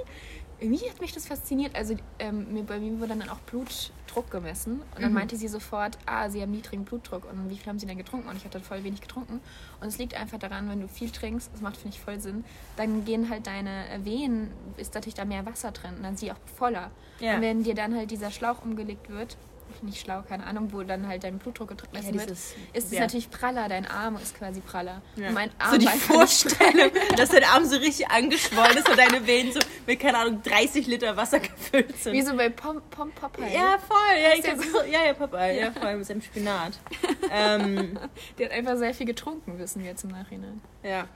irgendwie 0.61 0.89
hat 0.89 1.01
mich 1.01 1.13
das 1.13 1.27
fasziniert. 1.27 1.75
Also 1.75 1.97
ähm, 2.19 2.53
mir, 2.53 2.63
bei 2.63 2.79
mir 2.79 2.99
wurde 2.99 3.17
dann 3.17 3.29
auch 3.29 3.39
Blutdruck 3.41 4.31
gemessen. 4.31 4.81
Und 4.95 5.03
dann 5.03 5.11
Mhm. 5.11 5.15
meinte 5.15 5.37
sie 5.37 5.49
sofort, 5.49 5.99
ah, 6.07 6.31
sie 6.31 6.41
haben 6.41 6.51
niedrigen 6.51 6.85
Blutdruck. 6.85 7.31
Und 7.31 7.51
wie 7.51 7.57
viel 7.57 7.67
haben 7.67 7.79
sie 7.79 7.87
denn 7.87 7.99
getrunken? 7.99 8.29
Und 8.29 8.37
ich 8.37 8.45
hatte 8.45 8.61
voll 8.61 8.83
wenig 8.85 9.01
getrunken. 9.01 9.41
Und 9.81 9.89
es 9.89 9.99
liegt 9.99 10.15
einfach 10.15 10.39
daran, 10.39 10.69
wenn 10.71 10.81
du 10.81 10.89
viel 10.89 11.11
trinkst, 11.11 11.51
das 11.53 11.61
macht, 11.61 11.77
finde 11.77 11.97
ich, 11.97 12.01
voll 12.03 12.21
Sinn, 12.21 12.45
dann 12.77 13.05
gehen 13.05 13.29
halt 13.29 13.47
deine 13.47 13.85
Venen, 14.03 14.51
ist 14.77 14.95
natürlich 14.95 15.15
da 15.15 15.25
mehr 15.25 15.45
Wasser 15.45 15.73
drin. 15.73 15.97
Und 15.97 16.03
dann 16.03 16.17
sind 16.17 16.21
sie 16.29 16.33
auch 16.33 16.39
voller. 16.57 16.91
Ja. 17.21 17.37
Und 17.37 17.43
wenn 17.43 17.63
dir 17.63 17.75
dann 17.75 17.95
halt 17.95 18.11
dieser 18.11 18.31
Schlauch 18.31 18.63
umgelegt 18.63 19.09
wird, 19.11 19.37
nicht 19.83 20.01
schlau, 20.01 20.23
keine 20.29 20.45
Ahnung, 20.47 20.73
wo 20.73 20.83
dann 20.83 21.07
halt 21.09 21.25
dein 21.25 21.39
Blutdruck 21.39 21.69
gemessen 21.69 22.15
wird, 22.15 22.31
dieses- 22.31 22.55
ist 22.73 22.87
es 22.87 22.93
ja. 22.93 23.01
natürlich 23.01 23.31
praller. 23.31 23.69
Dein 23.69 23.87
Arm 23.87 24.17
ist 24.17 24.37
quasi 24.37 24.61
praller. 24.61 25.03
Ja. 25.17 25.29
Und 25.29 25.35
mein 25.35 25.51
Arm 25.59 25.73
so 25.73 25.79
die 25.79 25.87
Vorstellung, 25.99 26.91
dass 27.17 27.31
dein 27.31 27.45
Arm 27.45 27.65
so 27.65 27.77
richtig 27.77 28.09
angeschwollen 28.11 28.77
ist 28.79 28.89
und 28.89 28.99
deine 28.99 29.27
Venen 29.27 29.53
so 29.53 29.61
mit, 29.87 30.01
keine 30.01 30.19
Ahnung, 30.19 30.43
30 30.43 30.87
Liter 30.87 31.17
Wasser 31.17 31.41
gefüllt 31.41 31.97
sind. 31.99 32.13
Wie 32.13 32.23
so 32.23 32.37
bei 32.37 32.49
Pom, 32.49 32.81
Pom 32.91 33.11
Popeye. 33.13 33.53
ja, 33.55 33.79
voll. 33.79 33.97
Ja, 34.23 34.31
ich 34.39 34.49
hab 34.49 34.59
so, 34.59 34.83
ja, 34.91 35.05
ja, 35.07 35.15
Papa. 35.15 35.47
Ja, 35.47 35.73
voll 35.73 35.97
mit 35.97 36.07
seinem 36.07 36.23
Spinat. 36.23 36.79
ähm, 37.33 37.99
Der 38.39 38.47
hat 38.47 38.53
einfach 38.55 38.77
sehr 38.77 38.95
viel 38.95 39.07
getrunken, 39.07 39.59
wissen 39.59 39.83
wir 39.83 39.91
jetzt 39.91 40.05
im 40.05 40.11
Nachhinein. 40.11 40.61
ja. 40.83 41.07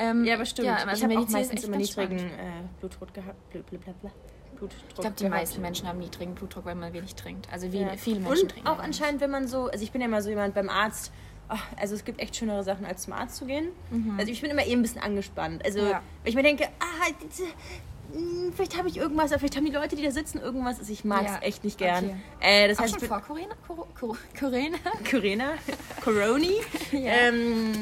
Ähm, 0.00 0.24
ja, 0.24 0.34
aber 0.36 0.46
stimmt. 0.46 0.68
also 0.68 0.92
ich 0.92 1.02
habe 1.02 1.18
auch 1.18 1.28
meistens 1.28 1.64
immer 1.64 1.76
niedrigen 1.76 2.18
äh, 2.18 2.62
Blutdruck 2.78 3.12
gehabt. 3.12 3.50
Bl 3.50 3.64
bl 3.64 3.78
bl 3.78 3.92
bl 4.00 4.10
Blutdruck 4.58 4.80
Ich 4.88 4.94
glaube, 4.96 5.16
die 5.18 5.28
meisten 5.28 5.60
Menschen 5.60 5.86
haben 5.88 5.98
niedrigen 5.98 6.34
Blutdruck, 6.34 6.64
weil 6.64 6.74
man 6.74 6.92
wenig 6.92 7.14
trinkt. 7.14 7.48
Also 7.52 7.72
wie, 7.72 7.80
Ja. 7.80 7.96
viele 7.96 8.20
Menschen 8.20 8.42
Und 8.42 8.50
trinken. 8.52 8.68
auch 8.68 8.78
anscheinend, 8.78 9.20
wenn 9.20 9.30
man 9.30 9.46
so, 9.48 9.66
also 9.68 9.82
ich 9.84 9.92
bin 9.92 10.00
ja 10.00 10.06
immer 10.06 10.22
so 10.22 10.28
jemand 10.30 10.54
beim 10.54 10.68
Arzt, 10.68 11.12
ach, 11.48 11.64
also 11.76 11.94
es 11.94 12.04
gibt 12.04 12.20
echt 12.20 12.36
schönere 12.36 12.62
Sachen, 12.64 12.84
als 12.84 13.02
zum 13.02 13.12
Arzt 13.14 13.36
zu 13.36 13.46
gehen. 13.46 13.68
Also 14.18 14.30
ich 14.30 14.40
bin 14.42 14.50
immer 14.50 14.66
eh 14.66 14.72
ein 14.72 14.82
bisschen 14.82 15.00
angespannt. 15.00 15.64
Also 15.64 15.78
Ja. 15.80 16.02
wenn 16.22 16.30
ich 16.30 16.34
mir 16.34 16.42
denke, 16.42 16.64
ah, 16.80 17.10
diese, 17.30 17.44
mh, 17.44 18.52
vielleicht 18.54 18.76
habe 18.76 18.88
ich 18.88 18.96
irgendwas, 18.98 19.32
vielleicht 19.32 19.56
haben 19.56 19.64
die 19.64 19.72
Leute, 19.72 19.96
die 19.96 20.02
da 20.02 20.10
sitzen, 20.10 20.38
irgendwas, 20.40 20.78
also 20.78 20.92
ich 20.92 21.04
mag 21.04 21.24
es 21.24 21.32
Ja. 21.32 21.38
echt 21.40 21.64
nicht 21.64 21.78
gern. 21.78 22.04
Okay. 22.04 22.16
Äh, 22.40 22.68
das 22.68 22.78
Auch 22.78 22.82
heißt, 22.82 22.98
schon 23.00 23.08
vor 23.08 23.20
Corona? 23.22 23.54
Cor 23.66 23.86
Cor 23.98 24.16
Corona? 24.38 24.76
Corona, 25.10 25.52
Coroni. 26.04 26.54
Ja. 26.92 26.98
ähm, 27.28 27.72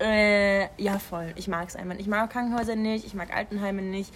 äh, 0.00 0.82
ja, 0.82 0.98
voll. 0.98 1.32
Ich 1.36 1.46
mag 1.46 1.68
es 1.68 1.76
einfach. 1.76 1.96
Ich 1.98 2.06
mag 2.08 2.28
Krankenhäuser 2.30 2.74
nicht, 2.76 3.06
ich 3.06 3.14
mag 3.14 3.34
Altenheime 3.34 3.80
nicht. 3.82 4.12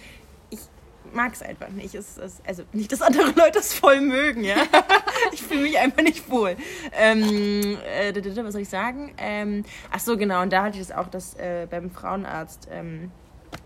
Mag 1.13 1.33
es 1.33 1.41
einfach 1.41 1.69
nicht. 1.69 1.95
Es 1.95 2.17
ist, 2.17 2.41
also 2.45 2.63
nicht, 2.73 2.91
dass 2.91 3.01
andere 3.01 3.31
Leute 3.31 3.59
es 3.59 3.73
voll 3.73 4.01
mögen, 4.01 4.43
ja. 4.43 4.57
ich 5.31 5.41
fühle 5.41 5.61
mich 5.61 5.77
einfach 5.77 6.01
nicht 6.01 6.29
wohl. 6.29 6.55
Ähm, 6.93 7.77
äh, 7.85 8.13
was 8.43 8.53
soll 8.53 8.61
ich 8.61 8.69
sagen? 8.69 9.13
Ähm, 9.17 9.63
ach 9.91 9.99
so, 9.99 10.17
genau. 10.17 10.41
Und 10.41 10.53
da 10.53 10.63
hatte 10.63 10.79
ich 10.79 10.87
das 10.87 10.95
auch, 10.95 11.07
dass 11.07 11.35
äh, 11.35 11.67
beim 11.69 11.91
Frauenarzt 11.91 12.67
ähm, 12.71 13.11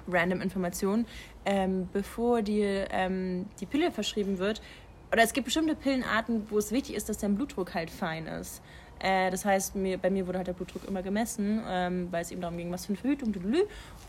random 0.07 0.41
Informationen, 0.41 1.05
ähm, 1.45 1.89
bevor 1.91 2.41
dir 2.41 2.87
ähm, 2.91 3.45
die 3.59 3.65
Pille 3.65 3.91
verschrieben 3.91 4.37
wird. 4.37 4.61
Oder 5.11 5.23
es 5.23 5.33
gibt 5.33 5.45
bestimmte 5.45 5.75
Pillenarten, 5.75 6.47
wo 6.49 6.57
es 6.57 6.71
wichtig 6.71 6.95
ist, 6.95 7.09
dass 7.09 7.19
dein 7.19 7.35
Blutdruck 7.35 7.73
halt 7.75 7.91
fein 7.91 8.25
ist. 8.25 8.61
Äh, 8.99 9.29
das 9.29 9.45
heißt, 9.45 9.75
mir, 9.75 9.97
bei 9.97 10.09
mir 10.09 10.25
wurde 10.25 10.39
halt 10.39 10.47
der 10.47 10.53
Blutdruck 10.53 10.87
immer 10.87 11.03
gemessen, 11.03 11.61
ähm, 11.67 12.07
weil 12.09 12.21
es 12.21 12.31
eben 12.31 12.41
darum 12.41 12.57
ging, 12.57 12.71
was 12.71 12.85
für 12.85 12.93
eine 12.93 12.97
Verhütung. 12.97 13.33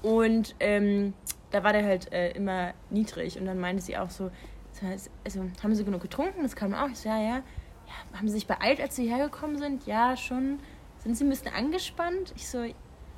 Und 0.03 0.55
ähm, 0.61 1.13
da 1.55 1.63
war 1.63 1.73
der 1.73 1.85
halt 1.85 2.13
äh, 2.13 2.33
immer 2.33 2.75
niedrig. 2.91 3.39
Und 3.39 3.47
dann 3.47 3.61
meinte 3.61 3.83
sie 3.83 3.97
auch 3.97 4.11
so, 4.11 4.31
also, 5.25 5.41
haben 5.63 5.75
Sie 5.75 5.85
genug 5.85 6.03
getrunken? 6.03 6.43
Das 6.43 6.57
kam 6.57 6.75
auch. 6.75 6.89
Ich 6.89 6.99
so, 6.99 7.09
ja, 7.09 7.19
ja. 7.19 7.37
ja. 7.37 8.19
Haben 8.19 8.27
Sie 8.27 8.35
sich 8.35 8.47
beeilt, 8.47 8.81
als 8.81 8.97
Sie 8.97 9.09
hergekommen 9.09 9.57
sind? 9.57 9.87
Ja, 9.87 10.17
schon. 10.17 10.59
Sind 10.99 11.17
Sie 11.17 11.25
ein 11.25 11.31
bisschen 11.31 11.53
angespannt? 11.55 12.33
Ich 12.37 12.49
so, 12.49 12.65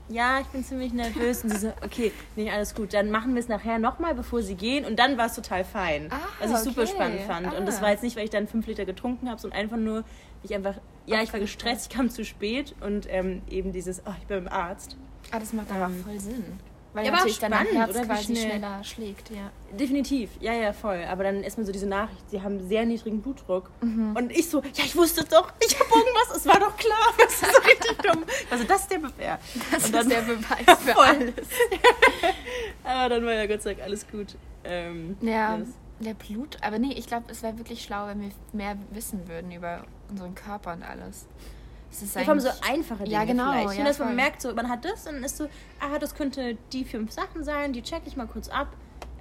ja, 0.09 0.40
ich 0.40 0.46
bin 0.49 0.62
ziemlich 0.62 0.92
nervös. 0.92 1.42
Und 1.42 1.51
sie 1.51 1.57
so, 1.57 1.72
okay, 1.83 2.12
nee, 2.37 2.51
alles 2.51 2.75
gut. 2.75 2.92
Dann 2.92 3.11
machen 3.11 3.35
wir 3.35 3.40
es 3.40 3.49
nachher 3.49 3.79
nochmal, 3.79 4.14
bevor 4.14 4.42
sie 4.42 4.55
gehen. 4.55 4.85
Und 4.85 4.99
dann 4.99 5.16
war 5.16 5.27
es 5.27 5.35
total 5.35 5.64
fein. 5.64 6.09
Ah, 6.11 6.18
was 6.40 6.51
ich 6.61 6.68
super 6.68 6.83
okay. 6.83 6.90
spannend 6.92 7.20
fand. 7.22 7.55
Und 7.55 7.66
das 7.66 7.79
Ah. 7.79 7.83
war 7.83 7.90
jetzt 7.90 8.03
nicht, 8.03 8.16
weil 8.16 8.25
ich 8.25 8.31
dann 8.31 8.46
fünf 8.46 8.66
Liter 8.66 8.85
getrunken 8.85 9.29
habe, 9.29 9.40
sondern 9.40 9.59
einfach 9.59 9.79
nur, 9.79 10.05
ich 10.42 10.55
einfach, 10.55 10.75
ja, 11.07 11.22
ich 11.22 11.33
war 11.33 11.40
gestresst, 11.40 11.90
ich 11.90 11.96
kam 11.96 12.11
zu 12.11 12.25
spät. 12.25 12.75
Und 12.81 13.07
ähm, 13.11 13.42
eben 13.49 13.72
dieses, 13.72 14.03
oh, 14.07 14.12
ich 14.20 14.27
bin 14.27 14.44
beim 14.44 14.53
Arzt. 14.53 14.96
Ah, 15.33 15.38
das 15.38 15.53
macht 15.53 15.70
aber 15.72 15.87
Ähm, 15.87 16.05
voll 16.05 16.20
Sinn. 16.20 16.59
Weil 16.97 17.05
ja, 17.05 17.11
natürlich 17.13 17.37
auch 17.37 17.41
dann 17.43 17.51
dein 17.53 17.67
spannend, 17.67 17.87
Herz 17.87 17.97
oder? 17.97 18.07
Quasi 18.07 18.25
schnell- 18.25 18.51
schneller 18.51 18.85
schlägt, 18.85 19.31
ja. 19.31 19.51
Definitiv, 19.79 20.31
ja, 20.41 20.53
ja, 20.55 20.73
voll. 20.73 21.05
Aber 21.11 21.25
dann 21.25 21.43
erstmal 21.43 21.67
so 21.67 21.73
diese 21.73 21.87
Nachricht, 21.87 22.31
sie 22.31 22.41
haben 22.41 22.67
sehr 22.67 22.87
niedrigen 22.87 23.21
Blutdruck. 23.21 23.71
Mhm. 23.83 24.17
Und 24.17 24.33
ich 24.33 24.49
so, 24.49 24.63
ja, 24.63 24.85
ich 24.85 24.97
wusste 24.97 25.21
es 25.21 25.29
doch, 25.29 25.53
ich 25.61 25.79
habe 25.79 25.91
irgendwas, 25.91 26.37
es 26.39 26.47
war 26.47 26.59
doch 26.59 26.75
klar. 26.77 26.97
Das 27.19 27.33
ist 27.43 27.55
so 27.55 27.63
richtig 27.63 27.99
dumm. 27.99 28.25
Also 28.51 28.65
das 28.65 28.81
ist 28.83 28.91
der 28.91 28.99
Bewehr. 28.99 29.39
Das 29.71 29.91
dann- 29.93 30.03
ist 30.03 30.11
der 30.11 30.23
Beweis 30.23 30.79
für 30.81 30.93
Voll. 30.93 31.05
alles. 31.05 31.35
Aber 32.85 33.09
dann 33.09 33.25
war 33.27 33.33
ja 33.35 33.47
Gott 33.47 33.63
sei 33.63 33.75
Dank 33.75 33.85
alles 33.85 34.07
gut. 34.09 34.37
Ähm, 34.65 35.17
Ja, 35.21 35.59
das- 35.59 35.69
der 36.01 36.15
Blut. 36.15 36.57
Aber 36.63 36.79
nee, 36.79 36.93
ich 36.95 37.07
glaube, 37.07 37.25
es 37.31 37.43
wäre 37.43 37.57
wirklich 37.59 37.83
schlau, 37.83 38.07
wenn 38.07 38.21
wir 38.21 38.31
mehr 38.53 38.77
wissen 38.91 39.29
würden 39.29 39.51
über 39.53 39.85
unseren 40.11 40.35
Körper 40.35 40.73
und 40.75 40.83
alles. 40.83 41.27
Es 42.03 42.15
ist 42.17 42.19
vor 42.19 42.29
allem 42.29 42.41
so 42.41 42.49
einfache 42.69 43.05
Dinge 43.05 43.11
Ja, 43.11 43.25
genau, 43.25 43.53
vielleicht. 43.53 43.73
ja, 43.75 43.79
Ja, 43.81 43.85
dass 43.85 43.99
man 43.99 44.15
merkt, 44.17 44.43
so, 44.43 44.55
man 44.55 44.69
hat 44.69 44.85
das 44.85 45.07
und 45.07 45.15
dann 45.15 45.25
ist 45.25 45.37
so, 45.37 45.45
ah, 45.81 45.99
das 45.99 46.15
könnte 46.15 46.57
die 46.73 46.85
fünf 46.85 47.13
Sachen 47.13 47.43
sein, 47.45 47.73
die 47.73 47.83
check 47.83 48.03
ich 48.07 48.17
mal 48.17 48.27
kurz 48.27 48.49
ab. 48.49 48.69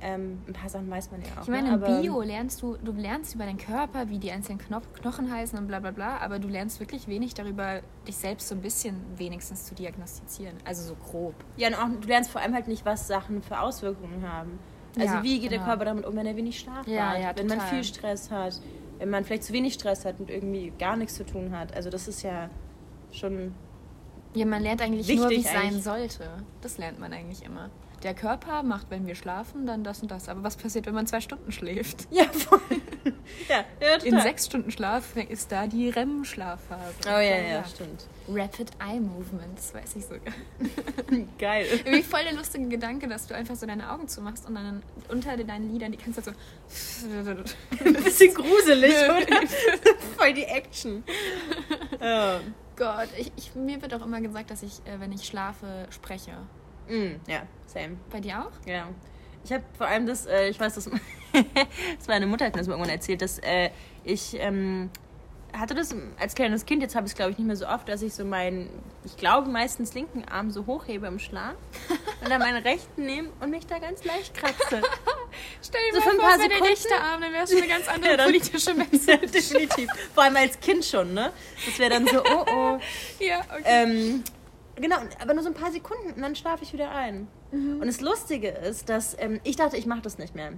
Ähm, 0.02 0.40
ein 0.48 0.54
paar 0.54 0.70
Sachen 0.70 0.90
weiß 0.92 1.10
man 1.12 1.22
ja 1.22 1.28
auch. 1.40 1.44
Ich 1.44 1.48
meine, 1.48 1.78
ne? 1.78 1.86
in 1.88 2.02
Bio 2.02 2.22
lernst 2.22 2.62
du, 2.62 2.76
du 2.84 2.92
lernst 2.92 3.34
über 3.34 3.46
deinen 3.46 3.58
Körper, 3.58 4.10
wie 4.10 4.20
die 4.20 4.30
einzelnen 4.30 4.60
Kno 4.60 4.82
Knochen 5.02 5.32
heißen 5.32 5.58
und 5.58 5.68
bla 5.68 5.80
bla 5.80 5.92
bla, 5.92 6.18
aber 6.18 6.38
du 6.38 6.48
lernst 6.50 6.80
wirklich 6.80 7.08
wenig 7.08 7.34
darüber, 7.34 7.80
dich 8.08 8.18
selbst 8.18 8.50
so 8.50 8.56
ein 8.56 8.62
bisschen 8.62 9.02
wenigstens 9.18 9.64
zu 9.66 9.74
diagnostizieren. 9.74 10.58
Also 10.66 10.84
so 10.84 10.96
grob. 10.96 11.34
Ja, 11.56 11.70
und 11.70 11.76
auch, 11.76 11.88
du 12.02 12.08
lernst 12.08 12.30
vor 12.30 12.42
allem 12.42 12.54
halt 12.54 12.68
nicht, 12.68 12.86
was 12.86 13.08
Sachen 13.08 13.42
für 13.42 13.60
Auswirkungen 13.60 14.30
haben. 14.30 14.60
Also 15.00 15.16
Ja, 15.16 15.24
wie 15.24 15.40
geht 15.40 15.52
der 15.52 15.60
genau. 15.60 15.70
Körper 15.72 15.86
damit 15.86 16.06
um, 16.06 16.16
wenn 16.16 16.26
er 16.26 16.36
wenig 16.36 16.60
Schlaf 16.60 16.86
Ja, 16.88 17.12
hat, 17.12 17.20
ja, 17.22 17.32
wenn 17.38 17.48
man 17.48 17.58
total. 17.60 17.74
viel 17.74 17.84
Stress 17.84 18.30
hat, 18.30 18.60
wenn 19.00 19.10
man 19.10 19.24
vielleicht 19.26 19.44
zu 19.44 19.54
wenig 19.54 19.74
Stress 19.74 20.06
hat 20.06 20.20
und 20.20 20.30
irgendwie 20.30 20.72
gar 20.78 20.98
nichts 20.98 21.16
zu 21.16 21.26
tun 21.26 21.58
hat. 21.58 21.76
Also 21.76 21.90
das 21.90 22.08
ist 22.08 22.22
ja 22.22 22.50
schon 23.16 23.54
Ja, 24.34 24.46
man 24.46 24.62
lernt 24.62 24.82
eigentlich 24.82 25.16
nur, 25.16 25.30
wie 25.30 25.38
es 25.38 25.52
sein 25.52 25.82
sollte. 25.82 26.30
Das 26.62 26.78
lernt 26.78 27.00
man 27.00 27.14
eigentlich 27.14 27.44
immer. 27.44 27.70
Der 28.04 28.14
Körper 28.14 28.62
macht, 28.62 28.92
wenn 28.92 29.08
wir 29.08 29.16
schlafen, 29.16 29.66
dann 29.66 29.84
das 29.84 30.02
und 30.02 30.12
das. 30.12 30.30
Aber 30.30 30.44
was 30.44 30.58
passiert, 30.58 30.86
wenn 30.86 30.94
man 30.94 31.08
zwei 31.08 31.22
Stunden 31.22 31.52
schläft? 31.52 32.08
ja 32.12 32.26
voll. 32.26 32.60
ja, 33.50 33.66
ja, 33.82 33.98
total. 33.98 34.08
In 34.08 34.22
sechs 34.22 34.46
Stunden 34.46 34.70
Schlaf 34.70 35.16
ist 35.16 35.52
da 35.52 35.66
die 35.66 35.90
REM-Schlafphase. 35.90 36.94
Oh 37.08 37.20
ja, 37.20 37.42
ja, 37.42 37.66
stimmt. 37.66 38.06
Rapid 38.28 38.72
Eye 38.80 39.00
Movement, 39.00 39.58
das 39.58 39.74
weiß 39.74 39.96
ich 39.96 40.06
sogar. 40.06 40.34
Geil. 41.40 41.66
Irgendwie 41.84 42.04
voll 42.04 42.24
der 42.24 42.34
lustige 42.34 42.68
Gedanke, 42.68 43.08
dass 43.08 43.28
du 43.28 43.36
einfach 43.36 43.56
so 43.56 43.66
deine 43.66 43.92
Augen 43.92 44.08
zumachst 44.08 44.48
und 44.48 44.56
dann 44.56 44.84
unter 45.10 45.38
deinen 45.38 45.72
Lidern 45.72 45.92
die 45.92 45.98
kannst 45.98 46.20
du 46.20 46.24
so. 46.24 46.32
Ein 47.86 47.94
bisschen 48.04 48.34
gruselig, 48.34 48.96
oder? 48.96 49.48
Voll 50.18 50.34
die 50.34 50.44
Action. 50.44 51.04
Ja. 52.00 52.40
Gott, 52.76 53.08
ich, 53.18 53.32
ich, 53.38 53.56
mir 53.56 53.82
wird 53.82 53.94
auch 53.94 54.06
immer 54.06 54.20
gesagt, 54.22 54.52
dass 54.52 54.64
ich, 54.64 54.86
äh, 54.86 55.00
wenn 55.00 55.12
ich 55.12 55.26
schlafe, 55.26 55.88
spreche. 55.90 56.32
Mm, 56.90 57.16
ja, 57.28 57.44
same. 57.68 57.98
Bei 58.12 58.20
dir 58.20 58.42
auch? 58.42 58.68
Ja. 58.68 58.88
Ich 59.44 59.54
habe 59.54 59.64
vor 59.78 59.88
allem 59.88 60.06
das, 60.06 60.26
äh, 60.26 60.50
ich 60.50 60.60
weiß, 60.60 60.76
das, 60.76 60.86
das 61.98 62.08
meine 62.08 62.28
Mutter 62.28 62.46
hat 62.46 62.54
mir 62.54 62.60
das 62.60 62.68
mal 62.68 62.74
irgendwann 62.74 62.96
erzählt, 62.96 63.22
dass 63.22 63.40
äh, 63.40 63.70
ich 64.04 64.36
ähm, 64.40 64.90
hatte 65.58 65.74
das 65.76 65.96
als 66.20 66.36
kleines 66.36 66.66
Kind, 66.66 66.82
jetzt 66.82 66.96
habe 66.96 67.06
ich 67.06 67.12
es 67.14 67.16
glaube 67.16 67.32
ich 67.32 67.38
nicht 67.38 67.48
mehr 67.48 67.56
so 67.56 67.68
oft, 67.68 67.88
dass 67.90 68.02
ich 68.02 68.14
so 68.14 68.26
meinen, 68.26 68.70
ich 69.04 69.18
glaube 69.18 69.50
meistens 69.50 69.94
linken 69.94 70.26
Arm 70.26 70.52
so 70.52 70.66
hochhebe 70.66 71.08
im 71.08 71.20
Schlaf 71.20 71.56
und 72.24 72.30
dann 72.30 72.40
meinen 72.40 72.62
rechten 72.64 73.06
nehme 73.06 73.30
und 73.40 73.50
mich 73.52 73.66
da 73.68 73.80
ganz 73.80 74.04
leicht 74.04 74.34
kratze. 74.36 74.82
Stell 75.62 75.82
dir 75.92 76.00
So 76.02 76.06
mal 76.06 76.16
vor, 76.16 76.40
wäre 76.40 76.50
der 76.50 76.62
rechte 76.62 76.96
Arm, 76.96 77.22
dann 77.22 77.34
wärst 77.34 77.54
du 77.54 77.58
eine 77.58 77.68
ganz 77.68 77.88
andere 77.94 78.12
Ja, 78.12 78.18
dann- 78.18 78.26
politische 78.28 78.74
Message. 78.74 79.32
Definitiv. 79.32 79.90
Vor 80.14 80.24
allem 80.24 80.36
als 80.38 80.60
Kind 80.60 80.84
schon, 80.86 81.14
ne? 81.14 81.32
Das 81.66 81.78
wäre 81.80 81.90
dann 81.90 82.08
so, 82.08 82.22
oh 82.24 82.46
oh. 82.48 82.80
ja, 83.20 83.40
okay. 83.52 83.64
Ähm, 83.66 84.24
genau, 84.76 84.98
aber 85.22 85.34
nur 85.34 85.44
so 85.44 85.50
ein 85.50 85.56
paar 85.56 85.72
Sekunden 85.72 86.14
und 86.14 86.22
dann 86.22 86.36
schlafe 86.36 86.64
ich 86.64 86.74
wieder 86.74 86.92
ein. 86.92 87.28
Und 87.52 87.86
das 87.86 88.02
Lustige 88.02 88.50
ist, 88.50 88.90
dass 88.90 89.16
ähm, 89.20 89.40
ich 89.46 89.56
dachte, 89.56 89.78
ich 89.78 89.86
mache 89.86 90.02
das 90.02 90.18
nicht 90.18 90.36
mehr. 90.36 90.52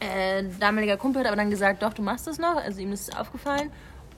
Äh, 0.00 0.44
damaliger 0.58 0.96
Kumpel 0.96 1.20
hat 1.20 1.28
aber 1.28 1.36
dann 1.36 1.50
gesagt, 1.50 1.82
doch, 1.84 1.92
du 1.94 2.02
machst 2.02 2.26
das 2.26 2.38
noch. 2.38 2.56
Also 2.56 2.80
ihm 2.80 2.90
ist 2.92 3.08
es 3.08 3.16
aufgefallen. 3.16 3.70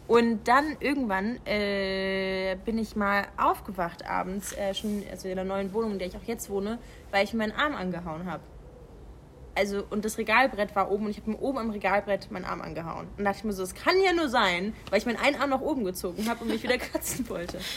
Und 0.07 0.47
dann 0.49 0.77
irgendwann 0.81 1.39
äh, 1.47 2.57
bin 2.65 2.77
ich 2.79 2.95
mal 2.95 3.27
aufgewacht 3.39 4.05
abends, 4.07 4.53
äh, 4.53 4.75
schon 4.75 5.03
also 5.11 5.29
in 5.29 5.37
der 5.37 5.45
neuen 5.47 5.73
Wohnung, 5.73 5.93
in 5.93 5.99
der 5.99 6.09
ich 6.09 6.17
auch 6.17 6.25
jetzt 6.27 6.51
wohne, 6.51 6.79
weil 7.11 7.25
ich 7.25 7.33
meinen 7.33 7.53
Arm 7.53 7.75
angehauen 7.75 8.31
habe. 8.31 8.43
Also, 9.57 9.85
und 9.89 10.05
das 10.05 10.19
Regalbrett 10.19 10.75
war 10.75 10.91
oben 10.91 11.05
und 11.05 11.11
ich 11.13 11.19
habe 11.21 11.31
mir 11.31 11.39
oben 11.39 11.59
am 11.59 11.71
Regalbrett 11.71 12.29
meinen 12.33 12.45
Arm 12.45 12.61
angehauen. 12.61 13.07
Und 13.17 13.25
dachte 13.25 13.39
ich 13.39 13.45
mir 13.45 13.53
so, 13.53 13.63
es 13.63 13.73
kann 13.75 13.95
ja 14.05 14.13
nur 14.13 14.29
sein, 14.29 14.75
weil 14.91 14.99
ich 14.99 15.07
meinen 15.07 15.17
einen 15.17 15.37
Arm 15.41 15.51
nach 15.51 15.61
oben 15.61 15.85
gezogen 15.85 16.29
habe 16.29 16.43
und 16.43 16.51
mich 16.51 16.63
wieder 16.65 16.77
kratzen 16.79 17.29
wollte. 17.29 17.59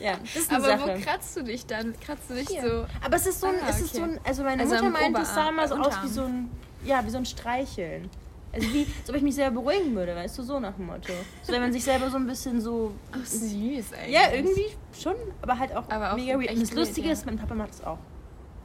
Ja, 0.00 0.12
das 0.22 0.36
ist 0.36 0.50
eine 0.52 0.64
Aber 0.64 0.78
Sache. 0.78 0.96
wo 0.96 1.04
kratzt 1.04 1.36
du 1.36 1.42
dich 1.42 1.66
dann? 1.66 1.92
Kratzt 2.00 2.30
du 2.30 2.34
dich 2.34 2.48
Hier. 2.48 2.62
so? 2.62 2.86
Aber 3.04 3.16
es 3.16 3.26
ist 3.26 3.40
so 3.40 3.48
ein, 3.48 3.56
Ah, 3.56 3.68
es 3.70 3.80
ist 3.80 3.94
so 3.96 4.02
ein, 4.02 4.20
also 4.24 4.44
meine 4.44 4.62
Also 4.62 4.76
Mutter 4.76 4.90
meinte, 4.90 5.20
es 5.22 5.34
sah 5.34 5.50
mal 5.50 5.66
so 5.68 5.74
aus 5.74 5.94
wie 6.04 6.08
so 6.08 6.22
ein, 6.22 6.48
ja, 6.84 7.04
wie 7.04 7.10
so 7.10 7.18
ein 7.18 7.26
Streicheln. 7.26 8.08
Also 8.52 8.72
wie, 8.72 8.86
als 9.00 9.10
ob 9.10 9.16
ich 9.16 9.22
mich 9.22 9.34
selber 9.34 9.60
beruhigen 9.60 9.94
würde, 9.94 10.16
weißt 10.16 10.38
du, 10.38 10.42
so 10.42 10.58
nach 10.58 10.74
dem 10.74 10.86
Motto. 10.86 11.12
So, 11.42 11.52
wenn 11.52 11.60
man 11.60 11.72
sich 11.72 11.84
selber 11.84 12.08
so 12.10 12.16
ein 12.16 12.26
bisschen 12.26 12.60
so... 12.60 12.92
Ach, 13.12 13.24
süß 13.24 13.92
eigentlich. 13.92 14.14
Ja, 14.14 14.32
irgendwie 14.32 14.66
schon, 14.98 15.14
aber 15.42 15.58
halt 15.58 15.74
auch, 15.76 15.84
Aber 15.90 16.14
mega 16.16 16.38
weird. 16.40 16.52
Und 16.52 16.62
das 16.62 16.72
Lustige 16.72 17.08
ja. 17.08 17.12
ist, 17.12 17.26
mein 17.26 17.36
Papa 17.38 17.54
macht 17.54 17.72
es 17.72 17.84
auch. 17.84 17.98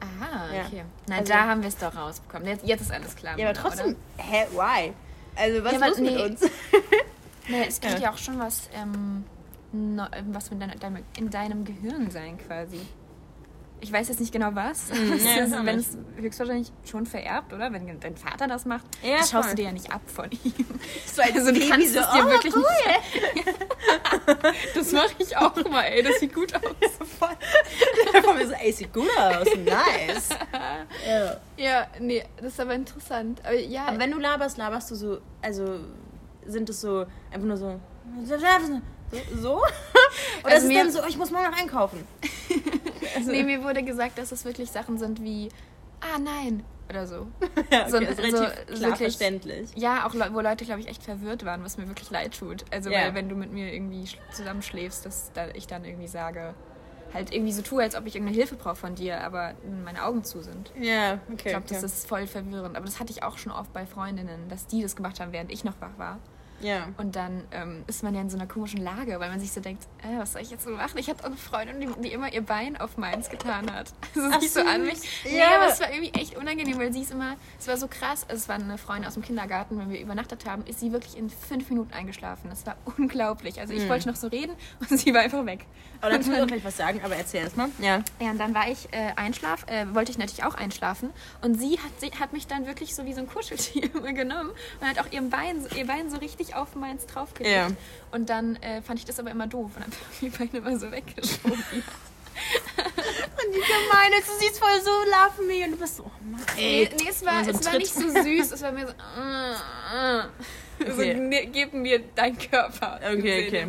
Aha, 0.00 0.54
Ja. 0.54 0.62
okay. 0.66 0.84
Nein, 1.06 1.20
Also- 1.20 1.32
da 1.32 1.44
haben 1.46 1.60
wir 1.62 1.68
es 1.68 1.76
doch 1.76 1.94
rausbekommen. 1.94 2.48
Jetzt, 2.48 2.66
jetzt 2.66 2.80
ist 2.80 2.92
alles 2.92 3.14
klar. 3.14 3.38
Ja, 3.38 3.48
aber 3.50 3.58
trotzdem, 3.58 3.96
hä, 4.16 4.46
why? 4.52 4.92
Also 5.36 5.64
was 5.64 5.72
Ja, 5.72 5.86
los 5.86 5.98
mit 5.98 6.12
nee. 6.14 6.22
uns? 6.24 6.42
Oder? 6.42 6.50
Nee, 7.48 7.64
es 7.68 7.78
könnte 7.78 7.98
Ja. 7.98 8.04
ja 8.04 8.12
auch 8.12 8.16
schon 8.16 8.38
was, 8.38 8.70
ähm, 8.74 9.24
was 10.32 10.50
mit 10.50 10.62
deiner, 10.62 10.76
deinem, 10.76 11.02
in 11.18 11.28
deinem 11.28 11.64
Gehirn 11.66 12.10
sein 12.10 12.38
quasi. 12.38 12.80
Ich 13.84 13.92
weiß 13.92 14.08
jetzt 14.08 14.18
nicht 14.18 14.32
genau 14.32 14.48
was. 14.54 14.88
Mhm, 14.88 15.52
auch 15.52 15.64
wenn 15.66 15.78
es 15.78 15.98
höchstwahrscheinlich 16.16 16.72
schon 16.90 17.04
vererbt, 17.04 17.52
oder? 17.52 17.70
Wenn 17.70 18.00
dein 18.00 18.16
Vater 18.16 18.46
das 18.48 18.64
macht, 18.64 18.86
Ja, 19.02 19.18
das 19.18 19.30
schaust 19.30 19.48
voll. 19.48 19.56
du 19.56 19.56
dir 19.56 19.64
ja 19.68 19.72
nicht 19.72 19.92
ab 19.92 20.00
von 20.06 20.30
ihm. 20.30 20.54
So 21.04 21.20
als 21.20 21.32
Also 21.34 21.52
du 21.52 21.58
Baby 21.58 21.68
kannst 21.68 21.92
so, 21.92 22.00
es 22.00 22.10
dir 22.10 22.24
oh, 22.24 22.30
wirklich 22.30 22.56
cool. 22.56 22.62
nicht 23.34 24.74
Das 24.74 24.92
mache 24.92 25.14
ich 25.18 25.36
auch 25.36 25.54
mal, 25.68 25.82
ey. 25.82 26.02
Das 26.02 26.18
sieht 26.18 26.32
gut 26.34 26.54
aus. 26.54 26.62
Voll. 27.18 27.28
Da 28.10 28.20
kommt 28.22 28.38
mir 28.38 28.46
so, 28.46 28.54
ey, 28.54 28.72
sieht 28.72 28.90
gut 28.94 29.06
aus, 29.18 29.46
nice. 29.54 30.28
ja. 31.06 31.36
Ja, 31.58 31.86
nee, 32.00 32.24
das 32.38 32.54
ist 32.54 32.60
aber 32.60 32.72
interessant. 32.74 33.42
Aber 33.44 33.54
ja, 33.54 33.84
Aber 33.88 33.98
wenn 33.98 34.12
du 34.12 34.18
laberst, 34.18 34.56
laberst 34.56 34.90
du 34.92 34.94
so, 34.94 35.18
also 35.42 35.80
sind 36.46 36.70
es 36.70 36.80
so, 36.80 37.04
einfach 37.30 37.46
nur 37.46 37.58
so, 37.58 37.78
so? 39.40 39.56
Oder 39.56 39.64
Also 40.54 40.68
ist 40.68 40.72
es 40.74 40.78
dann 40.82 40.90
so, 40.90 41.00
oh, 41.02 41.06
ich 41.06 41.18
muss 41.18 41.30
morgen 41.30 41.50
noch 41.50 41.58
einkaufen? 41.58 42.06
Also, 43.16 43.30
nee, 43.30 43.42
mir 43.42 43.62
wurde 43.64 43.82
gesagt, 43.82 44.18
dass 44.18 44.32
es 44.32 44.44
wirklich 44.44 44.70
Sachen 44.70 44.98
sind 44.98 45.22
wie, 45.22 45.48
ah 46.00 46.18
nein, 46.18 46.62
oder 46.88 47.06
so. 47.06 47.26
ja, 47.70 47.86
okay, 47.86 47.90
so- 47.90 47.96
ist 47.98 48.16
so 48.16 48.22
relativ 48.22 48.66
klar 48.66 48.80
wirklich- 48.80 48.96
verständlich. 48.98 49.70
Ja, 49.74 50.06
auch 50.06 50.14
wo 50.32 50.40
Leute, 50.40 50.64
glaube 50.64 50.80
ich, 50.80 50.88
echt 50.88 51.02
verwirrt 51.02 51.44
waren, 51.44 51.64
was 51.64 51.78
mir 51.78 51.88
wirklich 51.88 52.10
leid 52.10 52.38
tut. 52.38 52.64
Also, 52.72 52.90
Ja. 52.90 53.00
weil 53.02 53.14
wenn 53.14 53.28
du 53.28 53.36
mit 53.36 53.52
mir 53.52 53.72
irgendwie 53.72 54.04
sch- 54.04 54.18
zusammenschläfst, 54.32 55.06
dass 55.06 55.30
da 55.32 55.48
ich 55.54 55.66
dann 55.66 55.84
irgendwie 55.84 56.08
sage, 56.08 56.54
halt 57.12 57.32
irgendwie 57.32 57.52
so 57.52 57.62
tue, 57.62 57.82
als 57.82 57.94
ob 57.94 58.06
ich 58.06 58.16
irgendeine 58.16 58.36
Hilfe 58.36 58.56
brauche 58.56 58.74
von 58.76 58.94
dir, 58.96 59.20
aber 59.22 59.54
meine 59.84 60.04
Augen 60.04 60.24
zu 60.24 60.42
sind. 60.42 60.72
Ja, 60.78 61.14
okay. 61.28 61.34
Ich 61.36 61.44
glaube, 61.44 61.64
okay. 61.64 61.74
das 61.74 61.84
ist 61.84 62.08
voll 62.08 62.26
verwirrend. 62.26 62.76
Aber 62.76 62.84
das 62.86 62.98
hatte 63.00 63.12
ich 63.12 63.22
auch 63.22 63.38
schon 63.38 63.52
oft 63.52 63.72
bei 63.72 63.86
Freundinnen, 63.86 64.48
dass 64.48 64.66
die 64.66 64.82
das 64.82 64.96
gemacht 64.96 65.20
haben, 65.20 65.32
während 65.32 65.52
ich 65.52 65.62
noch 65.64 65.80
wach 65.80 65.96
war. 65.96 66.18
Ja. 66.60 66.88
Und 66.96 67.16
dann 67.16 67.42
ähm, 67.52 67.84
ist 67.86 68.02
man 68.02 68.14
ja 68.14 68.20
in 68.20 68.30
so 68.30 68.36
einer 68.36 68.46
komischen 68.46 68.80
Lage, 68.82 69.18
weil 69.20 69.28
man 69.30 69.40
sich 69.40 69.52
so 69.52 69.60
denkt, 69.60 69.84
äh, 70.02 70.18
was 70.18 70.32
soll 70.32 70.42
ich 70.42 70.50
jetzt 70.50 70.64
so 70.64 70.70
machen? 70.70 70.96
Ich 70.98 71.08
hatte 71.10 71.22
auch 71.24 71.26
eine 71.28 71.36
Freundin, 71.36 71.80
die, 71.80 72.02
die 72.02 72.12
immer 72.12 72.32
ihr 72.32 72.42
Bein 72.42 72.76
auf 72.80 72.96
meins 72.96 73.28
getan 73.30 73.70
hat. 73.72 73.92
Also 74.14 74.28
Ach, 74.32 74.40
so 74.42 74.60
an 74.60 74.82
mich. 74.86 74.98
Nee, 75.24 75.38
Ja. 75.38 75.56
aber 75.56 75.68
es 75.72 75.80
war 75.80 75.92
irgendwie 75.92 76.12
echt 76.18 76.36
unangenehm, 76.36 76.78
weil 76.78 76.92
sie 76.92 77.02
ist 77.02 77.10
immer, 77.10 77.36
es 77.58 77.66
war 77.68 77.76
so 77.76 77.88
krass. 77.88 78.22
Also 78.28 78.36
es 78.42 78.48
war 78.48 78.54
eine 78.56 78.78
Freundin 78.78 79.06
aus 79.06 79.14
dem 79.14 79.22
Kindergarten, 79.22 79.78
wenn 79.78 79.90
wir 79.90 80.00
übernachtet 80.00 80.46
haben, 80.46 80.64
ist 80.66 80.80
sie 80.80 80.92
wirklich 80.92 81.16
in 81.18 81.28
fünf 81.30 81.68
Minuten 81.70 81.92
eingeschlafen. 81.92 82.48
Das 82.50 82.64
war 82.66 82.76
unglaublich. 82.98 83.60
Also 83.60 83.72
ich 83.74 83.84
Mhm. 83.84 83.88
wollte 83.88 84.08
noch 84.08 84.16
so 84.16 84.28
reden 84.28 84.52
und 84.90 84.98
sie 84.98 85.12
war 85.12 85.20
einfach 85.22 85.44
weg. 85.46 85.66
Und 86.06 86.12
kannst 86.12 86.28
du 86.28 86.46
vielleicht 86.46 86.64
was 86.64 86.76
sagen, 86.76 87.00
aber 87.04 87.16
erzähl 87.16 87.42
erst 87.42 87.56
mal. 87.56 87.68
Ja. 87.78 88.02
ja, 88.20 88.30
und 88.30 88.38
dann 88.38 88.54
war 88.54 88.68
ich 88.70 88.88
äh, 88.92 89.12
einschlaf, 89.16 89.66
äh, 89.68 89.86
wollte 89.94 90.10
ich 90.10 90.18
natürlich 90.18 90.44
auch 90.44 90.54
einschlafen. 90.54 91.10
Und 91.42 91.58
sie 91.58 91.78
hat, 91.78 92.00
sie 92.00 92.10
hat 92.18 92.32
mich 92.32 92.46
dann 92.46 92.66
wirklich 92.66 92.94
so 92.94 93.04
wie 93.04 93.12
so 93.12 93.20
ein 93.20 93.26
Kuscheltier 93.28 93.88
genommen 94.12 94.50
und 94.80 94.86
hat 94.88 94.98
auch 94.98 95.10
ihr 95.12 95.22
Bein, 95.22 95.62
so- 95.62 95.74
ihr 95.76 95.86
Bein 95.86 96.10
so 96.10 96.16
richtig 96.18 96.54
auf 96.54 96.74
meins 96.74 97.06
draufgelegt. 97.06 97.54
Ja. 97.54 97.68
Und 98.10 98.28
dann 98.30 98.56
äh, 98.56 98.82
fand 98.82 98.98
ich 98.98 99.04
das 99.04 99.18
aber 99.18 99.30
immer 99.30 99.46
doof 99.46 99.70
und 99.76 99.82
habe 99.82 99.92
die 100.20 100.28
Beine 100.28 100.50
immer 100.66 100.78
so 100.78 100.90
weggeschoben. 100.90 101.62
Und 102.36 103.54
die 103.54 103.60
gemeine, 103.60 104.16
du 104.26 104.32
siehst 104.40 104.58
voll 104.58 104.80
so 104.82 104.90
Love 104.90 105.46
Me 105.46 105.64
und 105.66 105.72
du 105.72 105.76
bist 105.76 105.96
so, 105.98 106.02
oh 106.04 106.10
Mann. 106.30 106.40
nee, 106.56 106.88
nee, 106.98 107.08
es 107.08 107.24
war, 107.24 107.44
so 107.44 107.50
es 107.50 107.64
war 107.64 107.78
nicht 107.78 107.94
so 107.94 108.08
süß, 108.08 108.50
es 108.52 108.60
war 108.62 108.72
mehr 108.72 108.88
so. 108.88 108.92
Äh. 108.92 110.86
so 110.90 110.92
Okay. 111.00 111.14
ne, 111.14 111.46
gib 111.46 111.72
mir 111.74 112.00
deinen 112.16 112.36
Körper. 112.38 112.98
Okay, 113.02 113.46
okay. 113.46 113.66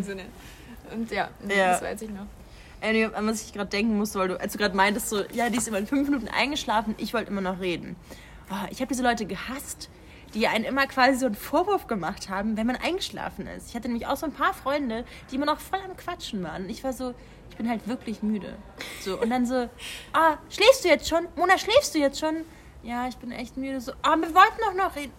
Und 0.93 1.11
ja, 1.11 1.29
Ja. 1.47 1.71
das 1.71 1.81
weiß 1.81 2.01
ich 2.03 2.09
noch. 2.09 2.25
Anyway, 2.81 3.13
an 3.15 3.27
was 3.27 3.41
ich 3.43 3.53
gerade 3.53 3.69
denken 3.69 3.97
musste, 3.97 4.19
weil 4.19 4.27
du, 4.27 4.39
als 4.39 4.51
du 4.53 4.59
gerade 4.59 4.75
meintest, 4.75 5.09
so, 5.09 5.23
ja, 5.33 5.49
die 5.49 5.57
ist 5.57 5.67
immer 5.67 5.77
in 5.79 5.87
fünf 5.87 6.07
Minuten 6.09 6.27
eingeschlafen, 6.27 6.93
ich 6.97 7.13
wollte 7.13 7.31
immer 7.31 7.41
noch 7.41 7.59
reden. 7.59 7.95
Oh, 8.51 8.67
ich 8.69 8.79
habe 8.79 8.89
diese 8.89 9.01
Leute 9.01 9.25
gehasst, 9.25 9.89
die 10.35 10.47
einen 10.47 10.65
immer 10.65 10.85
quasi 10.85 11.17
so 11.17 11.25
einen 11.25 11.35
Vorwurf 11.35 11.87
gemacht 11.87 12.29
haben, 12.29 12.57
wenn 12.57 12.67
man 12.67 12.75
eingeschlafen 12.75 13.47
ist. 13.47 13.69
Ich 13.69 13.75
hatte 13.75 13.87
nämlich 13.87 14.05
auch 14.05 14.17
so 14.17 14.25
ein 14.25 14.33
paar 14.33 14.53
Freunde, 14.53 15.05
die 15.31 15.35
immer 15.35 15.45
noch 15.47 15.59
voll 15.59 15.79
am 15.83 15.95
Quatschen 15.97 16.43
waren. 16.43 16.65
Und 16.65 16.69
ich 16.69 16.83
war 16.83 16.93
so, 16.93 17.15
ich 17.49 17.55
bin 17.55 17.69
halt 17.69 17.87
wirklich 17.87 18.21
müde. 18.21 18.53
So, 19.01 19.19
und 19.19 19.29
dann 19.29 19.45
so, 19.45 19.69
ah, 20.13 20.37
schläfst 20.49 20.83
du 20.83 20.89
jetzt 20.89 21.07
schon? 21.07 21.27
Mona, 21.37 21.57
schläfst 21.57 21.95
du 21.95 21.99
jetzt 21.99 22.19
schon? 22.19 22.43
Ja, 22.83 23.07
ich 23.07 23.15
bin 23.17 23.31
echt 23.31 23.57
müde. 23.57 23.79
So, 23.81 23.93
ah, 24.03 24.15
wir 24.17 24.35
wollten 24.35 24.57
doch 24.59 24.73
noch 24.75 24.95
reden. 24.95 25.13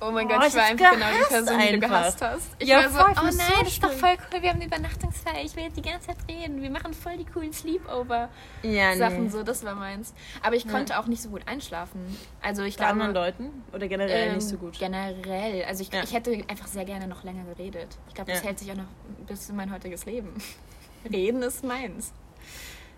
Oh 0.00 0.10
mein 0.10 0.26
Oh, 0.26 0.28
Gott, 0.30 0.42
ich 0.42 0.48
ich 0.48 0.54
war 0.56 0.64
einfach 0.64 0.90
genau 0.92 1.06
die 1.12 1.24
Person, 1.28 1.58
die 1.58 1.66
du 1.66 1.74
einfach. 1.74 1.88
gehasst 1.88 2.20
hast. 2.22 2.50
Ich 2.58 2.68
Ja, 2.68 2.76
war 2.82 2.90
so, 2.90 2.98
voll, 2.98 3.12
oh 3.16 3.24
nein, 3.24 3.32
so 3.34 3.62
das 3.64 3.68
ist 3.72 3.84
doch 3.84 3.90
voll 3.92 4.16
cool, 4.32 4.42
wir 4.42 4.48
haben 4.50 4.56
eine 4.56 4.66
Übernachtungsfeier, 4.66 5.44
ich 5.44 5.56
will 5.56 5.64
jetzt 5.64 5.76
die 5.76 5.82
ganze 5.82 6.08
Zeit 6.08 6.16
reden, 6.28 6.60
wir 6.62 6.70
machen 6.70 6.92
voll 6.92 7.16
die 7.16 7.24
coolen 7.24 7.52
Sleepover-Sachen, 7.52 9.24
Ja, 9.24 9.30
so, 9.30 9.42
das 9.42 9.64
war 9.64 9.74
meins. 9.76 10.12
Aber 10.42 10.56
ich 10.56 10.66
konnte 10.68 10.98
auch 10.98 11.06
nicht 11.06 11.22
so 11.22 11.30
gut 11.30 11.42
einschlafen. 11.46 12.18
Also 12.42 12.62
ich 12.62 12.76
Bei 12.76 12.86
anderen 12.86 13.12
glaube, 13.12 13.26
Leuten? 13.28 13.64
Oder 13.72 13.88
generell 13.88 14.28
ähm, 14.28 14.34
nicht 14.36 14.48
so 14.48 14.56
gut? 14.58 14.78
generell, 14.78 15.64
also 15.64 15.82
ich, 15.82 15.92
Ja. 15.92 16.02
ich 16.02 16.12
hätte 16.12 16.32
einfach 16.48 16.66
sehr 16.66 16.84
gerne 16.84 17.06
noch 17.06 17.22
länger 17.24 17.44
geredet. 17.44 17.88
Ich 18.08 18.14
glaube, 18.14 18.30
das 18.32 18.40
Ja. 18.40 18.46
hält 18.48 18.58
sich 18.58 18.70
auch 18.72 18.76
noch 18.76 18.88
bis 19.26 19.48
in 19.48 19.56
mein 19.56 19.72
heutiges 19.72 20.04
Leben. 20.06 20.34
Reden 21.10 21.42
ist 21.42 21.64
meins. 21.64 22.12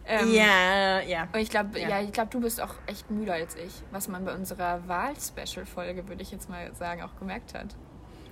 Ähm, 0.08 0.32
ja, 0.32 1.00
ja. 1.00 1.28
Und 1.32 1.40
ich 1.40 1.50
glaube, 1.50 1.78
Ja. 1.80 1.88
ja. 1.88 2.00
ich 2.02 2.12
glaube, 2.12 2.30
du 2.30 2.40
bist 2.40 2.60
auch 2.60 2.74
echt 2.86 3.10
müder 3.10 3.34
als 3.34 3.56
ich, 3.56 3.72
was 3.90 4.06
man 4.08 4.24
bei 4.24 4.34
unserer 4.34 4.86
Wahl-Special-Folge, 4.86 6.06
würde 6.08 6.22
ich 6.22 6.30
jetzt 6.30 6.48
mal 6.48 6.72
sagen, 6.74 7.02
auch 7.02 7.16
gemerkt 7.18 7.54
hat. 7.54 7.74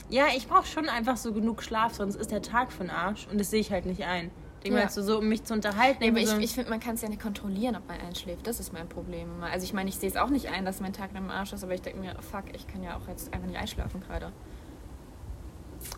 Ja, 0.08 0.26
ich 0.37 0.46
brauche 0.46 0.66
schon 0.66 0.88
einfach 0.88 1.16
so 1.16 1.32
genug 1.32 1.62
Schlaf, 1.62 1.94
sonst 1.94 2.14
ist 2.16 2.30
der 2.30 2.42
Tag 2.42 2.70
von 2.72 2.90
Arsch 2.90 3.26
und 3.30 3.40
das 3.40 3.50
sehe 3.50 3.60
ich 3.60 3.72
halt 3.72 3.87
nicht 3.87 4.04
ein. 4.04 4.30
Ich 4.58 4.64
denke 4.70 4.78
Ja. 4.78 4.84
mal, 4.84 4.90
so, 4.90 5.18
um 5.18 5.28
mich 5.28 5.44
zu 5.44 5.52
unterhalten. 5.52 5.98
Nee, 6.00 6.10
aber 6.10 6.18
ich, 6.20 6.28
so, 6.28 6.38
ich 6.38 6.52
finde, 6.54 6.70
man 6.70 6.80
kann 6.80 6.94
es 6.94 7.02
ja 7.02 7.08
nicht 7.08 7.20
kontrollieren, 7.20 7.74
ob 7.76 7.87
man 7.88 8.00
einschläft. 8.00 8.46
Das 8.46 8.60
ist 8.60 8.72
mein 8.72 8.88
Problem. 8.88 9.42
Also 9.42 9.64
ich 9.64 9.72
meine, 9.72 9.88
ich 9.90 9.96
sehe 9.96 10.08
es 10.08 10.16
auch 10.16 10.30
nicht 10.30 10.50
ein, 10.50 10.64
dass 10.64 10.80
mein 10.80 10.92
Tag 10.92 11.10
im 11.14 11.28
Arsch 11.30 11.52
ist, 11.52 11.64
aber 11.64 11.74
ich 11.74 11.82
denke 11.82 11.98
mir, 12.00 12.14
fuck, 12.22 12.44
ich 12.54 12.66
kann 12.66 12.82
ja 12.82 12.96
auch 12.96 13.08
jetzt 13.08 13.32
einfach 13.34 13.46
nicht 13.48 13.58
einschlafen 13.58 14.00
gerade. 14.00 14.30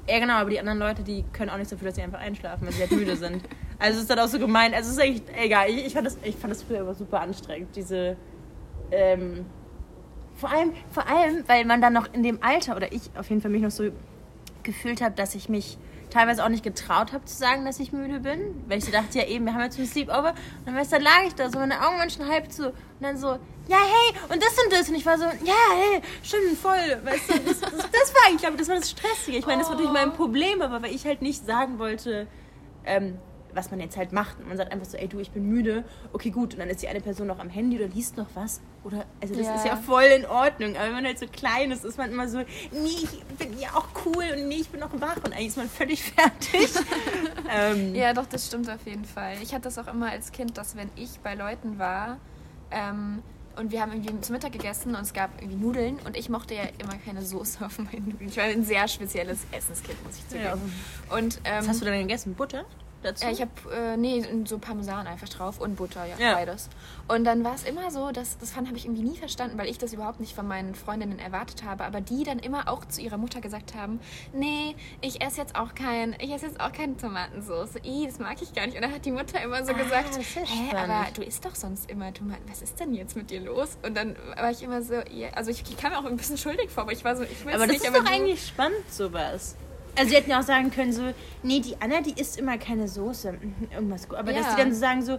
ja, 0.08 0.18
genau, 0.18 0.34
aber 0.34 0.50
die 0.50 0.58
anderen 0.58 0.78
Leute, 0.78 1.02
die 1.02 1.24
können 1.32 1.50
auch 1.50 1.58
nicht 1.58 1.68
so 1.68 1.76
viel, 1.76 1.86
dass 1.86 1.96
sie 1.96 2.02
einfach 2.02 2.18
einschlafen, 2.20 2.66
wenn 2.66 2.72
sie 2.72 2.80
halt 2.80 2.92
müde 2.92 3.16
sind. 3.16 3.42
Also 3.78 4.00
ist 4.00 4.10
dann 4.10 4.18
auch 4.18 4.28
so 4.28 4.38
gemein. 4.38 4.74
Also 4.74 4.90
ist 4.90 5.00
eigentlich 5.00 5.22
egal. 5.36 5.68
Ich, 5.70 5.86
ich, 5.86 5.92
fand, 5.92 6.06
das, 6.06 6.16
ich 6.22 6.36
fand 6.36 6.52
das 6.52 6.62
früher 6.62 6.80
immer 6.80 6.94
super 6.94 7.20
anstrengend, 7.20 7.74
diese. 7.74 8.16
Ähm, 8.90 9.46
vor 10.36 10.50
allem, 10.50 10.72
vor 10.90 11.06
allem, 11.08 11.44
weil 11.46 11.64
man 11.64 11.80
dann 11.80 11.94
noch 11.94 12.12
in 12.12 12.22
dem 12.22 12.42
Alter, 12.42 12.76
oder 12.76 12.92
ich 12.92 13.10
auf 13.16 13.28
jeden 13.30 13.40
Fall 13.40 13.50
mich 13.50 13.62
noch 13.62 13.70
so 13.70 13.90
gefühlt 14.62 15.00
habe, 15.00 15.14
dass 15.14 15.34
ich 15.34 15.48
mich 15.48 15.78
teilweise 16.10 16.44
auch 16.44 16.48
nicht 16.48 16.62
getraut 16.62 17.12
habe 17.12 17.24
zu 17.24 17.36
sagen, 17.36 17.64
dass 17.64 17.80
ich 17.80 17.92
müde 17.92 18.20
bin. 18.20 18.64
Weil 18.68 18.78
ich 18.78 18.90
dachte, 18.90 19.18
ja 19.18 19.26
eben, 19.26 19.44
wir 19.44 19.54
haben 19.54 19.62
jetzt 19.62 19.78
ein 19.78 19.86
Sleepover. 19.86 20.34
Und 20.64 20.66
dann, 20.66 20.88
dann 20.88 21.02
lag 21.02 21.24
ich 21.26 21.34
da, 21.34 21.50
so 21.50 21.58
meine 21.58 21.80
Augen 21.80 21.98
waren 21.98 22.10
schon 22.10 22.28
halb 22.28 22.50
zu. 22.52 22.68
Und 22.68 22.74
dann 23.00 23.16
so, 23.16 23.28
ja 23.28 23.78
hey, 23.78 24.14
und 24.32 24.42
das 24.42 24.56
und 24.62 24.72
das. 24.72 24.88
Und 24.88 24.94
ich 24.94 25.06
war 25.06 25.18
so, 25.18 25.24
ja 25.24 25.54
hey, 25.74 26.00
stimmt, 26.22 26.58
voll. 26.58 27.00
Weißt 27.04 27.30
du, 27.30 27.38
das, 27.40 27.60
das, 27.60 27.72
das 27.72 28.14
war 28.14 28.28
eigentlich, 28.28 28.42
glaube 28.42 28.56
das 28.56 28.68
war 28.68 28.76
das 28.76 28.90
Stressige. 28.90 29.38
Ich 29.38 29.46
meine, 29.46 29.60
das 29.60 29.68
war 29.68 29.76
natürlich 29.76 29.92
mein 29.92 30.12
Problem, 30.12 30.62
aber 30.62 30.82
weil 30.82 30.94
ich 30.94 31.04
halt 31.06 31.22
nicht 31.22 31.44
sagen 31.44 31.78
wollte, 31.78 32.26
ähm, 32.84 33.18
was 33.56 33.70
man 33.70 33.80
jetzt 33.80 33.96
halt 33.96 34.12
macht. 34.12 34.38
Und 34.38 34.48
man 34.48 34.56
sagt 34.56 34.70
einfach 34.72 34.86
so, 34.86 34.96
ey 34.96 35.08
du, 35.08 35.18
ich 35.18 35.30
bin 35.30 35.46
müde. 35.48 35.82
Okay, 36.12 36.30
gut. 36.30 36.54
Und 36.54 36.60
dann 36.60 36.68
ist 36.68 36.82
die 36.82 36.88
eine 36.88 37.00
Person 37.00 37.26
noch 37.26 37.38
am 37.38 37.48
Handy 37.48 37.76
oder 37.76 37.88
liest 37.88 38.16
noch 38.16 38.28
was. 38.34 38.60
Oder, 38.84 39.04
also 39.20 39.34
das 39.34 39.46
Ja. 39.46 39.54
ist 39.56 39.64
ja 39.66 39.76
voll 39.76 40.04
in 40.04 40.24
Ordnung. 40.26 40.76
Aber 40.76 40.86
wenn 40.86 40.92
man 40.94 41.04
halt 41.06 41.18
so 41.18 41.26
klein 41.26 41.72
ist, 41.72 41.84
ist 41.84 41.98
man 41.98 42.10
immer 42.12 42.28
so, 42.28 42.38
nee, 42.38 42.44
ich 43.02 43.24
bin 43.38 43.58
ja 43.58 43.70
auch 43.74 43.88
cool 44.04 44.24
und 44.36 44.48
nee, 44.48 44.56
ich 44.60 44.68
bin 44.68 44.80
noch 44.80 44.92
wach. 45.00 45.16
Und 45.24 45.32
eigentlich 45.32 45.48
ist 45.48 45.56
man 45.56 45.68
völlig 45.68 46.02
fertig. 46.12 46.68
ähm, 47.50 47.94
Ja, 47.94 48.12
doch, 48.12 48.26
das 48.26 48.46
stimmt 48.46 48.68
auf 48.70 48.86
jeden 48.86 49.04
Fall. 49.04 49.34
Ich 49.42 49.52
hatte 49.52 49.64
das 49.64 49.78
auch 49.78 49.88
immer 49.88 50.10
als 50.10 50.32
Kind, 50.32 50.56
dass 50.58 50.76
wenn 50.76 50.90
ich 50.96 51.18
bei 51.20 51.34
Leuten 51.34 51.78
war 51.78 52.18
ähm, 52.70 53.22
und 53.56 53.72
wir 53.72 53.80
haben 53.80 53.92
irgendwie 53.92 54.20
zu 54.20 54.32
Mittag 54.32 54.52
gegessen 54.52 54.94
und 54.94 55.00
es 55.02 55.12
gab 55.14 55.30
irgendwie 55.40 55.56
Nudeln 55.56 55.98
und 56.04 56.16
ich 56.16 56.28
mochte 56.28 56.54
ja 56.54 56.62
immer 56.78 56.94
keine 57.04 57.22
Soße 57.22 57.64
auf 57.64 57.78
meinen 57.78 58.08
Nudeln. 58.10 58.28
Ich 58.28 58.36
war 58.36 58.44
ein 58.44 58.64
sehr 58.64 58.86
spezielles 58.86 59.38
Essenskind, 59.50 60.04
muss 60.04 60.16
ich 60.18 60.28
zugeben. 60.28 60.44
Ja. 61.08 61.16
Und, 61.16 61.40
ähm, 61.44 61.60
Was 61.60 61.68
hast 61.68 61.80
du 61.80 61.86
denn 61.86 62.00
gegessen? 62.02 62.34
Butter? 62.34 62.64
Dazu? 63.06 63.24
Ja, 63.24 63.30
ich 63.30 63.40
habe 63.40 63.50
äh, 63.72 63.96
nee, 63.96 64.24
so 64.44 64.58
Parmesan 64.58 65.06
einfach 65.06 65.28
drauf 65.28 65.60
und 65.60 65.76
Butter, 65.76 66.04
ja, 66.04 66.16
Ja. 66.18 66.34
beides. 66.34 66.68
Und 67.08 67.24
dann 67.24 67.44
war 67.44 67.54
es 67.54 67.62
immer 67.64 67.90
so, 67.90 68.10
dass 68.10 68.36
das 68.38 68.50
fand 68.50 68.66
habe 68.66 68.76
ich 68.76 68.84
irgendwie 68.84 69.02
nie 69.02 69.16
verstanden, 69.16 69.56
weil 69.58 69.68
ich 69.68 69.78
das 69.78 69.92
überhaupt 69.92 70.20
nicht 70.20 70.34
von 70.34 70.46
meinen 70.48 70.74
Freundinnen 70.74 71.18
erwartet 71.18 71.62
habe, 71.64 71.84
aber 71.84 72.00
die 72.00 72.24
dann 72.24 72.38
immer 72.40 72.68
auch 72.68 72.84
zu 72.86 73.00
ihrer 73.00 73.16
Mutter 73.16 73.40
gesagt 73.40 73.74
haben, 73.74 74.00
nee, 74.32 74.74
ich 75.00 75.22
esse 75.22 75.40
jetzt 75.40 75.54
auch 75.56 75.74
kein, 75.74 76.16
ich 76.20 76.32
esse 76.32 76.46
jetzt 76.46 76.60
auch 76.60 76.72
keine 76.72 76.96
Tomatensauce. 76.96 77.76
Ih, 77.84 78.06
das 78.06 78.18
mag 78.18 78.42
ich 78.42 78.52
gar 78.54 78.66
nicht. 78.66 78.74
Und 78.76 78.82
dann 78.82 78.92
hat 78.92 79.04
die 79.04 79.12
Mutter 79.12 79.40
immer 79.42 79.64
so 79.64 79.72
Ah, 79.72 79.76
gesagt, 79.76 80.18
hä, 80.34 80.76
aber 80.76 81.06
du 81.14 81.22
isst 81.22 81.44
doch 81.44 81.54
sonst 81.54 81.88
immer 81.90 82.12
Tomaten. 82.12 82.42
Was 82.48 82.60
ist 82.62 82.80
denn 82.80 82.92
jetzt 82.94 83.16
mit 83.16 83.30
dir 83.30 83.40
los? 83.40 83.78
Und 83.84 83.96
dann 83.96 84.16
war 84.36 84.50
ich 84.50 84.62
immer 84.62 84.82
so, 84.82 84.94
ja, 85.12 85.28
also 85.34 85.50
ich, 85.50 85.62
ich 85.62 85.76
kam 85.76 85.92
mir 85.92 85.98
auch 85.98 86.04
ein 86.04 86.16
bisschen 86.16 86.38
schuldig 86.38 86.70
vor, 86.70 86.82
aber 86.84 86.92
ich 86.92 87.04
war 87.04 87.14
so, 87.16 87.22
ich 87.22 87.44
will 87.44 87.54
aber 87.54 87.66
das 87.66 87.72
nicht, 87.74 87.82
ist 87.82 87.88
aber 87.88 87.98
doch 87.98 88.04
du- 88.06 88.12
eigentlich 88.12 88.46
spannend, 88.46 88.90
sowas. 88.92 89.54
Also 89.96 90.10
sie 90.10 90.16
hätten 90.16 90.30
ja 90.30 90.40
auch 90.40 90.44
sagen 90.44 90.70
können 90.70 90.92
so, 90.92 91.02
nee, 91.42 91.60
die 91.60 91.76
Anna, 91.80 92.00
die 92.00 92.12
isst 92.20 92.38
immer 92.38 92.58
keine 92.58 92.86
Soße. 92.88 93.32
Mhm, 93.32 93.68
Irgendwas 93.72 94.08
gut. 94.08 94.18
Aber 94.18 94.32
dass 94.32 94.46
Ja. 94.46 94.50
die 94.54 94.60
dann 94.62 94.72
so 94.74 94.80
sagen 94.80 95.02
so, 95.02 95.12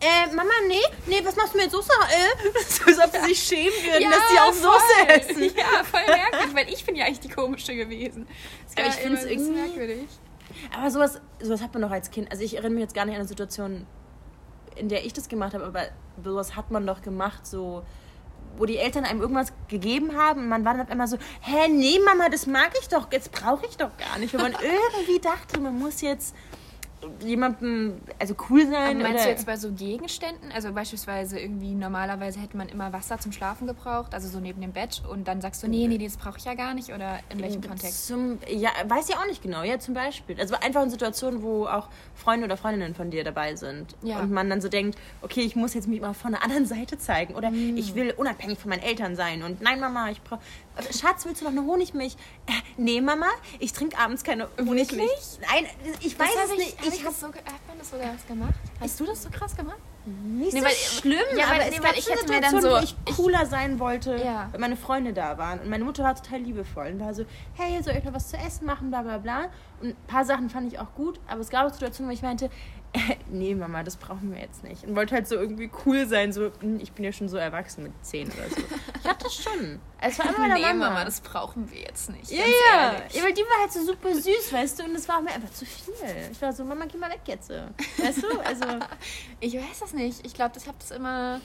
äh, 0.00 0.26
Mama, 0.34 0.50
nee, 0.68 0.76
nee, 1.06 1.20
was 1.24 1.34
machst 1.36 1.54
du 1.54 1.58
mit 1.58 1.70
Soße? 1.70 1.90
Äh? 1.90 2.48
So, 2.68 2.84
als 2.84 2.98
ob 2.98 3.10
sie 3.20 3.28
sich 3.28 3.42
schämen 3.42 3.72
würden, 3.84 4.02
Ja, 4.02 4.10
dass 4.10 4.28
sie 4.30 4.38
auch 4.38 4.52
Soße 4.52 4.80
voll. 5.06 5.08
essen. 5.08 5.42
Ja, 5.56 5.82
voll 5.84 6.00
merkwürdig, 6.06 6.54
weil 6.54 6.72
ich 6.72 6.84
bin 6.84 6.94
ja 6.94 7.06
eigentlich 7.06 7.20
die 7.20 7.28
komische 7.30 7.74
gewesen. 7.74 8.26
Das 8.74 8.76
Aber 8.84 8.94
ich 8.94 9.04
ein 9.06 9.10
bisschen 9.12 9.28
irgendwie- 9.30 9.60
merkwürdig. 9.60 10.08
Aber 10.76 10.90
sowas, 10.90 11.20
sowas 11.40 11.62
hat 11.62 11.72
man 11.72 11.82
doch 11.82 11.90
als 11.90 12.10
Kind. 12.10 12.30
Also 12.30 12.42
ich 12.44 12.54
erinnere 12.54 12.72
mich 12.72 12.82
jetzt 12.82 12.94
gar 12.94 13.04
nicht 13.06 13.14
an 13.14 13.20
eine 13.20 13.28
Situation, 13.28 13.86
in 14.76 14.88
der 14.88 15.04
ich 15.04 15.12
das 15.12 15.28
gemacht 15.28 15.54
habe, 15.54 15.64
aber 15.64 15.84
sowas 16.22 16.54
hat 16.54 16.70
man 16.70 16.86
doch 16.86 17.02
gemacht, 17.02 17.46
so 17.46 17.82
wo 18.58 18.66
die 18.66 18.76
Eltern 18.76 19.04
einem 19.04 19.20
irgendwas 19.20 19.52
gegeben 19.68 20.16
haben 20.16 20.42
und 20.42 20.48
man 20.48 20.64
war 20.64 20.74
dann 20.74 20.82
auf 20.82 20.90
einmal 20.90 21.08
so, 21.08 21.16
hä, 21.40 21.68
nee, 21.68 21.98
Mama, 22.04 22.28
das 22.28 22.46
mag 22.46 22.72
ich 22.80 22.88
doch, 22.88 23.10
jetzt 23.12 23.32
brauche 23.32 23.66
ich 23.66 23.76
doch 23.76 23.96
gar 23.96 24.18
nicht. 24.18 24.34
Weil 24.34 24.42
man 24.42 24.52
irgendwie 24.62 25.20
dachte, 25.20 25.60
man 25.60 25.78
muss 25.78 26.00
jetzt 26.00 26.34
jemandem, 27.24 28.00
also 28.18 28.34
cool 28.50 28.62
Aber 28.62 28.70
sein. 28.72 28.98
meinst 28.98 29.14
oder, 29.14 29.24
du 29.24 29.30
jetzt 29.30 29.46
bei 29.46 29.56
so 29.56 29.70
Gegenständen? 29.72 30.50
Also 30.52 30.72
beispielsweise 30.72 31.38
irgendwie 31.38 31.74
normalerweise 31.74 32.40
hätte 32.40 32.56
man 32.56 32.68
immer 32.68 32.92
Wasser 32.92 33.18
zum 33.18 33.32
Schlafen 33.32 33.66
gebraucht, 33.66 34.14
also 34.14 34.28
so 34.28 34.40
neben 34.40 34.60
dem 34.60 34.72
Bett 34.72 35.02
und 35.10 35.28
dann 35.28 35.40
sagst 35.40 35.62
du, 35.62 35.68
nee, 35.68 35.86
nee, 35.86 35.98
das 35.98 36.16
brauche 36.16 36.38
ich 36.38 36.44
ja 36.44 36.54
gar 36.54 36.74
nicht 36.74 36.92
oder 36.92 37.18
in 37.30 37.40
welchem 37.40 37.60
Kontext? 37.62 38.06
Zum, 38.08 38.38
ja, 38.48 38.70
weiß 38.86 39.08
ich 39.08 39.16
auch 39.16 39.26
nicht 39.26 39.42
genau, 39.42 39.62
ja, 39.62 39.78
zum 39.78 39.94
Beispiel. 39.94 40.40
Also 40.40 40.54
einfach 40.60 40.82
in 40.82 40.90
Situationen, 40.90 41.42
wo 41.42 41.66
auch 41.66 41.88
Freunde 42.14 42.44
oder 42.46 42.56
Freundinnen 42.56 42.94
von 42.94 43.10
dir 43.10 43.24
dabei 43.24 43.54
sind. 43.56 43.94
Ja. 44.02 44.20
Und 44.20 44.30
man 44.32 44.50
dann 44.50 44.60
so 44.60 44.68
denkt, 44.68 44.98
okay, 45.22 45.40
ich 45.42 45.56
muss 45.56 45.74
jetzt 45.74 45.88
mich 45.88 46.00
mal 46.00 46.14
von 46.14 46.32
der 46.32 46.42
anderen 46.42 46.66
Seite 46.66 46.98
zeigen. 46.98 47.34
Oder 47.34 47.50
Mm. 47.50 47.76
ich 47.78 47.94
will 47.94 48.12
unabhängig 48.16 48.58
von 48.58 48.68
meinen 48.68 48.82
Eltern 48.82 49.16
sein. 49.16 49.42
Und 49.42 49.62
nein, 49.62 49.80
Mama, 49.80 50.10
ich 50.10 50.20
brauche. 50.22 50.40
Schatz, 50.96 51.24
willst 51.26 51.40
du 51.40 51.44
noch 51.44 51.52
eine 51.52 51.64
Honigmilch? 51.64 52.14
Äh, 52.46 52.52
nee, 52.76 53.00
Mama, 53.00 53.26
ich 53.58 53.72
trinke 53.72 53.98
abends 53.98 54.22
keine 54.22 54.48
Honigmilch. 54.58 55.38
Nein, 55.40 55.66
ich 56.00 56.18
weiß 56.18 56.28
Das 56.34 56.44
es 56.44 56.50
hab 56.50 56.58
nicht. 56.58 56.78
hab 56.78 56.86
Ich 56.86 56.94
ich 56.94 57.04
habe 57.04 57.14
so, 57.14 57.26
hat 57.26 57.34
man 57.66 57.78
das 57.78 57.90
sogar 57.90 58.14
was 58.14 58.26
gemacht? 58.26 58.54
Hast 58.80 59.00
du 59.00 59.04
das 59.06 59.22
so 59.22 59.30
krass 59.30 59.56
gemacht? 59.56 59.78
nicht 60.06 60.54
Nee, 60.54 60.60
so 60.60 60.64
weil- 60.66 60.72
schlimm, 60.72 61.18
ja, 61.36 61.50
weil- 61.50 61.60
aber 61.60 61.64
nee, 61.64 61.76
es 61.76 61.82
weil 61.82 61.90
gab 61.90 61.96
ich 61.98 62.08
hätte 62.08 62.32
mir 62.32 62.40
dann 62.40 62.62
so- 62.62 62.70
wo 62.70 62.76
ich 62.78 62.96
cooler 63.14 63.44
sein 63.44 63.78
wollte, 63.78 64.16
Ja. 64.16 64.48
wenn 64.52 64.60
meine 64.62 64.76
Freunde 64.76 65.12
da 65.12 65.36
waren. 65.36 65.58
Und 65.60 65.68
meine 65.68 65.84
Mutter 65.84 66.02
war 66.02 66.14
total 66.14 66.40
liebevoll 66.40 66.86
und 66.92 67.00
war 67.00 67.12
so, 67.12 67.24
hey, 67.54 67.82
soll 67.82 67.94
ich 67.94 68.04
noch 68.04 68.14
was 68.14 68.28
zu 68.28 68.38
essen 68.38 68.64
machen, 68.64 68.88
bla 68.90 69.02
bla 69.02 69.18
bla. 69.18 69.50
Und 69.82 69.88
ein 69.90 69.96
paar 70.06 70.24
Sachen 70.24 70.48
fand 70.48 70.72
ich 70.72 70.78
auch 70.78 70.94
gut, 70.94 71.20
aber 71.28 71.40
es 71.42 71.50
gab 71.50 71.66
auch 71.66 71.74
Situationen, 71.74 72.08
wo 72.10 72.14
ich 72.14 72.22
meinte, 72.22 72.48
nee, 73.30 73.54
Mama, 73.54 73.82
das 73.82 73.96
brauchen 73.96 74.32
wir 74.32 74.40
jetzt 74.40 74.64
nicht. 74.64 74.84
Und 74.84 74.96
wollte 74.96 75.14
halt 75.14 75.28
so 75.28 75.36
irgendwie 75.36 75.70
cool 75.84 76.06
sein, 76.06 76.32
so, 76.32 76.50
hm, 76.60 76.80
ich 76.80 76.92
bin 76.92 77.04
ja 77.04 77.12
schon 77.12 77.28
so 77.28 77.36
erwachsen 77.36 77.82
mit 77.82 77.92
zehn 78.02 78.28
oder 78.28 78.48
so. 78.48 78.56
Ich 79.00 79.08
hatte 79.08 79.24
das 79.24 79.34
schon. 79.34 79.78
Es 80.00 80.18
war 80.18 80.34
immer 80.34 80.48
nee, 80.54 80.62
Mama. 80.62 80.90
Mama, 80.90 81.04
das 81.04 81.20
brauchen 81.20 81.70
wir 81.70 81.80
jetzt 81.80 82.10
nicht. 82.10 82.30
ja, 82.30 82.38
ja. 82.38 82.92
ehrlich. 82.92 83.14
ja, 83.14 83.22
weil 83.22 83.34
die 83.34 83.42
war 83.42 83.60
halt 83.60 83.72
so 83.72 83.84
super 83.84 84.14
süß, 84.14 84.52
weißt 84.52 84.80
du, 84.80 84.84
und 84.84 84.94
es 84.94 85.08
war 85.08 85.20
mir 85.20 85.30
einfach 85.30 85.50
zu 85.50 85.64
viel. 85.66 85.94
Ich 86.32 86.40
war 86.40 86.52
so, 86.52 86.64
Mama, 86.64 86.86
geh 86.86 86.98
mal 86.98 87.10
weg 87.10 87.20
jetzt. 87.26 87.50
Weißt 87.50 88.22
du, 88.22 88.40
also... 88.40 88.64
Ich 89.40 89.54
weiß 89.54 89.80
das 89.80 89.92
nicht. 89.92 90.26
Ich 90.26 90.34
glaube, 90.34 90.58
ich 90.58 90.66
habe 90.66 90.76
das 90.80 90.90
immer. 90.90 91.40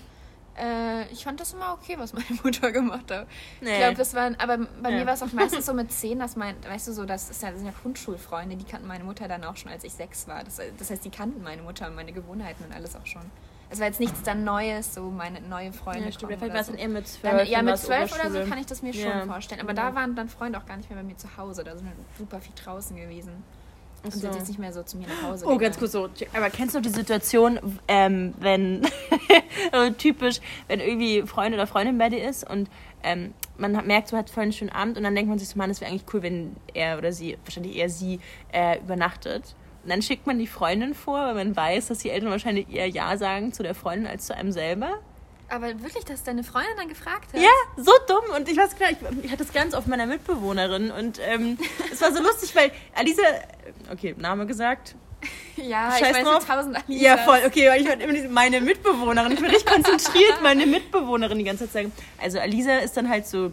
Äh, 0.57 1.11
ich 1.11 1.23
fand 1.23 1.39
das 1.39 1.53
immer 1.53 1.73
okay, 1.73 1.95
was 1.97 2.13
meine 2.13 2.25
Mutter 2.43 2.71
gemacht 2.71 3.09
hat. 3.11 3.27
Nee. 3.61 3.71
Ich 3.71 3.77
glaube, 3.79 3.95
das 3.95 4.13
waren. 4.13 4.35
Aber 4.39 4.57
bei 4.81 4.89
Ja. 4.91 4.97
mir 4.97 5.05
war 5.05 5.13
es 5.13 5.23
auch 5.23 5.31
meistens 5.33 5.65
so 5.65 5.73
mit 5.73 5.91
zehn, 5.91 6.19
dass 6.19 6.35
mein. 6.35 6.55
Weißt 6.67 6.87
du, 6.87 6.93
so, 6.93 7.05
das, 7.05 7.29
ist 7.29 7.41
ja, 7.41 7.49
das 7.49 7.59
sind 7.59 7.67
ja 7.67 7.73
Grundschulfreunde, 7.81 8.55
die 8.55 8.65
kannten 8.65 8.87
meine 8.87 9.03
Mutter 9.03 9.27
dann 9.27 9.43
auch 9.43 9.57
schon, 9.57 9.71
als 9.71 9.83
ich 9.83 9.93
sechs 9.93 10.27
war. 10.27 10.43
Das, 10.43 10.59
das 10.77 10.89
heißt, 10.91 11.03
die 11.03 11.09
kannten 11.09 11.41
meine 11.43 11.61
Mutter 11.63 11.87
und 11.87 11.95
meine 11.95 12.11
Gewohnheiten 12.13 12.63
und 12.65 12.73
alles 12.73 12.95
auch 12.95 13.05
schon. 13.05 13.23
Es 13.69 13.79
war 13.79 13.87
jetzt 13.87 13.99
nichts 13.99 14.21
dann 14.21 14.43
Neues, 14.43 14.93
so 14.93 15.09
meine 15.09 15.41
neue 15.41 15.73
Freunde. 15.73 16.05
Ja, 16.05 16.11
stimmt. 16.11 16.33
Vielleicht 16.33 16.53
war 16.53 16.59
es 16.61 16.67
so. 16.67 16.73
dann 16.73 16.81
eher 16.81 16.89
mit 16.89 17.07
zwölf. 17.07 17.37
Dann, 17.37 17.47
ja, 17.47 17.55
dann 17.57 17.65
mit 17.65 17.77
zwölf 17.79 18.13
oder 18.13 18.29
so 18.29 18.47
kann 18.47 18.59
ich 18.59 18.67
das 18.67 18.83
mir 18.83 18.93
schon 18.93 19.01
Ja. 19.03 19.25
vorstellen. 19.25 19.61
Aber 19.61 19.73
Ja. 19.73 19.89
da 19.89 19.95
waren 19.95 20.15
dann 20.15 20.29
Freunde 20.29 20.59
auch 20.59 20.65
gar 20.67 20.77
nicht 20.77 20.91
mehr 20.91 20.99
bei 20.99 21.03
mir 21.03 21.17
zu 21.17 21.35
Hause. 21.37 21.63
Da 21.63 21.75
sind 21.75 21.85
wir 21.87 21.93
super 22.19 22.39
viel 22.39 22.53
draußen 22.63 22.95
gewesen. 22.95 23.43
Und 24.03 24.13
so. 24.13 24.27
jetzt 24.27 24.49
nicht 24.49 24.59
mehr 24.59 24.73
so 24.73 24.83
zu 24.83 24.97
mir 24.97 25.07
nach 25.07 25.29
Hause. 25.29 25.45
Oh, 25.47 25.57
ganz 25.57 25.79
kurz 25.79 25.93
so. 25.93 26.09
Aber 26.33 26.49
kennst 26.49 26.75
du 26.75 26.81
die 26.81 26.89
Situation, 26.89 27.59
ähm, 27.87 28.33
wenn 28.39 28.81
typisch, 29.97 30.41
wenn 30.67 30.81
irgendwie 30.81 31.21
Freund 31.21 31.53
oder 31.53 31.67
Freundin 31.67 31.97
bei 31.97 32.09
dir 32.09 32.27
ist 32.27 32.49
und 32.49 32.69
ähm, 33.03 33.33
man 33.57 33.77
hat, 33.77 33.85
merkt, 33.85 34.09
so 34.09 34.17
hat 34.17 34.29
voll 34.29 34.43
einen 34.43 34.53
schönen 34.53 34.71
Abend 34.71 34.97
und 34.97 35.03
dann 35.03 35.15
denkt 35.15 35.29
man 35.29 35.39
sich 35.39 35.47
so, 35.49 35.57
Mann, 35.57 35.69
es 35.69 35.79
wäre 35.79 35.91
eigentlich 35.91 36.05
cool, 36.13 36.21
wenn 36.21 36.55
er 36.73 36.97
oder 36.97 37.11
sie, 37.11 37.37
wahrscheinlich 37.45 37.75
eher 37.77 37.89
sie, 37.89 38.19
äh, 38.51 38.79
übernachtet. 38.79 39.55
Und 39.83 39.89
dann 39.89 40.01
schickt 40.01 40.25
man 40.25 40.39
die 40.39 40.47
Freundin 40.47 40.93
vor, 40.93 41.19
weil 41.19 41.35
man 41.35 41.55
weiß, 41.55 41.87
dass 41.87 41.99
die 41.99 42.09
Eltern 42.09 42.29
wahrscheinlich 42.29 42.69
eher 42.69 42.87
Ja 42.87 43.17
sagen 43.17 43.51
zu 43.53 43.63
der 43.63 43.75
Freundin 43.75 44.07
als 44.07 44.25
zu 44.25 44.35
einem 44.35 44.51
selber. 44.51 44.99
Aber 45.53 45.67
wirklich, 45.83 46.03
dass 46.05 46.23
deine 46.23 46.43
Freundin 46.43 46.71
dann 46.77 46.89
gefragt 46.89 47.31
hat? 47.33 47.39
Ja, 47.39 47.49
so 47.77 47.91
dumm. 48.07 48.35
Und 48.35 48.49
ich 48.49 48.57
weiß 48.57 48.75
klar, 48.75 48.89
ich, 48.91 48.97
ich 49.23 49.31
hatte 49.31 49.43
das 49.43 49.53
ganz 49.53 49.75
oft 49.75 49.87
meiner 49.87 50.07
Mitbewohnerin 50.07 50.89
und 50.89 51.19
ähm, 51.23 51.57
es 51.91 52.01
war 52.01 52.11
so 52.11 52.21
lustig, 52.23 52.55
weil 52.55 52.71
Alisa, 52.95 53.21
okay, 53.91 54.15
Name 54.17 54.47
gesagt, 54.47 54.95
Ja, 55.55 55.91
Scheiß 55.91 56.01
ich 56.09 56.15
weiß 56.15 56.23
drauf. 56.23 56.35
nicht, 56.35 56.47
tausend 56.47 56.75
Alisas. 56.75 57.01
Ja, 57.01 57.17
voll, 57.17 57.39
okay, 57.45 57.69
weil 57.69 57.81
ich 57.81 57.87
war 57.87 57.99
immer 57.99 58.13
diese, 58.13 58.27
meine 58.29 58.59
Mitbewohnerin. 58.61 59.31
Ich 59.33 59.41
war 59.41 59.49
richtig 59.49 59.65
konzentriert, 59.67 60.41
meine 60.41 60.65
Mitbewohnerin 60.65 61.37
die 61.37 61.43
ganze 61.43 61.65
Zeit 61.65 61.73
sagen. 61.73 61.91
Also 62.21 62.39
Alisa 62.39 62.77
ist 62.79 62.97
dann 62.97 63.07
halt 63.09 63.27
so 63.27 63.51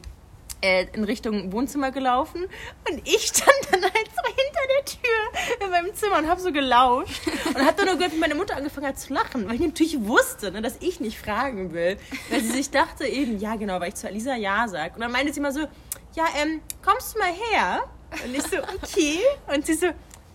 äh, 0.60 0.86
in 0.92 1.04
Richtung 1.04 1.52
Wohnzimmer 1.52 1.90
gelaufen 1.90 2.44
und 2.88 3.08
ich 3.08 3.26
stand 3.26 3.50
dann 3.70 3.82
halt 3.82 3.94
so 3.94 4.22
hinter 4.26 4.60
der 4.76 4.84
Tür 4.84 5.66
in 5.66 5.70
meinem 5.70 5.94
Zimmer 5.94 6.18
und 6.18 6.28
habe 6.28 6.40
so 6.40 6.52
gelauscht 6.52 7.20
und 7.46 7.58
habe 7.58 7.76
dann 7.76 7.86
nur 7.86 7.96
gehört, 7.96 8.14
wie 8.14 8.18
meine 8.18 8.34
Mutter 8.34 8.56
angefangen 8.56 8.86
hat 8.86 8.98
zu 8.98 9.12
lachen, 9.12 9.48
weil 9.48 9.54
ich 9.54 9.60
natürlich 9.60 10.00
wusste, 10.00 10.52
ne, 10.52 10.62
dass 10.62 10.76
ich 10.80 11.00
nicht 11.00 11.18
fragen 11.18 11.72
will, 11.72 11.96
weil 12.30 12.40
sie 12.40 12.52
sich 12.52 12.70
dachte 12.70 13.06
eben, 13.06 13.38
ja 13.38 13.56
genau, 13.56 13.80
weil 13.80 13.88
ich 13.88 13.94
zu 13.94 14.06
Alisa 14.06 14.34
ja 14.34 14.68
sag. 14.68 14.94
Und 14.94 15.00
dann 15.00 15.12
meinte 15.12 15.32
sie 15.32 15.40
mal 15.40 15.52
so, 15.52 15.60
ja, 16.14 16.24
ähm, 16.42 16.60
kommst 16.82 17.14
du 17.14 17.18
mal 17.18 17.32
her? 17.32 17.84
Und 18.24 18.34
ich 18.34 18.42
so, 18.42 18.56
okay. 18.58 19.20
Und 19.54 19.66
sie 19.66 19.74
so, 19.74 19.86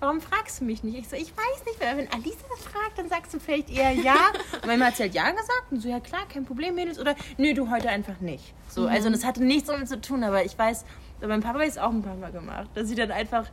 warum 0.06 0.22
fragst 0.22 0.62
du 0.62 0.66
mich 0.66 0.84
nicht? 0.84 0.98
Ich 0.98 1.10
so, 1.10 1.16
ich 1.16 1.32
weiß 1.36 1.66
nicht, 1.66 1.80
weil 1.82 1.98
wenn 1.98 2.12
Alisa 2.12 2.46
das 2.50 2.66
fragt, 2.66 2.98
dann 2.98 3.10
sagst 3.10 3.34
du 3.34 3.40
vielleicht 3.40 3.70
eher 3.70 3.92
ja. 3.92 4.16
Und 4.54 4.66
manchmal 4.66 4.90
hat 4.90 4.98
sie 4.98 5.04
halt 5.04 5.14
ja 5.14 5.30
gesagt 5.32 5.72
und 5.72 5.82
so, 5.82 5.90
ja 5.90 6.00
klar, 6.00 6.22
kein 6.32 6.46
Problem, 6.46 6.76
Mädels. 6.76 7.00
Oder, 7.00 7.16
nö, 7.38 7.54
du 7.54 7.70
heute 7.70 7.90
einfach 7.90 8.20
nicht. 8.20 8.54
So, 8.70 8.88
also, 8.88 9.08
und 9.08 9.14
das 9.14 9.26
hatte 9.26 9.44
nichts 9.44 9.68
damit 9.68 9.88
zu 9.88 10.00
tun, 10.00 10.24
aber 10.24 10.44
ich 10.46 10.58
weiß, 10.58 10.86
meinem 11.22 11.42
Papa 11.42 11.62
es 11.64 11.78
auch 11.78 11.92
ein 11.92 12.02
paar 12.02 12.16
Mal 12.16 12.32
gemacht, 12.32 12.70
dass 12.76 12.88
sie 12.88 12.96
dann 12.96 13.12
einfach, 13.12 13.50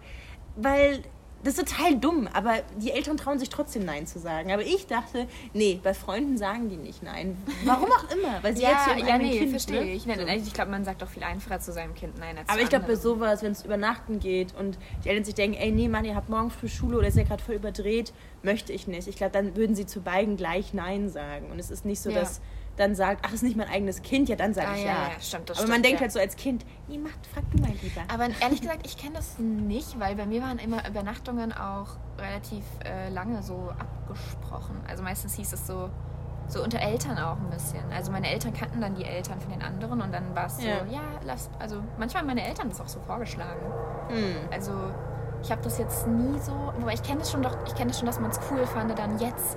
weil 0.57 1.03
das 1.45 1.59
ist 1.59 1.68
total 1.68 1.97
dumm, 1.97 2.28
aber 2.32 2.61
die 2.78 2.93
Eltern 2.93 3.16
trauen 3.16 3.38
sich 3.38 3.49
trotzdem 3.49 3.84
Nein 3.84 4.07
zu 4.07 4.18
sagen. 4.18 4.53
Aber 4.53 4.62
ich 4.62 4.86
dachte, 4.86 5.26
nee, 5.53 5.80
bei 5.82 5.93
Freunden 5.95 6.38
sagen 6.38 6.68
die 6.68 6.76
nicht 6.76 7.03
Nein. 7.03 7.36
Warum 7.64 7.90
auch 7.90 8.05
immer, 8.11 8.43
weil 8.43 8.57
sie 8.57 8.62
jetzt 8.62 8.86
Ja, 8.86 8.97
ihrem 8.97 9.09
ja, 9.09 9.18
nee, 9.18 9.38
kind, 9.38 9.51
verstehe 9.51 9.84
ne? 9.84 9.93
ich. 9.93 10.03
So. 10.05 10.11
Ich 10.11 10.53
glaube, 10.53 10.70
man 10.70 10.84
sagt 10.84 11.03
doch 11.03 11.09
viel 11.09 11.24
einfacher 11.24 11.59
zu 11.61 11.72
seinem 11.72 11.95
Kind 11.95 12.18
Nein 12.18 12.38
als 12.38 12.49
Aber 12.49 12.61
ich 12.61 12.68
glaube, 12.68 12.86
bei 12.86 12.95
sowas, 12.95 13.43
wenn 13.43 13.53
es 13.53 13.64
übernachten 13.64 14.20
geht 14.20 14.55
und 14.55 14.78
die 15.05 15.09
Eltern 15.09 15.24
sich 15.24 15.34
denken, 15.34 15.57
ey, 15.57 15.72
nee, 15.72 15.88
Mann, 15.88 16.05
ihr 16.05 16.14
habt 16.14 16.28
morgen 16.28 16.51
früh 16.51 16.68
Schule 16.68 16.99
oder 16.99 17.09
ist 17.09 17.16
ja 17.16 17.24
gerade 17.24 17.43
voll 17.43 17.57
überdreht, 17.57 18.12
möchte 18.43 18.72
ich 18.72 18.86
nicht. 18.86 19.09
Ich 19.09 19.16
glaube, 19.16 19.32
dann 19.32 19.57
würden 19.57 19.74
sie 19.74 19.86
zu 19.86 20.01
beiden 20.01 20.36
gleich 20.36 20.72
Nein 20.74 21.09
sagen. 21.09 21.51
Und 21.51 21.59
es 21.59 21.70
ist 21.70 21.84
nicht 21.84 22.01
so, 22.01 22.11
Ja. 22.11 22.20
dass 22.20 22.40
dann 22.76 22.94
sagt, 22.94 23.24
ach, 23.26 23.32
ist 23.32 23.42
nicht 23.42 23.56
mein 23.56 23.68
eigenes 23.68 24.02
Kind, 24.02 24.28
ja, 24.28 24.36
dann 24.36 24.54
sage 24.54 24.68
Ah, 24.68 24.74
ich 24.76 24.84
ja, 24.84 24.92
ja. 24.92 25.08
ja, 25.14 25.20
stimmt, 25.20 25.50
das 25.50 25.58
Aber 25.58 25.66
man 25.68 25.74
stimmt, 25.74 25.84
denkt 25.86 26.00
ja. 26.00 26.04
halt 26.04 26.12
so 26.12 26.18
als 26.20 26.36
Kind, 26.36 26.64
nee, 26.88 26.98
mach, 26.98 27.10
frag 27.32 27.44
du 27.50 27.58
mal 27.60 27.70
lieber. 27.82 28.00
Aber 28.12 28.28
ehrlich 28.40 28.60
gesagt, 28.62 28.86
ich 28.86 28.96
kenne 28.96 29.14
das 29.16 29.38
nicht, 29.38 30.00
weil 30.00 30.14
bei 30.16 30.24
mir 30.26 30.40
waren 30.42 30.58
immer 30.58 30.86
Übernachtungen 30.88 31.52
auch 31.52 31.88
relativ 32.18 32.64
äh, 32.84 33.08
lange 33.10 33.42
so 33.42 33.70
abgesprochen. 33.78 34.80
Also 34.88 35.02
meistens 35.02 35.34
hieß 35.34 35.52
es 35.52 35.66
so, 35.66 35.90
so 36.48 36.62
unter 36.62 36.80
Eltern 36.80 37.18
auch 37.18 37.36
ein 37.36 37.50
bisschen. 37.50 37.80
Also 37.92 38.10
meine 38.12 38.28
Eltern 38.30 38.52
kannten 38.52 38.80
dann 38.80 38.94
die 38.94 39.04
Eltern 39.04 39.40
von 39.40 39.50
den 39.52 39.62
anderen 39.62 40.00
und 40.02 40.12
dann 40.12 40.34
war 40.34 40.46
es 40.46 40.56
so, 40.58 40.66
Ja. 40.66 40.84
ja, 40.90 41.00
lass, 41.24 41.50
also 41.58 41.82
manchmal 41.98 42.22
haben 42.22 42.28
meine 42.28 42.46
Eltern 42.46 42.68
das 42.68 42.80
auch 42.80 42.88
so 42.88 43.00
vorgeschlagen. 43.00 43.60
Hm. 44.08 44.36
Also 44.50 44.72
ich 45.42 45.50
habe 45.50 45.60
das 45.62 45.78
jetzt 45.78 46.06
nie 46.06 46.38
so, 46.38 46.52
wobei 46.78 46.94
ich 46.94 47.02
kenne 47.02 47.18
das 47.20 47.30
schon 47.32 47.42
doch, 47.42 47.56
ich 47.66 47.74
kenne 47.74 47.90
das 47.90 47.98
schon, 47.98 48.06
dass 48.06 48.20
man 48.20 48.30
es 48.30 48.40
cool 48.50 48.64
fand, 48.66 48.96
dann 48.98 49.18
jetzt 49.18 49.56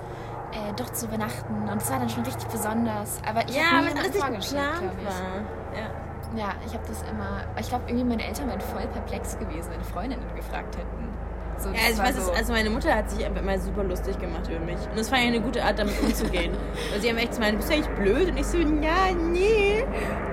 äh, 0.52 0.72
doch 0.76 0.90
zu 0.92 1.06
übernachten 1.06 1.68
und 1.70 1.82
es 1.82 1.90
war 1.90 1.98
dann 1.98 2.08
schon 2.08 2.24
richtig 2.24 2.46
besonders. 2.48 3.20
Aber 3.28 3.46
ich 3.48 3.56
Ja, 3.56 3.62
habe 3.72 3.84
nicht 3.86 4.14
vorgeschlagen, 4.16 4.40
geplant 4.40 4.80
glaube 4.80 4.96
ich. 5.00 5.06
war. 5.06 5.80
Ja. 5.80 5.90
Ja, 6.36 6.48
ich 6.66 6.74
habe 6.74 6.82
das 6.88 7.02
immer. 7.02 7.44
Ich 7.60 7.68
glaube, 7.68 7.84
irgendwie 7.86 8.04
meine 8.04 8.26
Eltern 8.26 8.48
wären 8.48 8.60
voll 8.60 8.86
perplex 8.88 9.38
gewesen, 9.38 9.70
wenn 9.72 9.82
Freundinnen 9.84 10.24
gefragt 10.34 10.76
hätten. 10.76 11.08
So, 11.58 11.70
Ja, 11.70 11.76
also 11.86 12.02
ich 12.02 12.08
weiß, 12.08 12.26
so, 12.26 12.32
also 12.32 12.52
meine 12.52 12.68
Mutter 12.68 12.94
hat 12.94 13.08
sich 13.10 13.24
einfach 13.24 13.40
immer 13.40 13.58
super 13.58 13.82
lustig 13.84 14.18
gemacht 14.18 14.46
über 14.50 14.58
mich. 14.60 14.76
Und 14.90 14.98
das 14.98 15.10
war 15.10 15.18
ja 15.18 15.28
eine 15.28 15.40
gute 15.40 15.64
Art, 15.64 15.78
damit 15.78 15.94
umzugehen. 16.02 16.52
Weil 16.90 17.00
sie 17.00 17.08
haben 17.08 17.16
echt 17.16 17.32
gemeint, 17.34 17.56
bist 17.56 17.70
du 17.70 17.74
eigentlich 17.74 17.88
blöd? 17.94 18.28
Und 18.30 18.36
ich 18.38 18.46
so, 18.46 18.58
ja, 18.58 19.14
nee. 19.16 19.84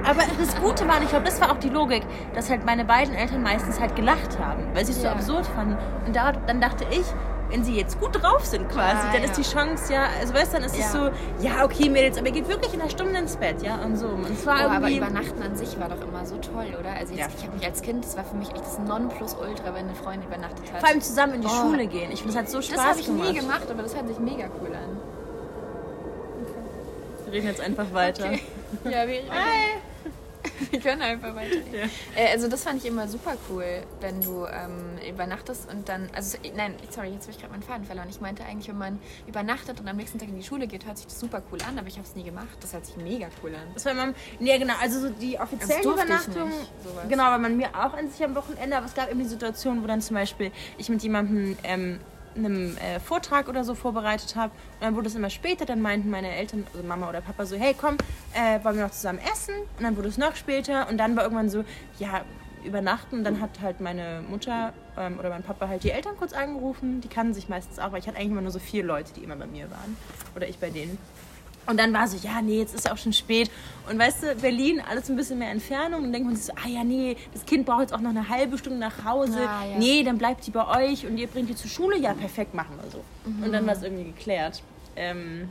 Aber 0.04 0.24
das 0.38 0.56
Gute 0.60 0.86
war, 0.88 0.98
und 0.98 1.04
ich 1.04 1.10
glaube, 1.10 1.24
das 1.26 1.40
war 1.40 1.52
auch 1.52 1.60
die 1.60 1.70
Logik, 1.70 2.04
dass 2.36 2.50
halt 2.50 2.66
meine 2.66 2.84
beiden 2.84 3.14
Eltern 3.16 3.42
meistens 3.42 3.80
halt 3.80 3.96
gelacht 3.96 4.38
haben, 4.40 4.64
weil 4.74 4.84
sie 4.86 4.92
es 4.92 5.00
so 5.00 5.08
Ja. 5.08 5.14
absurd 5.14 5.46
fanden. 5.46 5.78
Und 6.06 6.14
da, 6.16 6.34
dann 6.34 6.60
dachte 6.60 6.86
ich, 6.92 7.06
wenn 7.54 7.64
sie 7.64 7.76
jetzt 7.76 8.00
gut 8.00 8.22
drauf 8.22 8.44
sind 8.46 8.68
quasi, 8.70 9.06
Ja, 9.08 9.14
dann 9.14 9.22
ja. 9.24 9.30
ist 9.30 9.38
die 9.38 9.44
Chance 9.44 9.94
ja, 9.94 10.08
also 10.20 10.34
weißt 10.34 10.54
du, 10.54 10.58
dann 10.58 10.66
ist 10.66 10.74
es 10.74 10.80
Ja. 10.80 10.90
so, 10.90 11.10
ja, 11.46 11.64
okay, 11.64 11.88
Mädels, 11.88 12.18
aber 12.18 12.28
ihr 12.28 12.34
geht 12.34 12.48
wirklich 12.48 12.74
in 12.74 12.82
einer 12.82 12.90
Stunde 12.90 13.18
ins 13.20 13.36
Bett, 13.36 13.62
ja, 13.62 13.76
und 13.76 13.96
so. 13.96 14.08
Und 14.08 14.28
es 14.32 14.44
war 14.46 14.66
oh, 14.66 14.70
aber. 14.72 14.90
Übernachten 14.90 15.42
an 15.44 15.56
sich 15.56 15.80
war 15.80 15.88
doch 15.90 16.02
immer 16.02 16.26
so 16.26 16.38
toll, 16.38 16.76
oder? 16.80 16.90
Also 17.00 17.14
jetzt, 17.14 17.36
ich 17.38 17.44
habe 17.46 17.56
mich 17.56 17.66
als 17.66 17.82
Kind, 17.84 18.04
das 18.04 18.18
war 18.18 18.24
für 18.24 18.36
mich 18.36 18.50
echt 18.50 18.66
das 18.66 18.80
Nonplusultra, 18.80 19.66
wenn 19.76 19.86
eine 19.86 19.96
Freundin 19.96 20.28
übernachtet 20.28 20.74
hat. 20.74 20.80
vor 20.80 20.90
allem 20.90 21.02
zusammen 21.02 21.36
in 21.36 21.42
die 21.42 21.48
Oh. 21.48 21.62
Schule 21.62 21.86
gehen. 21.86 22.12
Ich 22.12 22.22
finde, 22.24 22.34
das 22.34 22.44
hat 22.44 22.50
so 22.50 22.60
Spaß 22.62 22.76
das 22.76 22.86
habe 22.86 23.00
ich 23.00 23.06
gemacht. 23.06 23.30
nie 23.32 23.40
gemacht, 23.40 23.68
aber 23.70 23.84
das 23.84 23.96
hört 23.96 24.08
sich 24.08 24.18
mega 24.20 24.46
cool 24.60 24.74
an. 24.76 24.98
Wir 27.26 27.34
reden 27.34 27.48
jetzt 27.48 27.62
einfach 27.62 27.94
weiter. 27.94 28.26
Okay. 28.26 28.42
Ja, 28.86 29.08
wir, 29.08 29.20
Hi. 29.30 29.78
Wir 30.72 30.80
können 30.80 31.02
einfach 31.02 31.36
weiterreden. 31.36 31.74
Ja. 31.74 32.22
Äh, 32.22 32.32
also 32.32 32.48
das 32.48 32.64
fand 32.64 32.82
ich 32.84 32.90
immer 32.90 33.08
super 33.08 33.36
cool, 33.50 33.84
wenn 34.02 34.22
du 34.22 34.46
ähm, 34.46 34.98
übernachtest 35.10 35.70
und 35.72 35.88
dann, 35.90 36.10
also 36.14 36.38
nein, 36.56 36.76
sorry, 36.90 37.10
jetzt 37.10 37.24
habe 37.24 37.32
ich 37.32 37.40
gerade 37.40 37.52
meinen 37.52 37.64
Faden 37.64 37.86
verloren. 37.86 38.08
Ich 38.10 38.22
meinte 38.22 38.44
eigentlich, 38.44 38.68
wenn 38.68 38.78
man 38.78 39.00
übernachtet 39.28 39.80
und 39.80 39.88
am 39.88 39.98
nächsten 39.98 40.20
Tag 40.20 40.30
in 40.30 40.36
die 40.36 40.44
Schule 40.44 40.68
geht, 40.68 40.86
hört 40.86 40.98
sich 40.98 41.08
das 41.08 41.20
super 41.20 41.42
cool 41.52 41.60
an, 41.68 41.78
aber 41.78 41.88
ich 41.88 41.98
habe 41.98 42.08
es 42.08 42.16
nie 42.16 42.24
gemacht. 42.24 42.58
Das 42.62 42.74
hört 42.74 42.86
sich 42.86 42.98
mega 42.98 43.28
cool 43.44 43.56
an. 43.56 43.62
Das 43.74 43.86
war 43.86 43.94
immer, 43.94 44.14
nee, 44.40 44.58
genau, 44.58 44.74
also 44.82 45.00
so 45.00 45.10
die 45.10 45.40
offizielle 45.40 45.74
Das 45.76 45.82
durfte 45.84 46.02
ich 46.02 46.06
Übernachtung, 46.06 46.50
nicht, 46.50 46.72
sowas. 46.84 47.06
genau, 47.10 47.24
weil 47.32 47.40
man 47.40 47.58
mir 47.58 47.70
auch 47.70 47.94
an 47.94 48.10
sich 48.10 48.24
am 48.24 48.36
Wochenende, 48.36 48.76
aber 48.78 48.86
es 48.86 48.94
gab 48.94 49.08
irgendwie 49.10 49.28
Situationen, 49.28 49.84
wo 49.84 49.88
dann 49.88 50.02
zum 50.02 50.16
Beispiel 50.16 50.52
ich 50.78 50.90
mit 50.90 51.02
jemandem 51.04 51.58
ähm, 51.64 52.00
einen 52.36 52.78
äh, 52.78 53.00
Vortrag 53.00 53.48
oder 53.48 53.64
so 53.64 53.76
vorbereitet 53.76 54.36
habe 54.36 54.52
und 54.80 54.82
dann 54.84 54.96
wurde 54.96 55.08
es 55.08 55.16
immer 55.16 55.30
später, 55.30 55.66
dann 55.66 55.82
meinten 55.82 56.10
meine 56.10 56.32
Eltern, 56.32 56.66
also 56.74 56.86
Mama 56.86 57.10
oder 57.10 57.22
Papa 57.22 57.46
so, 57.46 57.56
hey 57.56 57.76
komm, 57.80 57.98
äh, 58.34 58.64
wollen 58.64 58.78
wir 58.78 58.84
noch 58.84 58.92
zusammen 58.92 59.20
essen? 59.20 59.56
Und 59.78 59.84
dann 59.84 59.96
wurde 59.98 60.10
es 60.10 60.18
noch 60.18 60.36
später 60.36 60.90
und 60.90 60.98
dann 60.98 61.16
war 61.16 61.24
irgendwann 61.24 61.50
so, 61.50 61.64
ja, 62.00 62.24
übernachten 62.64 63.20
und 63.20 63.24
dann 63.24 63.42
hat 63.42 63.62
halt 63.62 63.82
meine 63.82 64.24
Mutter 64.28 64.74
ähm, 64.98 65.20
oder 65.20 65.30
mein 65.30 65.44
Papa 65.44 65.68
halt 65.68 65.84
die 65.84 65.92
Eltern 65.92 66.16
kurz 66.18 66.34
angerufen, 66.34 67.02
die 67.02 67.08
kannten 67.08 67.34
sich 67.34 67.50
meistens 67.50 67.80
auch, 67.80 67.92
weil 67.92 68.00
ich 68.00 68.08
hatte 68.08 68.18
eigentlich 68.18 68.32
immer 68.32 68.42
nur 68.42 68.52
so 68.52 68.60
vier 68.60 68.84
Leute, 68.84 69.14
die 69.14 69.24
immer 69.24 69.36
bei 69.36 69.48
mir 69.48 69.70
waren 69.70 69.98
oder 70.36 70.48
ich 70.48 70.58
bei 70.60 70.70
denen. 70.70 70.98
Und 71.66 71.78
dann 71.80 71.94
war 71.94 72.08
so, 72.08 72.18
ja, 72.18 72.42
nee, 72.42 72.60
jetzt 72.60 72.76
ist 72.76 72.86
ja 72.86 72.94
auch 72.94 72.98
schon 72.98 73.14
spät. 73.14 73.50
Und 73.90 73.98
weißt 73.98 74.24
du, 74.24 74.36
Berlin, 74.36 74.82
alles 74.90 75.10
ein 75.10 75.16
bisschen 75.16 75.40
mehr 75.40 75.50
Entfernung. 75.52 76.00
Und 76.00 76.04
dann 76.06 76.14
denkt 76.14 76.28
man 76.28 76.36
sich 76.36 76.46
so, 76.46 76.54
ah 76.54 76.68
ja, 76.68 76.84
nee, 76.84 77.16
das 77.34 77.46
Kind 77.46 77.66
braucht 77.66 77.82
jetzt 77.82 77.94
auch 77.94 78.02
noch 78.02 78.10
eine 78.10 78.28
halbe 78.28 78.58
Stunde 78.58 78.80
nach 78.80 79.06
Hause. 79.06 79.40
Ah, 79.48 79.66
ja. 79.66 79.78
Nee, 79.78 80.04
dann 80.04 80.18
bleibt 80.18 80.46
die 80.46 80.52
bei 80.52 80.68
euch 80.90 81.06
und 81.06 81.18
ihr 81.18 81.28
bringt 81.28 81.50
die 81.50 81.56
zur 81.56 81.70
Schule. 81.70 81.98
Ja, 81.98 82.14
perfekt, 82.14 82.54
machen 82.54 82.78
wir 82.82 82.92
so. 82.92 83.04
Und 83.26 83.52
dann 83.54 83.66
war 83.66 83.74
es 83.74 83.84
irgendwie 83.84 84.06
geklärt. 84.06 84.62
Ähm, 84.96 85.50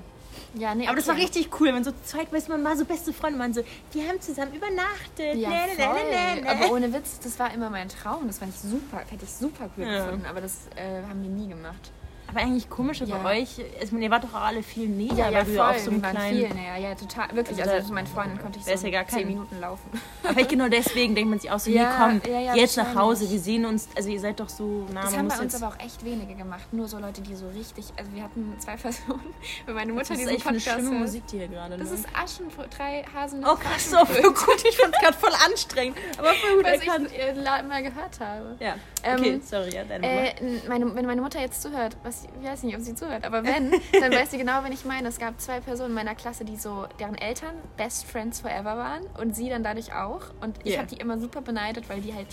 Ja, 0.55 0.75
nee, 0.75 0.87
aber 0.87 0.97
das 0.97 1.07
war 1.09 1.15
okay. 1.15 1.25
richtig 1.25 1.49
cool, 1.61 1.75
wenn 1.75 1.83
so 1.85 1.93
zweit, 2.05 2.31
weißt 2.33 2.49
man 2.51 2.63
war 2.65 2.77
so 2.77 2.85
beste 2.85 3.13
Freunde, 3.13 3.39
man 3.39 3.53
so, 3.55 3.63
die 3.95 4.01
haben 4.07 4.21
zusammen 4.21 4.53
übernachtet. 4.55 5.37
Ja, 5.37 5.49
Ne, 5.49 5.57
ne, 5.57 5.67
ne, 5.67 5.77
ne, 5.77 5.85
voll. 5.85 6.41
ne, 6.43 6.51
Aber 6.51 6.67
ne. 6.67 6.73
ohne 6.73 6.93
Witz, 6.93 7.21
das 7.21 7.39
war 7.39 7.53
immer 7.55 7.71
mein 7.71 7.89
Traum. 7.89 8.27
Das 8.27 8.39
fand 8.39 8.55
ich 8.55 8.61
super, 8.61 8.99
hätte 9.09 9.25
ich 9.25 9.31
super 9.33 9.69
cool 9.77 9.85
Ja. 9.87 10.05
gefunden. 10.07 10.27
Aber 10.27 10.41
das 10.43 10.67
äh, 10.77 11.03
haben 11.09 11.23
wir 11.23 11.31
nie 11.31 11.49
gemacht. 11.49 11.91
Aber 12.35 12.41
eigentlich 12.41 12.69
komisch, 12.71 13.01
Ja. 13.01 13.17
bei 13.19 13.43
euch, 13.43 13.51
ich 13.83 13.93
meine, 13.93 14.07
ihr 14.07 14.11
wart 14.11 14.25
doch 14.25 14.35
alle 14.35 14.63
viel 14.63 14.89
näher, 14.89 15.31
weil 15.33 15.45
du 15.45 15.53
ja 15.53 15.71
auf 15.71 15.79
so 15.79 15.91
einem 15.91 16.01
kleinen... 16.03 16.39
viel 16.39 16.49
näher. 16.55 16.77
Ja, 16.79 16.95
total. 16.95 17.29
Wirklich, 17.37 17.59
Also 17.61 17.71
also, 17.73 17.89
zu 17.89 17.93
meinen 17.93 18.07
Freunden 18.07 18.39
konnte 18.39 18.59
ich 18.59 18.67
ist 18.67 18.81
so 18.81 18.87
ja 18.87 18.93
gar 19.03 19.09
zehn 19.09 19.27
Minuten 19.29 19.61
laufen. 19.61 19.91
Aber 20.23 20.33
vielleicht 20.33 20.49
genau 20.51 20.69
deswegen 20.69 21.15
denkt 21.15 21.31
man 21.31 21.39
sich 21.39 21.51
auch 21.51 21.59
so, 21.59 21.71
Ja, 21.71 22.09
nee, 22.09 22.21
komm, 22.25 22.33
ja, 22.33 22.41
ja, 22.41 22.55
jetzt 22.55 22.77
nach. 22.77 22.95
Hause, 22.95 23.31
wir 23.31 23.39
sehen 23.39 23.65
uns, 23.67 23.89
also 23.97 24.09
ihr 24.09 24.21
seid 24.21 24.41
doch 24.41 24.49
so 24.49 24.87
nah, 24.93 25.03
Das 25.03 25.17
haben 25.17 25.29
bei 25.29 25.35
uns 25.35 25.53
jetzt... 25.53 25.63
aber 25.63 25.75
auch 25.75 25.79
echt 25.85 26.05
wenige 26.05 26.35
gemacht. 26.35 26.73
Nur 26.73 26.89
so 26.89 26.99
Leute, 26.99 27.21
die 27.21 27.35
so 27.35 27.49
richtig. 27.49 27.87
Also, 27.99 28.11
wir 28.15 28.23
hatten 28.23 28.55
zwei 28.59 28.77
Personen. 28.77 29.35
Wenn 29.67 29.75
meine 29.75 29.93
Das 29.95 30.09
Mutter 30.09 30.15
ist 30.15 30.21
diesen 30.21 30.35
echt 30.37 30.47
eine 30.47 30.59
Podcast 30.59 30.81
schlimme. 30.81 30.99
Musik, 30.99 31.27
die 31.27 31.39
hier 31.39 31.49
gerade 31.49 31.77
Das 31.77 31.91
ist 31.91 32.07
Aschenbröt, 32.15 32.69
drei 32.77 33.05
Haselnüsse. 33.15 33.53
Oh 33.53 33.57
krass, 33.57 33.91
so 33.91 33.97
voll 34.05 34.23
gut. 34.33 34.65
Ich 34.69 34.77
fand's 34.77 34.99
gerade 34.99 35.17
voll 35.17 35.33
anstrengend. 35.47 35.99
Aber 36.19 36.33
voll 36.35 36.57
gut 36.57 36.65
Was 36.65 36.81
erkannt. 36.81 37.09
ich 37.13 37.19
äh, 37.19 37.63
mal 37.63 37.83
gehört 37.83 38.21
habe. 38.21 38.57
Ja, 38.61 38.77
Ähm, 39.03 39.19
okay, 39.21 39.41
sorry, 39.45 39.75
ja, 39.75 39.85
deine. 39.85 40.07
Äh, 40.07 40.33
meine, 40.69 40.95
wenn 40.95 41.07
meine 41.07 41.21
Mutter 41.21 41.41
jetzt 41.41 41.63
zuhört, 41.63 41.97
was, 42.03 42.22
ich 42.41 42.47
weiß 42.49 42.63
nicht, 42.65 42.77
ob 42.77 42.83
sie 42.83 42.95
zuhört, 42.95 43.25
aber 43.25 43.45
wenn, 43.45 43.71
dann 44.01 44.13
weiß 44.13 44.31
sie 44.31 44.39
genau, 44.39 44.63
wen 44.65 44.73
ich 44.73 44.85
meine. 44.85 45.09
Es 45.09 45.19
gab 45.19 45.41
zwei 45.41 45.61
Personen 45.61 45.91
in 45.91 45.95
meiner 45.95 46.15
Klasse, 46.15 46.45
die 46.45 46.57
so, 46.57 46.87
deren 46.99 47.15
Eltern 47.17 47.55
Best 47.77 48.07
Friends 48.07 48.41
Forever 48.41 48.77
waren 48.77 49.03
und 49.21 49.35
sie 49.37 49.49
dann 49.49 49.63
dadurch 49.63 49.95
auch. 49.95 50.23
Und 50.41 50.59
ich 50.65 50.73
Yeah. 50.73 50.79
habe 50.83 50.89
die 50.89 50.97
immer 51.01 51.19
super 51.19 51.41
beneidet, 51.41 51.89
weil 51.89 52.01
die 52.01 52.15
halt, 52.15 52.29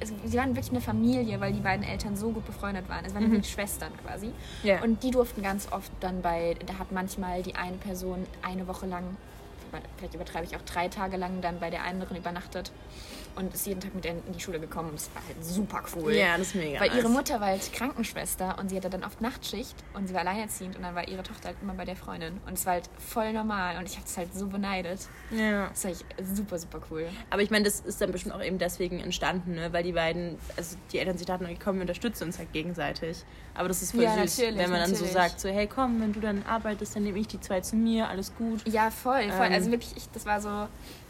also, 0.00 0.14
sie 0.24 0.36
waren 0.38 0.50
wirklich 0.54 0.70
eine 0.70 0.80
Familie, 0.80 1.40
weil 1.40 1.52
die 1.52 1.60
beiden 1.60 1.84
Eltern 1.84 2.16
so 2.16 2.30
gut 2.30 2.46
befreundet 2.46 2.88
waren. 2.88 3.04
Es 3.04 3.14
waren 3.14 3.32
wie 3.32 3.42
Schwestern 3.42 3.90
quasi. 4.04 4.30
Ja. 4.62 4.82
Und 4.82 5.02
die 5.02 5.10
durften 5.10 5.42
ganz 5.42 5.72
oft 5.72 5.90
dann 6.00 6.22
bei, 6.22 6.56
da 6.66 6.78
hat 6.78 6.92
manchmal 6.92 7.42
die 7.42 7.54
eine 7.56 7.76
Person 7.78 8.26
eine 8.42 8.66
Woche 8.68 8.86
lang, 8.86 9.16
vielleicht 9.96 10.14
übertreibe 10.14 10.44
ich 10.46 10.56
auch 10.56 10.62
drei 10.62 10.88
Tage 10.88 11.16
lang 11.16 11.40
dann 11.40 11.58
bei 11.60 11.68
der 11.70 11.82
anderen 11.84 12.16
übernachtet 12.16 12.70
und 13.38 13.54
ist 13.54 13.66
jeden 13.66 13.80
Tag 13.80 13.94
mit 13.94 14.04
denen 14.04 14.20
in 14.26 14.32
die 14.32 14.40
Schule 14.40 14.58
gekommen. 14.58 14.90
Das 14.92 15.08
war 15.14 15.22
halt 15.24 15.44
super 15.44 15.82
cool. 15.94 16.12
ja, 16.12 16.36
das 16.36 16.48
ist 16.48 16.54
mega 16.56 16.80
Weil 16.80 16.88
nice. 16.88 16.98
ihre 16.98 17.08
Mutter 17.08 17.40
war 17.40 17.48
halt 17.48 17.72
Krankenschwester 17.72 18.58
und 18.58 18.68
sie 18.68 18.76
hatte 18.76 18.90
dann 18.90 19.04
oft 19.04 19.20
Nachtschicht 19.20 19.76
und 19.94 20.08
sie 20.08 20.14
war 20.14 20.20
alleinerziehend 20.20 20.76
und 20.76 20.82
dann 20.82 20.94
war 20.94 21.06
ihre 21.06 21.22
Tochter 21.22 21.48
halt 21.48 21.56
immer 21.62 21.74
bei 21.74 21.84
der 21.84 21.96
Freundin. 21.96 22.40
Und 22.46 22.54
es 22.54 22.66
war 22.66 22.74
halt 22.74 22.90
voll 22.98 23.32
normal 23.32 23.78
und 23.78 23.88
ich 23.88 23.96
habe 23.96 24.06
es 24.06 24.16
halt 24.16 24.34
so 24.34 24.46
beneidet. 24.48 25.00
Ja. 25.30 25.68
Das 25.68 25.84
war 25.84 25.92
ich 25.92 26.04
super, 26.22 26.58
super 26.58 26.80
cool. 26.90 27.08
Aber 27.30 27.42
ich 27.42 27.50
meine, 27.50 27.64
das 27.64 27.80
ist 27.80 28.00
dann 28.00 28.10
bestimmt 28.10 28.34
auch 28.34 28.42
eben 28.42 28.58
deswegen 28.58 28.98
entstanden, 28.98 29.54
ne? 29.54 29.72
weil 29.72 29.84
die 29.84 29.92
beiden, 29.92 30.36
also 30.56 30.76
die 30.92 30.98
Eltern 30.98 31.16
sich 31.16 31.26
dachten, 31.26 31.44
okay, 31.44 31.58
komm, 31.62 31.76
wir 31.76 31.82
unterstützen 31.82 32.24
uns 32.24 32.38
halt 32.38 32.52
gegenseitig. 32.52 33.24
Aber 33.54 33.68
das 33.68 33.82
ist 33.82 33.92
voll 33.92 34.02
Ja, 34.02 34.26
süß, 34.26 34.38
wenn 34.56 34.70
man 34.70 34.80
dann 34.80 34.94
so 34.94 35.04
sagt, 35.04 35.40
so, 35.40 35.48
hey, 35.48 35.66
komm, 35.66 36.00
wenn 36.00 36.12
du 36.12 36.20
dann 36.20 36.44
arbeitest, 36.46 36.96
dann 36.96 37.04
nehme 37.04 37.18
ich 37.18 37.28
die 37.28 37.40
zwei 37.40 37.60
zu 37.60 37.76
mir, 37.76 38.08
alles 38.08 38.34
gut. 38.34 38.66
Ja, 38.68 38.90
voll, 38.90 39.30
voll. 39.30 39.46
Ähm. 39.46 39.52
also 39.52 39.70
wirklich, 39.70 39.96
ich, 39.96 40.08
das 40.10 40.26
war 40.26 40.40
so. 40.40 40.68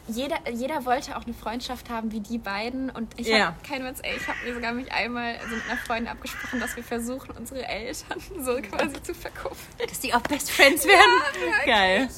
Jeder, 0.08 0.36
jeder 0.50 0.84
wollte 0.86 1.16
auch 1.16 1.24
eine 1.24 1.34
Freundschaft 1.34 1.90
haben 1.90 2.10
wie 2.12 2.20
die 2.20 2.38
beiden 2.38 2.90
und 2.90 3.18
ich 3.20 3.26
Ja. 3.28 3.48
habe 3.48 3.56
kein 3.62 3.84
Witz, 3.84 4.00
ey, 4.02 4.16
ich 4.16 4.26
habe 4.26 4.38
mir 4.44 4.54
sogar 4.54 4.72
mich 4.72 4.90
einmal 4.90 5.36
also 5.36 5.54
mit 5.54 5.64
einer 5.68 5.78
Freundin 5.78 6.08
abgesprochen, 6.08 6.60
dass 6.60 6.74
wir 6.76 6.82
versuchen, 6.82 7.30
unsere 7.36 7.66
Eltern 7.66 8.18
so 8.40 8.56
quasi 8.62 9.02
zu 9.02 9.14
verkaufen. 9.14 9.66
Dass 9.86 10.00
die 10.00 10.14
auch 10.14 10.20
Best 10.22 10.50
Friends 10.50 10.86
werden. 10.86 11.22
wirklich. 11.40 11.66
Geil. 11.66 12.08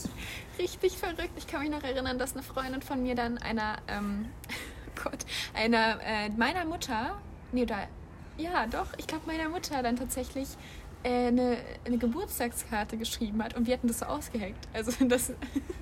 Richtig 0.59 0.97
verrückt. 0.99 1.31
Ich 1.37 1.47
kann 1.47 1.61
mich 1.63 1.71
noch 1.71 1.83
erinnern, 1.83 2.19
dass 2.19 2.35
eine 2.35 2.43
Freundin 2.43 2.83
von 2.83 3.03
mir 3.03 3.15
dann 3.15 3.39
einer, 3.39 3.79
ähm, 3.89 4.29
Gott, 5.03 5.19
einer, 5.55 5.99
äh, 6.05 6.29
meiner 6.31 6.65
Mutter, 6.67 7.19
nee, 7.53 7.63
oder, 7.63 7.89
ja, 8.37 8.67
doch, 8.67 8.87
ich 8.99 9.07
glaube 9.07 9.27
meiner 9.27 9.49
Mutter 9.49 9.83
dann 9.83 9.97
tatsächlich 9.97 10.49
äh, 11.03 11.29
eine, 11.29 11.57
eine 11.87 11.99
Geburtstagskarte 11.99 12.97
geschrieben 12.99 13.43
hat 13.43 13.55
und 13.57 13.67
wir 13.67 13.75
hatten 13.75 13.89
das 13.89 13.99
so 14.01 14.05
ausgehängt. 14.07 14.59
Also 14.75 14.93
das, 15.07 15.33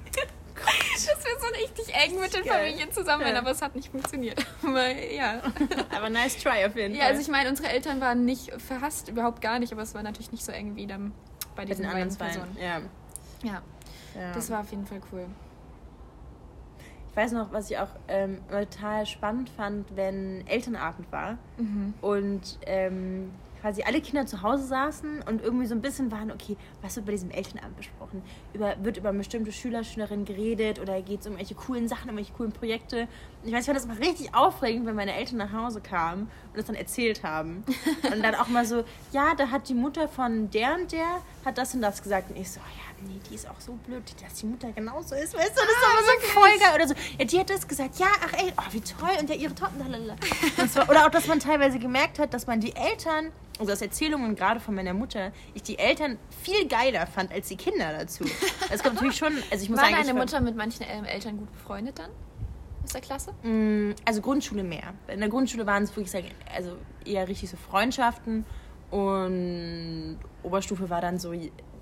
das 0.65 1.07
wäre 1.07 1.41
so 1.41 1.47
richtig 1.63 1.95
eng 1.95 2.21
mit 2.21 2.35
den 2.35 2.45
Geil. 2.45 2.67
Familien 2.67 2.93
zusammen, 2.93 3.27
Ja. 3.27 3.39
aber 3.39 3.51
es 3.53 3.63
hat 3.63 3.75
nicht 3.77 3.91
funktioniert. 3.91 4.45
Aber 4.63 4.89
ja. 4.89 5.41
Aber 5.97 6.11
nice 6.11 6.37
try 6.37 6.65
auf 6.67 6.75
jeden 6.77 6.95
Ja, 6.95 7.03
Fall. 7.03 7.11
also 7.11 7.23
ich 7.23 7.29
meine, 7.29 7.49
unsere 7.51 7.69
Eltern 7.69 8.01
waren 8.01 8.25
nicht 8.25 8.53
verhasst, 8.61 9.09
überhaupt 9.09 9.41
gar 9.41 9.59
nicht, 9.59 9.73
aber 9.73 9.83
es 9.83 9.95
war 9.95 10.03
natürlich 10.03 10.33
nicht 10.33 10.45
so 10.45 10.53
eng 10.53 10.77
wie 10.77 10.87
dann 10.87 11.13
bei 11.57 11.65
diesen 11.65 11.83
den 11.83 11.93
beiden 11.93 12.11
anderen. 12.11 12.19
Personen. 12.19 12.57
Ja. 12.61 12.81
Ja, 13.43 13.63
ja. 14.21 14.33
das 14.35 14.51
war 14.51 14.61
auf 14.61 14.71
jeden 14.71 14.87
Fall 14.87 15.01
cool. 15.13 15.27
Ich 17.11 17.17
weiß 17.17 17.33
noch, 17.33 17.53
was 17.53 17.71
ich 17.71 17.79
auch 17.79 17.89
ähm, 18.07 18.39
total 18.49 19.05
spannend 19.07 19.51
fand, 19.51 19.97
wenn 19.97 20.47
Elternabend 20.47 21.11
war 21.11 21.39
Mhm. 21.57 21.95
und 22.01 22.59
ähm, 22.67 23.33
quasi 23.61 23.83
alle 23.83 24.01
Kinder 24.01 24.27
zu 24.27 24.43
Hause 24.43 24.65
saßen 24.65 25.23
und 25.23 25.43
irgendwie 25.43 25.67
so 25.67 25.75
ein 25.75 25.81
bisschen 25.81 26.11
waren, 26.11 26.31
okay, 26.31 26.57
was 26.83 26.97
wird 26.97 27.07
bei 27.07 27.13
diesem 27.13 27.31
Elternabend 27.31 27.77
besprochen? 27.77 28.23
Über, 28.53 28.77
wird 28.83 28.97
über 28.97 29.13
bestimmte 29.13 29.53
Schüler, 29.53 29.85
Schülerinnen 29.85 30.25
geredet 30.25 30.79
oder 30.81 31.01
geht 31.03 31.21
es 31.21 31.27
um 31.27 31.33
irgendwelche 31.33 31.55
coolen 31.55 31.89
Sachen, 31.89 32.11
um 32.11 32.17
irgendwelche 32.17 32.33
coolen 32.37 32.53
Projekte? 32.53 33.09
Ich 33.45 33.53
weiß, 33.53 33.61
ich 33.61 33.67
fand 33.67 33.77
das 33.77 33.85
immer 33.85 33.99
richtig 33.99 34.35
aufregend, 34.35 34.87
wenn 34.87 34.97
meine 34.97 35.15
Eltern 35.15 35.39
nach 35.39 35.53
Hause 35.53 35.81
kamen 35.81 36.23
und 36.23 36.57
das 36.57 36.67
dann 36.67 36.77
erzählt 36.77 37.23
haben. 37.23 37.65
Und 38.13 38.23
dann 38.23 38.35
auch 38.35 38.49
mal 38.49 38.65
so, 38.65 38.85
ja, 39.13 39.35
da 39.35 39.51
hat 39.51 39.69
die 39.69 39.75
Mutter 39.75 40.09
von 40.09 40.51
der 40.51 40.75
und 40.75 40.93
der, 40.93 41.21
hat 41.45 41.59
das 41.59 41.75
und 41.75 41.83
das 41.83 42.03
gesagt. 42.03 42.31
Und 42.31 42.37
ich 42.37 42.51
so, 42.51 42.61
ja, 42.61 42.88
nee, 43.07 43.21
die 43.31 43.35
ist 43.35 43.49
auch 43.49 43.61
so 43.61 43.73
blöd, 43.87 44.03
dass 44.23 44.35
die 44.35 44.47
Mutter 44.47 44.71
genauso 44.73 45.15
ist, 45.15 45.35
weißt 45.35 45.51
du? 45.51 45.61
Das 45.61 45.69
ist 45.69 45.85
aber 45.93 46.05
so 46.05 46.29
voll 46.41 46.59
geil. 46.59 46.75
Oder 46.75 46.89
so, 46.89 46.95
ja, 47.19 47.25
die 47.25 47.39
hat 47.39 47.51
das 47.51 47.67
gesagt, 47.69 47.99
ja, 47.99 48.07
ach 48.25 48.33
ey, 48.35 48.53
oh, 48.57 48.73
wie 48.73 48.81
toll. 48.81 49.11
Und 49.21 49.29
ja, 49.31 49.37
ihre 49.37 49.55
Tochter. 49.55 49.75
Das 50.57 50.77
war, 50.77 50.89
oder 50.89 51.07
auch, 51.07 51.11
dass 51.11 51.27
man 51.27 51.41
teilweise 51.41 51.79
gemerkt 51.79 52.19
hat, 52.19 52.35
dass 52.35 52.47
man 52.47 52.61
die 52.61 52.75
Eltern, 52.75 53.33
also 53.59 53.73
aus 53.73 53.81
Erzählungen 53.83 54.35
gerade 54.37 54.61
von 54.61 54.75
meiner 54.75 54.95
Mutter, 54.95 55.33
ich 55.55 55.63
die 55.63 55.79
Eltern 55.79 56.19
viel 56.43 56.67
geiler 56.69 57.07
fand 57.07 57.33
als 57.33 57.49
die 57.49 57.57
Kinder 57.57 57.93
dazu. 57.99 58.25
Es 58.71 58.83
kommt 58.83 58.97
natürlich 58.97 59.17
schon, 59.17 59.33
also 59.51 59.63
ich 59.63 59.69
muss 59.71 59.79
War 59.79 59.87
sagen, 59.87 59.97
deine 59.97 60.15
war- 60.15 60.25
Mutter 60.25 60.41
mit 60.41 60.57
manchen 60.57 60.85
ähm, 60.89 61.05
Eltern 61.05 61.37
gut 61.39 61.53
befreundet 61.53 61.99
dann? 61.99 62.11
Aus 62.85 62.93
der 62.93 63.01
Klasse? 63.01 63.33
Mm, 63.43 63.93
Also 64.05 64.21
Grundschule 64.23 64.63
mehr. 64.65 64.95
In 65.09 65.21
der 65.21 65.29
Grundschule 65.29 65.67
waren 65.67 65.83
es 65.83 65.95
wirklich 65.95 66.25
also 66.55 66.77
eher 67.05 67.29
richtig 67.29 67.51
so 67.51 67.57
Freundschaften 67.57 68.45
und 68.91 70.19
Oberstufe 70.43 70.89
war 70.89 71.01
dann 71.01 71.19
so 71.19 71.33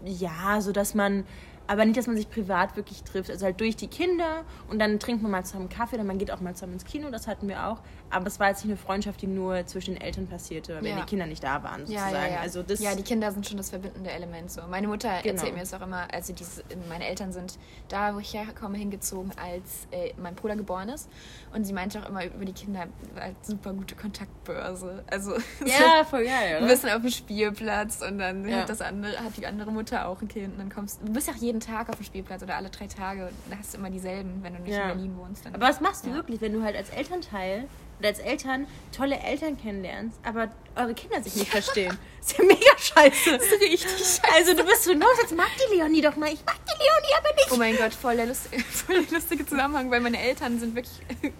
ja, 0.04 0.60
so 0.60 0.72
dass 0.72 0.94
man 0.94 1.24
aber 1.68 1.84
nicht, 1.84 1.96
dass 1.96 2.06
man 2.06 2.16
sich 2.16 2.30
privat 2.30 2.76
wirklich 2.76 3.02
trifft, 3.04 3.30
also 3.30 3.44
halt 3.46 3.60
durch 3.60 3.76
die 3.76 3.88
Kinder 3.88 4.44
und 4.68 4.78
dann 4.78 4.98
trinkt 5.00 5.22
man 5.22 5.30
mal 5.30 5.44
zusammen 5.44 5.68
Kaffee, 5.68 5.96
dann 5.96 6.06
man 6.06 6.18
geht 6.18 6.30
auch 6.30 6.40
mal 6.40 6.54
zusammen 6.54 6.74
ins 6.74 6.84
Kino, 6.84 7.10
das 7.10 7.26
hatten 7.26 7.48
wir 7.48 7.66
auch, 7.68 7.82
aber 8.10 8.26
es 8.26 8.38
war 8.38 8.48
jetzt 8.48 8.64
nicht 8.64 8.70
eine 8.72 8.76
Freundschaft, 8.76 9.20
die 9.22 9.26
nur 9.26 9.66
zwischen 9.66 9.94
den 9.94 10.00
Eltern 10.00 10.28
passierte, 10.28 10.76
wenn 10.76 10.86
Ja. 10.86 11.00
die 11.00 11.06
Kinder 11.06 11.26
nicht 11.26 11.42
da 11.42 11.62
waren 11.62 11.80
Ja, 11.80 11.86
sozusagen. 11.86 12.14
ja, 12.14 12.28
ja. 12.28 12.40
Also 12.40 12.62
das 12.62 12.80
ja, 12.80 12.94
die 12.94 13.02
Kinder 13.02 13.32
sind 13.32 13.46
schon 13.48 13.56
das 13.56 13.70
verbindende 13.70 14.10
Element. 14.10 14.50
So. 14.50 14.62
Meine 14.68 14.86
Mutter 14.88 15.08
Genau. 15.22 15.34
erzählt 15.34 15.54
mir 15.54 15.60
das 15.60 15.74
auch 15.74 15.82
immer, 15.82 16.06
also 16.12 16.32
diese, 16.32 16.62
meine 16.88 17.06
Eltern 17.06 17.32
sind 17.32 17.58
da, 17.88 18.14
wo 18.14 18.18
ich 18.18 18.32
herkomme, 18.34 18.78
hingezogen, 18.78 19.32
als 19.36 19.88
äh, 19.90 20.12
mein 20.20 20.34
Bruder 20.34 20.56
geboren 20.56 20.88
ist. 20.88 21.08
Und 21.52 21.64
sie 21.64 21.72
meinte 21.72 22.00
auch 22.02 22.08
immer 22.08 22.24
über 22.24 22.44
die 22.44 22.52
Kinder, 22.52 22.86
halt 23.18 23.36
super 23.44 23.72
gute 23.72 23.94
Kontaktbörse. 23.96 25.04
Also 25.08 25.32
ja, 25.66 26.04
voll 26.04 26.24
geil, 26.24 26.58
oder? 26.58 26.66
bist 26.68 26.84
dann 26.84 26.92
auf 26.96 27.02
dem 27.02 27.10
Spielplatz 27.10 28.02
und 28.02 28.18
dann 28.18 28.46
Ja. 28.48 28.58
hat, 28.60 28.68
das 28.68 28.80
andere, 28.80 29.18
hat 29.18 29.36
die 29.36 29.46
andere 29.46 29.72
Mutter 29.72 30.06
auch 30.08 30.20
ein 30.22 30.28
Kind. 30.28 30.52
Und 30.54 30.58
dann 30.58 30.70
kommst 30.70 31.00
du 31.02 31.12
bist 31.12 31.28
ja 31.28 31.34
auch 31.34 31.38
jeden 31.56 31.60
Tag 31.60 31.88
auf 31.88 31.96
dem 31.96 32.04
Spielplatz 32.04 32.42
oder 32.42 32.56
alle 32.56 32.68
drei 32.70 32.86
Tage. 32.86 33.26
Und 33.26 33.32
da 33.50 33.56
hast 33.58 33.72
du 33.74 33.78
immer 33.78 33.90
dieselben, 33.90 34.42
wenn 34.42 34.54
du 34.54 34.60
nicht 34.60 34.72
Ja. 34.74 34.82
in 34.90 34.96
Berlin 34.96 35.16
wohnst. 35.16 35.46
Aber 35.46 35.60
was 35.60 35.80
machst 35.80 36.04
du 36.04 36.10
Ja. 36.10 36.16
wirklich, 36.16 36.40
wenn 36.40 36.52
du 36.52 36.62
halt 36.62 36.76
als 36.76 36.90
Elternteil 36.90 37.64
oder 37.98 38.08
als 38.08 38.18
Eltern 38.18 38.66
tolle 38.96 39.18
Eltern 39.18 39.56
kennenlernst, 39.58 40.18
aber 40.22 40.50
eure 40.76 40.94
Kinder 40.94 41.22
sich 41.22 41.36
nicht 41.36 41.50
verstehen. 41.50 41.96
Das 42.20 42.32
ist 42.32 42.38
ja 42.38 42.44
mega 42.44 42.78
scheiße. 42.78 43.38
Das 43.38 43.46
ist 43.46 43.60
richtig 43.60 43.80
scheiße. 43.80 44.22
Also 44.34 44.54
du 44.54 44.64
bist 44.64 44.84
so, 44.84 44.92
los, 44.92 45.16
jetzt 45.22 45.36
mag 45.36 45.46
die 45.56 45.76
Leonie 45.76 46.00
doch 46.00 46.16
mal. 46.16 46.32
Ich 46.32 46.44
mag 46.44 46.56
die 46.66 46.82
Leonie 46.82 47.14
aber 47.18 47.34
nicht. 47.34 47.52
Oh 47.52 47.56
mein 47.56 47.76
Gott, 47.76 47.94
voll 47.94 48.16
der, 48.16 48.26
lustige, 48.26 48.62
voll 48.64 49.04
der 49.04 49.12
lustige 49.12 49.46
Zusammenhang, 49.46 49.90
weil 49.90 50.00
meine 50.00 50.20
Eltern 50.20 50.58
sind 50.58 50.74
wirklich... 50.74 50.94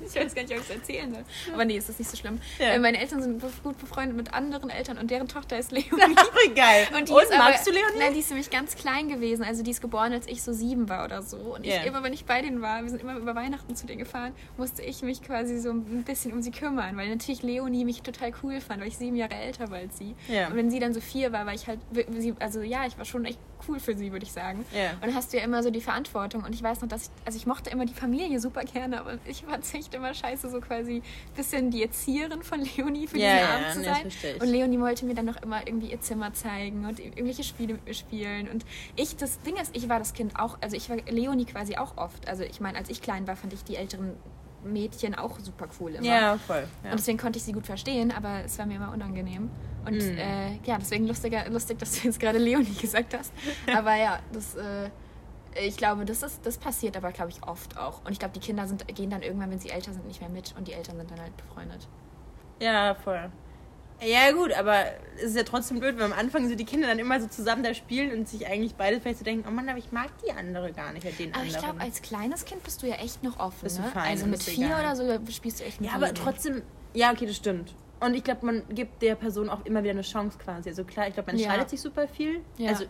ich 0.00 0.14
weiß 0.14 0.34
gar 0.34 0.42
nicht, 0.42 0.52
ob 0.52 0.58
ich 0.58 0.64
es 0.64 0.70
erzählen 0.70 1.10
soll. 1.12 1.24
Aber 1.54 1.64
nee, 1.64 1.78
ist 1.78 1.88
das 1.88 1.98
nicht 1.98 2.10
so 2.10 2.16
schlimm. 2.18 2.38
Ja. 2.58 2.66
Äh, 2.66 2.78
meine 2.78 2.98
Eltern 2.98 3.22
sind 3.22 3.42
gut 3.62 3.78
befreundet 3.78 4.16
mit 4.16 4.34
anderen 4.34 4.68
Eltern 4.68 4.98
und 4.98 5.10
deren 5.10 5.26
Tochter 5.26 5.58
ist 5.58 5.72
Leonie. 5.72 6.14
Geil. 6.54 6.86
Und, 6.94 7.08
die 7.08 7.12
und 7.12 7.22
ist 7.22 7.30
magst 7.30 7.62
aber, 7.62 7.70
du 7.70 7.70
Leonie? 7.70 7.98
Nein, 7.98 8.12
die 8.12 8.20
ist 8.20 8.28
nämlich 8.28 8.50
ganz 8.50 8.76
klein 8.76 9.08
gewesen. 9.08 9.42
Also 9.42 9.62
die 9.62 9.70
ist 9.70 9.80
geboren, 9.80 10.12
als 10.12 10.26
ich 10.26 10.42
so 10.42 10.52
sieben 10.52 10.88
war 10.88 11.04
oder 11.06 11.22
so. 11.22 11.38
Und 11.38 11.64
yeah. 11.64 11.80
ich 11.80 11.86
immer, 11.86 12.02
wenn 12.02 12.12
ich 12.12 12.26
bei 12.26 12.42
denen 12.42 12.60
war, 12.60 12.82
wir 12.82 12.90
sind 12.90 13.00
immer 13.00 13.16
über 13.16 13.34
Weihnachten 13.34 13.74
zu 13.74 13.86
denen 13.86 14.00
gefahren, 14.00 14.32
musste 14.58 14.82
ich 14.82 15.00
mich 15.02 15.22
quasi 15.22 15.58
so 15.58 15.70
ein 15.70 15.95
bisschen 16.04 16.32
um 16.32 16.42
sie 16.42 16.50
kümmern, 16.50 16.96
weil 16.96 17.08
natürlich 17.08 17.42
Leonie 17.42 17.84
mich 17.84 18.02
total 18.02 18.32
cool 18.42 18.60
fand, 18.60 18.80
weil 18.80 18.88
ich 18.88 18.96
sieben 18.96 19.16
Jahre 19.16 19.34
älter 19.34 19.70
war 19.70 19.78
als 19.78 19.98
sie. 19.98 20.14
Yeah. 20.28 20.48
Und 20.48 20.56
wenn 20.56 20.70
sie 20.70 20.78
dann 20.78 20.94
so 20.94 21.00
vier 21.00 21.32
war, 21.32 21.46
war 21.46 21.54
ich 21.54 21.66
halt, 21.66 21.80
also 22.40 22.62
ja, 22.62 22.86
ich 22.86 22.96
war 22.98 23.04
schon 23.04 23.24
echt 23.24 23.38
cool 23.68 23.80
für 23.80 23.96
sie, 23.96 24.12
würde 24.12 24.24
ich 24.24 24.32
sagen. 24.32 24.64
Yeah. 24.74 24.92
Und 24.94 25.06
dann 25.06 25.14
hast 25.14 25.32
du 25.32 25.38
ja 25.38 25.44
immer 25.44 25.62
so 25.62 25.70
die 25.70 25.80
Verantwortung. 25.80 26.44
Und 26.44 26.54
ich 26.54 26.62
weiß 26.62 26.80
noch, 26.80 26.88
dass 26.88 27.04
ich, 27.04 27.10
also 27.24 27.38
ich 27.38 27.46
mochte 27.46 27.70
immer 27.70 27.86
die 27.86 27.94
Familie 27.94 28.40
super 28.40 28.62
gerne, 28.62 29.00
aber 29.00 29.18
ich 29.24 29.44
fand 29.44 29.64
es 29.64 29.74
echt 29.74 29.94
immer 29.94 30.14
scheiße, 30.14 30.50
so 30.50 30.60
quasi 30.60 30.96
ein 30.96 31.02
bisschen 31.34 31.70
die 31.70 31.82
Erzieherin 31.82 32.42
von 32.42 32.60
Leonie 32.60 33.06
für 33.06 33.18
yeah, 33.18 33.36
diesen 33.36 33.88
Abend 33.88 34.12
zu 34.12 34.20
sein. 34.20 34.34
Nee, 34.34 34.42
und 34.42 34.48
Leonie 34.48 34.80
wollte 34.80 35.06
mir 35.06 35.14
dann 35.14 35.26
noch 35.26 35.42
immer 35.42 35.66
irgendwie 35.66 35.90
ihr 35.90 36.00
Zimmer 36.00 36.32
zeigen 36.34 36.84
und 36.86 37.00
irgendwelche 37.00 37.44
Spiele 37.44 37.74
mit 37.74 37.86
mir 37.86 37.94
spielen. 37.94 38.48
Und 38.48 38.64
ich, 38.96 39.16
das 39.16 39.40
Ding 39.40 39.56
ist, 39.56 39.76
ich 39.76 39.88
war 39.88 39.98
das 39.98 40.12
Kind 40.12 40.38
auch, 40.38 40.58
also 40.60 40.76
ich 40.76 40.88
war 40.90 40.96
Leonie 41.08 41.44
quasi 41.44 41.76
auch 41.76 41.96
oft. 41.96 42.28
Also 42.28 42.42
ich 42.42 42.60
meine, 42.60 42.78
als 42.78 42.90
ich 42.90 43.02
klein 43.02 43.26
war, 43.26 43.36
fand 43.36 43.52
ich 43.52 43.64
die 43.64 43.76
älteren 43.76 44.12
Mädchen 44.72 45.14
auch 45.14 45.38
super 45.40 45.68
cool 45.80 45.94
immer. 45.94 46.06
Ja, 46.06 46.38
voll. 46.38 46.64
Ja. 46.84 46.90
Und 46.90 46.98
deswegen 46.98 47.18
konnte 47.18 47.38
ich 47.38 47.44
sie 47.44 47.52
gut 47.52 47.66
verstehen, 47.66 48.12
aber 48.12 48.44
es 48.44 48.58
war 48.58 48.66
mir 48.66 48.76
immer 48.76 48.92
unangenehm. 48.92 49.50
Und 49.84 49.94
mhm. 49.94 50.18
äh, 50.18 50.56
ja, 50.64 50.78
deswegen 50.78 51.06
lustiger, 51.06 51.48
lustig, 51.48 51.78
dass 51.78 51.92
du 51.92 52.08
jetzt 52.08 52.18
gerade 52.18 52.38
Leonie 52.38 52.74
gesagt 52.80 53.16
hast. 53.16 53.32
aber 53.74 53.94
ja, 53.94 54.18
das, 54.32 54.56
äh, 54.56 54.90
ich 55.64 55.76
glaube, 55.76 56.04
das, 56.04 56.22
ist, 56.22 56.44
das 56.44 56.58
passiert 56.58 56.96
aber, 56.96 57.12
glaube 57.12 57.30
ich, 57.30 57.42
oft 57.42 57.78
auch. 57.78 58.04
Und 58.04 58.12
ich 58.12 58.18
glaube, 58.18 58.34
die 58.34 58.40
Kinder 58.40 58.66
sind, 58.66 58.86
gehen 58.94 59.10
dann 59.10 59.22
irgendwann, 59.22 59.50
wenn 59.50 59.58
sie 59.58 59.70
älter 59.70 59.92
sind, 59.92 60.06
nicht 60.06 60.20
mehr 60.20 60.30
mit 60.30 60.54
und 60.58 60.68
die 60.68 60.72
Eltern 60.72 60.96
sind 60.96 61.10
dann 61.10 61.20
halt 61.20 61.36
befreundet. 61.36 61.88
Ja, 62.60 62.94
voll. 62.94 63.30
Ja, 64.02 64.30
gut, 64.32 64.52
aber 64.52 64.84
es 65.16 65.24
ist 65.24 65.36
ja 65.36 65.42
trotzdem 65.42 65.80
blöd, 65.80 65.96
wenn 65.96 66.04
am 66.04 66.12
Anfang 66.12 66.48
so 66.48 66.54
die 66.54 66.64
Kinder 66.64 66.86
dann 66.86 66.98
immer 66.98 67.20
so 67.20 67.26
zusammen 67.28 67.62
da 67.62 67.72
spielen 67.72 68.12
und 68.12 68.28
sich 68.28 68.46
eigentlich 68.46 68.74
beide 68.74 69.00
vielleicht 69.00 69.18
so 69.18 69.24
denken, 69.24 69.46
oh 69.48 69.50
Mann, 69.50 69.68
aber 69.68 69.78
ich 69.78 69.90
mag 69.90 70.10
die 70.26 70.32
andere 70.32 70.72
gar 70.72 70.92
nicht, 70.92 71.04
den 71.18 71.32
aber 71.32 71.40
anderen. 71.40 71.48
ich 71.48 71.58
glaube, 71.58 71.80
als 71.80 72.02
kleines 72.02 72.44
Kind 72.44 72.62
bist 72.62 72.82
du 72.82 72.86
ja 72.86 72.96
echt 72.96 73.22
noch 73.22 73.38
offen, 73.38 73.62
bist 73.62 73.80
ne? 73.80 73.86
Fein, 73.92 74.10
also 74.10 74.26
mit 74.26 74.42
vier 74.42 74.66
egal. 74.66 74.80
oder 74.80 74.96
so 74.96 75.32
spielst 75.32 75.60
du 75.60 75.64
echt 75.64 75.80
mit 75.80 75.90
Ja, 75.90 75.96
aber 75.96 76.12
trotzdem, 76.12 76.62
ja, 76.92 77.10
okay, 77.10 77.26
das 77.26 77.36
stimmt. 77.36 77.74
Und 77.98 78.14
ich 78.14 78.24
glaube, 78.24 78.44
man 78.44 78.62
gibt 78.68 79.00
der 79.00 79.14
Person 79.14 79.48
auch 79.48 79.64
immer 79.64 79.82
wieder 79.82 79.92
eine 79.92 80.02
Chance 80.02 80.36
quasi. 80.36 80.68
Also 80.68 80.84
klar, 80.84 81.08
ich 81.08 81.14
glaube, 81.14 81.32
man 81.32 81.40
ja. 81.40 81.50
scheidet 81.50 81.70
sich 81.70 81.80
super 81.80 82.06
viel. 82.06 82.42
Ja. 82.58 82.70
Also 82.70 82.84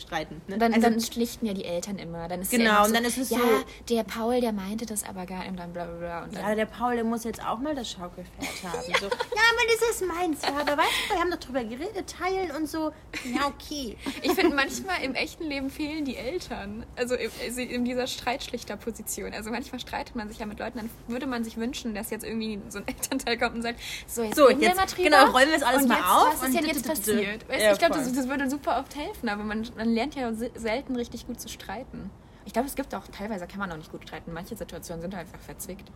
streiten. 0.00 0.40
Ne? 0.48 0.58
Dann, 0.58 0.74
also, 0.74 0.88
dann 0.88 1.00
schlichten 1.00 1.46
ja 1.46 1.54
die 1.54 1.64
Eltern 1.64 1.98
immer. 1.98 2.28
Dann 2.28 2.42
ist 2.42 2.50
genau, 2.50 2.64
ja 2.64 2.84
und 2.84 2.94
dann 2.94 3.04
ist 3.04 3.18
es 3.18 3.30
ja, 3.30 3.38
so. 3.38 3.44
Ja, 3.44 3.62
der 3.88 4.04
Paul, 4.04 4.40
der 4.40 4.52
meinte 4.52 4.86
das 4.86 5.04
aber 5.04 5.26
gar 5.26 5.40
nicht. 5.40 5.50
Und 5.50 5.58
dann 5.58 5.72
bla 5.72 5.84
bla 5.84 5.96
bla. 5.96 6.24
Und 6.24 6.34
dann 6.34 6.42
ja, 6.42 6.54
der 6.54 6.66
Paul, 6.66 6.94
der 6.94 7.04
muss 7.04 7.24
jetzt 7.24 7.44
auch 7.44 7.58
mal 7.58 7.74
das 7.74 7.90
Schaukelpferd 7.90 8.62
haben. 8.72 8.90
ja. 8.90 8.98
So, 8.98 9.06
ja, 9.06 9.42
aber 9.50 9.62
das 9.66 9.90
ist 9.90 10.06
meins. 10.06 10.42
Ja, 10.42 10.60
aber 10.60 10.76
weißt 10.76 10.90
du, 11.08 11.14
wir 11.14 11.20
haben 11.20 11.30
doch 11.30 11.38
drüber 11.38 11.64
geredet, 11.64 12.14
teilen 12.18 12.50
und 12.52 12.68
so. 12.68 12.92
Ja, 13.24 13.46
okay. 13.46 13.96
Ich 14.22 14.32
finde, 14.32 14.54
manchmal 14.54 15.02
im 15.02 15.14
echten 15.14 15.44
Leben 15.44 15.70
fehlen 15.70 16.04
die 16.04 16.16
Eltern. 16.16 16.86
Also 16.96 17.14
in, 17.14 17.58
in 17.58 17.84
dieser 17.84 18.06
Streitschlichterposition. 18.06 19.32
Also 19.32 19.50
manchmal 19.50 19.80
streitet 19.80 20.16
man 20.16 20.28
sich 20.28 20.38
ja 20.38 20.46
mit 20.46 20.58
Leuten, 20.58 20.78
dann 20.78 20.90
würde 21.08 21.26
man 21.26 21.44
sich 21.44 21.56
wünschen, 21.56 21.94
dass 21.94 22.10
jetzt 22.10 22.24
irgendwie 22.24 22.60
so 22.68 22.78
ein 22.78 22.88
Elternteil 22.88 23.38
kommt 23.38 23.56
und 23.56 23.62
sagt, 23.62 23.80
so, 24.06 24.22
jetzt, 24.22 24.36
so, 24.36 24.48
jetzt 24.48 24.60
wir 24.60 24.74
mal 24.74 24.86
drüber. 24.86 25.04
Genau, 25.04 25.30
räumen 25.30 25.48
wir 25.48 25.56
es 25.56 25.62
alles 25.62 25.86
mal 25.86 25.98
jetzt, 25.98 26.08
auf. 26.08 26.42
Was 26.42 26.48
ist 26.48 26.58
denn 26.58 26.66
jetzt 26.66 26.86
passiert? 26.86 27.44
ich 27.48 27.78
glaube, 27.78 27.94
das, 27.94 28.12
das 28.12 28.28
würde 28.28 28.50
super 28.50 28.80
oft 28.80 28.94
helfen, 28.96 29.28
aber 29.28 29.44
man, 29.44 29.66
man 29.90 29.94
lernt 29.94 30.14
ja 30.14 30.32
selten 30.32 30.96
richtig 30.96 31.26
gut 31.26 31.40
zu 31.40 31.48
streiten. 31.48 32.10
Ich 32.44 32.52
glaube, 32.52 32.68
es 32.68 32.74
gibt 32.74 32.94
auch 32.94 33.06
teilweise 33.08 33.46
kann 33.46 33.58
man 33.58 33.70
auch 33.72 33.76
nicht 33.76 33.90
gut 33.90 34.02
streiten. 34.02 34.32
Manche 34.32 34.56
Situationen 34.56 35.02
sind 35.02 35.14
einfach 35.14 35.38
verzwickt. 35.40 35.90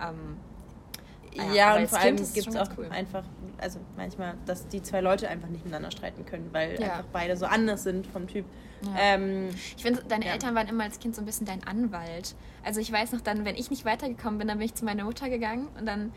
Ähm, 0.00 0.36
ja, 1.34 1.52
ja 1.52 1.76
und 1.76 1.88
vor 1.88 1.98
allem 1.98 2.16
gibt 2.16 2.48
es 2.48 2.56
auch 2.56 2.70
cool. 2.78 2.88
einfach, 2.90 3.24
also 3.58 3.78
manchmal, 3.96 4.34
dass 4.46 4.66
die 4.68 4.82
zwei 4.82 5.00
Leute 5.00 5.28
einfach 5.28 5.48
nicht 5.48 5.64
miteinander 5.64 5.90
streiten 5.90 6.24
können, 6.24 6.48
weil 6.52 6.80
ja. 6.80 6.92
einfach 6.92 7.04
beide 7.12 7.36
so 7.36 7.46
anders 7.46 7.84
sind 7.84 8.06
vom 8.06 8.26
Typ. 8.26 8.46
Ja. 8.82 8.90
Ähm, 8.98 9.50
ich 9.76 9.82
finde, 9.82 10.02
deine. 10.08 10.24
Eltern 10.26 10.54
waren 10.54 10.68
immer 10.68 10.84
als 10.84 10.98
Kind 10.98 11.14
so 11.14 11.22
ein 11.22 11.26
bisschen 11.26 11.46
dein 11.46 11.64
Anwalt. 11.64 12.34
Also 12.64 12.80
ich 12.80 12.90
weiß 12.90 13.12
noch 13.12 13.20
dann, 13.20 13.44
wenn 13.44 13.56
ich 13.56 13.70
nicht 13.70 13.84
weitergekommen 13.84 14.38
bin, 14.38 14.48
dann 14.48 14.58
bin 14.58 14.66
ich 14.66 14.74
zu 14.74 14.84
meiner 14.84 15.04
Mutter 15.04 15.28
gegangen 15.28 15.68
und 15.78 15.86
dann 15.86 16.12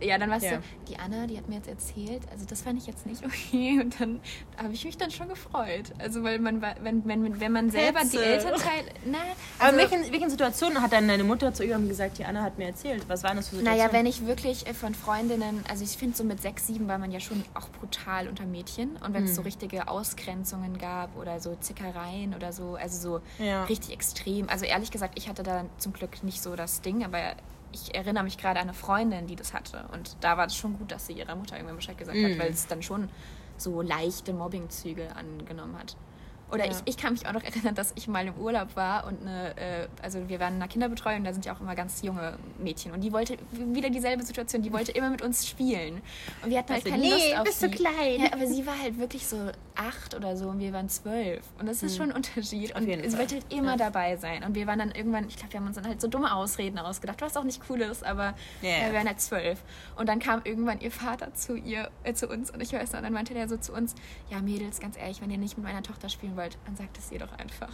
ja, 0.00 0.18
dann 0.18 0.30
weißt 0.30 0.44
ja. 0.44 0.56
du, 0.56 0.62
die 0.88 0.98
Anna, 0.98 1.26
die 1.26 1.36
hat 1.36 1.48
mir 1.48 1.56
jetzt 1.56 1.68
erzählt, 1.68 2.22
also 2.30 2.44
das 2.46 2.62
fand 2.62 2.80
ich 2.80 2.86
jetzt 2.86 3.06
nicht 3.06 3.24
okay. 3.24 3.80
Und 3.80 4.00
dann 4.00 4.20
habe 4.56 4.72
ich 4.72 4.84
mich 4.84 4.96
dann 4.96 5.10
schon 5.10 5.28
gefreut. 5.28 5.92
Also 5.98 6.22
weil 6.22 6.38
man, 6.38 6.62
wenn, 6.82 7.04
wenn, 7.06 7.40
wenn 7.40 7.52
man 7.52 7.70
selber 7.70 8.00
Hetze. 8.00 8.18
die 8.18 8.22
Elternteile. 8.22 8.88
Na, 9.06 9.18
also, 9.18 9.32
Aber 9.58 9.70
in 9.70 9.76
welchen, 9.90 10.12
welchen 10.12 10.30
Situationen 10.30 10.82
hat 10.82 10.92
dann 10.92 11.08
deine 11.08 11.24
Mutter 11.24 11.52
zu 11.52 11.64
ihrem 11.64 11.88
gesagt, 11.88 12.18
die 12.18 12.24
Anna 12.24 12.42
hat 12.42 12.58
mir 12.58 12.66
erzählt? 12.66 13.04
Was 13.08 13.22
waren 13.22 13.36
das 13.36 13.48
für 13.48 13.56
Situationen? 13.56 13.86
Naja, 13.86 13.98
wenn 13.98 14.06
ich 14.06 14.26
wirklich 14.26 14.66
äh, 14.66 14.74
von 14.74 14.94
Freundinnen, 14.94 15.64
also 15.68 15.84
ich 15.84 15.96
finde 15.96 16.16
so 16.16 16.24
mit 16.24 16.40
sechs, 16.40 16.66
sieben 16.66 16.88
war 16.88 16.98
man 16.98 17.10
ja 17.10 17.20
schon 17.20 17.44
auch 17.54 17.68
brutal 17.68 18.28
unter 18.28 18.46
Mädchen. 18.46 18.96
Und 19.04 19.14
wenn 19.14 19.22
hm. 19.22 19.30
es 19.30 19.34
so 19.34 19.42
richtige 19.42 19.88
Ausgrenzungen 19.88 20.78
gab 20.78 21.16
oder 21.16 21.40
so 21.40 21.56
Zickereien 21.56 22.34
oder 22.34 22.52
so, 22.52 22.76
also 22.76 23.20
so 23.38 23.44
ja. 23.44 23.64
richtig 23.64 23.92
extrem. 23.92 24.48
Also 24.48 24.64
ehrlich 24.64 24.90
gesagt, 24.90 25.18
ich 25.18 25.28
hatte 25.28 25.42
da 25.42 25.64
zum 25.78 25.92
Glück 25.92 26.22
nicht 26.22 26.42
so 26.42 26.56
das 26.56 26.80
Ding, 26.80 27.04
aber 27.04 27.34
ich 27.72 27.94
erinnere 27.94 28.24
mich 28.24 28.38
gerade 28.38 28.60
an 28.60 28.68
eine 28.68 28.74
Freundin, 28.74 29.26
die 29.26 29.36
das 29.36 29.54
hatte. 29.54 29.88
Und 29.92 30.16
da 30.20 30.36
war 30.36 30.46
es 30.46 30.56
schon 30.56 30.78
gut, 30.78 30.90
dass 30.90 31.06
sie 31.06 31.14
ihrer 31.14 31.36
Mutter 31.36 31.56
irgendwann 31.56 31.76
Bescheid 31.76 31.98
gesagt 31.98 32.16
mm. 32.16 32.24
hat, 32.24 32.38
weil 32.38 32.50
es 32.50 32.66
dann 32.66 32.82
schon 32.82 33.08
so 33.56 33.82
leichte 33.82 34.32
Mobbingzüge 34.32 35.14
angenommen 35.16 35.78
hat. 35.78 35.96
Oder 36.50 36.64
ja. 36.64 36.72
ich, 36.72 36.78
ich 36.86 36.96
kann 36.96 37.12
mich 37.12 37.26
auch 37.26 37.32
noch 37.32 37.42
erinnern, 37.42 37.74
dass 37.74 37.92
ich 37.94 38.08
mal 38.08 38.26
im 38.26 38.34
Urlaub 38.36 38.74
war 38.74 39.06
und 39.06 39.20
eine, 39.20 39.56
äh, 39.56 39.88
also 40.02 40.28
wir 40.28 40.40
waren 40.40 40.54
in 40.54 40.62
einer 40.62 40.68
Kinderbetreuung, 40.68 41.22
da 41.24 41.32
sind 41.32 41.44
ja 41.44 41.54
auch 41.54 41.60
immer 41.60 41.74
ganz 41.74 42.00
junge 42.02 42.38
Mädchen 42.58 42.92
und 42.92 43.02
die 43.02 43.12
wollte 43.12 43.36
wieder 43.50 43.90
dieselbe 43.90 44.22
Situation, 44.22 44.62
die 44.62 44.72
wollte 44.72 44.92
immer 44.92 45.10
mit 45.10 45.20
uns 45.20 45.46
spielen. 45.46 46.00
Und 46.42 46.50
wir 46.50 46.58
hatten 46.58 46.72
halt 46.72 46.86
also, 46.86 46.96
keine 46.96 47.02
nee, 47.02 47.10
Lust 47.10 47.38
auf 47.38 47.44
bist 47.44 47.60
sie. 47.60 47.70
du 47.70 47.76
klein. 47.76 48.20
Ja, 48.20 48.32
aber 48.32 48.46
sie 48.46 48.66
war 48.66 48.78
halt 48.78 48.98
wirklich 48.98 49.26
so 49.26 49.50
acht 49.78 50.14
oder 50.14 50.36
so 50.36 50.48
und 50.48 50.58
wir 50.58 50.72
waren 50.72 50.88
zwölf. 50.88 51.42
Und 51.58 51.66
das 51.66 51.82
ist 51.82 51.92
hm. 51.92 51.98
schon 51.98 52.10
ein 52.10 52.16
Unterschied. 52.16 52.74
und 52.74 52.84
sie 52.84 53.18
wollte 53.18 53.36
halt 53.36 53.52
immer 53.52 53.72
ja. 53.72 53.76
dabei 53.76 54.16
sein. 54.16 54.42
Und 54.42 54.54
wir 54.54 54.66
waren 54.66 54.78
dann 54.78 54.90
irgendwann, 54.90 55.28
ich 55.28 55.36
glaube, 55.36 55.52
wir 55.52 55.60
haben 55.60 55.66
uns 55.66 55.76
dann 55.76 55.86
halt 55.86 56.00
so 56.00 56.08
dumme 56.08 56.34
Ausreden 56.34 56.78
ausgedacht, 56.78 57.20
was 57.20 57.36
auch 57.36 57.44
nicht 57.44 57.62
cool 57.70 57.80
ist, 57.80 58.04
aber 58.04 58.34
yeah. 58.62 58.86
wir 58.86 58.94
waren 58.94 59.06
halt 59.06 59.20
zwölf. 59.20 59.62
Und 59.96 60.08
dann 60.08 60.18
kam 60.18 60.42
irgendwann 60.44 60.80
ihr 60.80 60.90
Vater 60.90 61.32
zu 61.34 61.56
ihr, 61.56 61.90
äh, 62.02 62.12
zu 62.12 62.28
uns 62.28 62.50
und 62.50 62.60
ich 62.60 62.72
weiß 62.72 62.92
noch, 62.92 62.98
und 62.98 63.04
dann 63.04 63.12
meinte 63.12 63.34
der 63.34 63.48
so 63.48 63.56
zu 63.56 63.72
uns, 63.72 63.94
ja 64.30 64.40
Mädels, 64.40 64.80
ganz 64.80 64.96
ehrlich, 64.96 65.20
wenn 65.20 65.30
ihr 65.30 65.38
nicht 65.38 65.56
mit 65.56 65.66
meiner 65.66 65.82
Tochter 65.82 66.08
spielen 66.08 66.36
wollt, 66.36 66.58
dann 66.66 66.76
sagt 66.76 66.98
es 66.98 67.12
ihr 67.12 67.20
doch 67.20 67.32
einfach. 67.38 67.70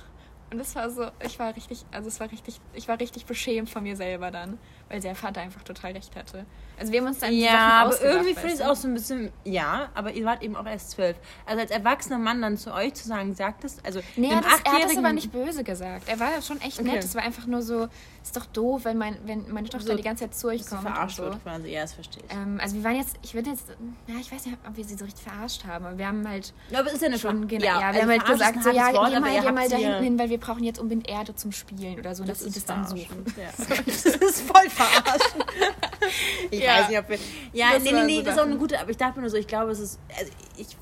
Und 0.50 0.58
das 0.58 0.76
war 0.76 0.90
so, 0.90 1.10
ich 1.24 1.38
war 1.38 1.56
richtig, 1.56 1.84
also 1.90 2.08
es 2.08 2.20
war 2.20 2.30
richtig, 2.30 2.60
ich 2.74 2.86
war 2.86 3.00
richtig 3.00 3.26
beschämt 3.26 3.70
von 3.70 3.82
mir 3.82 3.96
selber 3.96 4.30
dann, 4.30 4.58
weil 4.94 5.00
der 5.00 5.16
Vater 5.16 5.40
einfach 5.40 5.62
total 5.64 5.92
recht 5.92 6.14
hatte. 6.14 6.46
Also 6.78 6.92
wir 6.92 7.00
haben 7.00 7.08
uns 7.08 7.18
dann 7.18 7.32
Ja, 7.32 7.84
aber 7.84 8.00
irgendwie 8.00 8.34
finde 8.34 8.48
ich 8.48 8.54
es 8.54 8.60
auch 8.60 8.76
so 8.76 8.86
ein 8.86 8.94
bisschen, 8.94 9.32
ja, 9.44 9.88
aber 9.94 10.12
ihr 10.12 10.24
wart 10.24 10.42
eben 10.42 10.54
auch 10.54 10.66
erst 10.66 10.92
zwölf. 10.92 11.16
Also 11.46 11.60
als 11.60 11.70
erwachsener 11.70 12.18
Mann 12.18 12.40
dann 12.40 12.56
zu 12.56 12.72
euch 12.72 12.94
zu 12.94 13.06
sagen, 13.06 13.34
sagt 13.34 13.64
es, 13.64 13.78
also 13.84 14.00
nee, 14.16 14.30
er, 14.30 14.40
das, 14.40 14.60
er 14.64 14.72
hat 14.72 14.84
das 14.84 14.96
aber 14.96 15.12
nicht 15.12 15.32
böse 15.32 15.64
gesagt. 15.64 16.08
Er 16.08 16.20
war 16.20 16.30
ja 16.32 16.42
schon 16.42 16.60
echt 16.60 16.80
nett. 16.82 17.02
Es 17.02 17.14
war 17.14 17.22
einfach 17.22 17.46
nur 17.46 17.62
so, 17.62 17.88
ist 18.22 18.36
doch 18.36 18.46
doof, 18.46 18.84
wenn, 18.84 18.98
mein, 18.98 19.16
wenn 19.24 19.52
meine 19.52 19.68
Tochter 19.68 19.88
so, 19.88 19.96
die 19.96 20.02
ganze 20.02 20.24
Zeit 20.24 20.34
zu 20.34 20.48
euch 20.48 20.64
kommt. 20.66 20.82
Verarscht 20.82 21.16
so. 21.16 21.24
wird 21.24 21.42
quasi, 21.42 21.68
ja, 21.68 21.82
das 21.82 21.94
verstehe 21.94 22.22
ich. 22.26 22.34
Ähm, 22.34 22.58
also 22.60 22.76
wir 22.76 22.84
waren 22.84 22.96
jetzt, 22.96 23.16
ich 23.22 23.34
würde 23.34 23.50
jetzt, 23.50 23.66
ja, 24.06 24.14
ich 24.20 24.32
weiß 24.32 24.46
nicht, 24.46 24.56
ob 24.66 24.76
wir 24.76 24.84
sie 24.84 24.96
so 24.96 25.04
richtig 25.04 25.24
verarscht 25.24 25.64
haben, 25.64 25.86
aber 25.86 25.98
wir 25.98 26.06
haben 26.06 26.26
halt 26.28 26.52
ja, 26.70 26.80
aber 26.80 26.92
ist 26.92 27.02
ja 27.02 27.08
eine 27.08 27.18
schon, 27.18 27.46
genau, 27.46 27.64
ja, 27.64 27.72
ja, 27.72 27.80
wir 27.80 27.86
also 27.86 28.00
haben 28.00 28.10
halt 28.10 28.26
gesagt, 28.26 28.62
so, 28.62 28.70
ja, 28.70 28.92
Wort, 28.92 29.12
geh 29.12 29.20
mal, 29.20 29.40
geh 29.40 29.52
mal 29.52 29.68
da 29.68 29.76
hinten 29.76 30.04
hin, 30.04 30.18
weil 30.18 30.30
wir 30.30 30.38
brauchen 30.38 30.64
jetzt 30.64 30.78
unbedingt 30.78 31.08
Erde 31.08 31.34
zum 31.34 31.52
Spielen 31.52 31.98
oder 31.98 32.14
so, 32.14 32.24
das 32.24 32.38
dass 32.40 32.52
sie 32.52 32.60
das 32.60 32.64
dann 32.64 32.86
suchen. 32.86 33.24
Ja. 33.36 33.76
das 33.86 34.04
ist 34.04 34.40
voll 34.40 34.68
verarscht. 34.84 35.36
ich 36.50 36.60
ja. 36.60 36.78
weiß 36.78 36.88
nicht, 36.88 36.98
ob 36.98 37.08
wir. 37.08 37.18
Ja, 37.52 37.72
das 37.74 37.82
nee, 37.82 37.92
nee, 37.92 38.04
nee, 38.04 38.16
so 38.16 38.22
das 38.22 38.34
ist 38.34 38.40
auch 38.40 38.46
eine 38.46 38.56
gute, 38.56 38.80
aber 38.80 38.90
ich 38.90 38.96
dachte 38.96 39.16
mir 39.16 39.22
nur 39.22 39.30
so, 39.30 39.36
ich 39.36 39.46
glaube, 39.46 39.70
es 39.70 39.80
ist. 39.80 40.00
Also 40.18 40.32
ich 40.56 40.76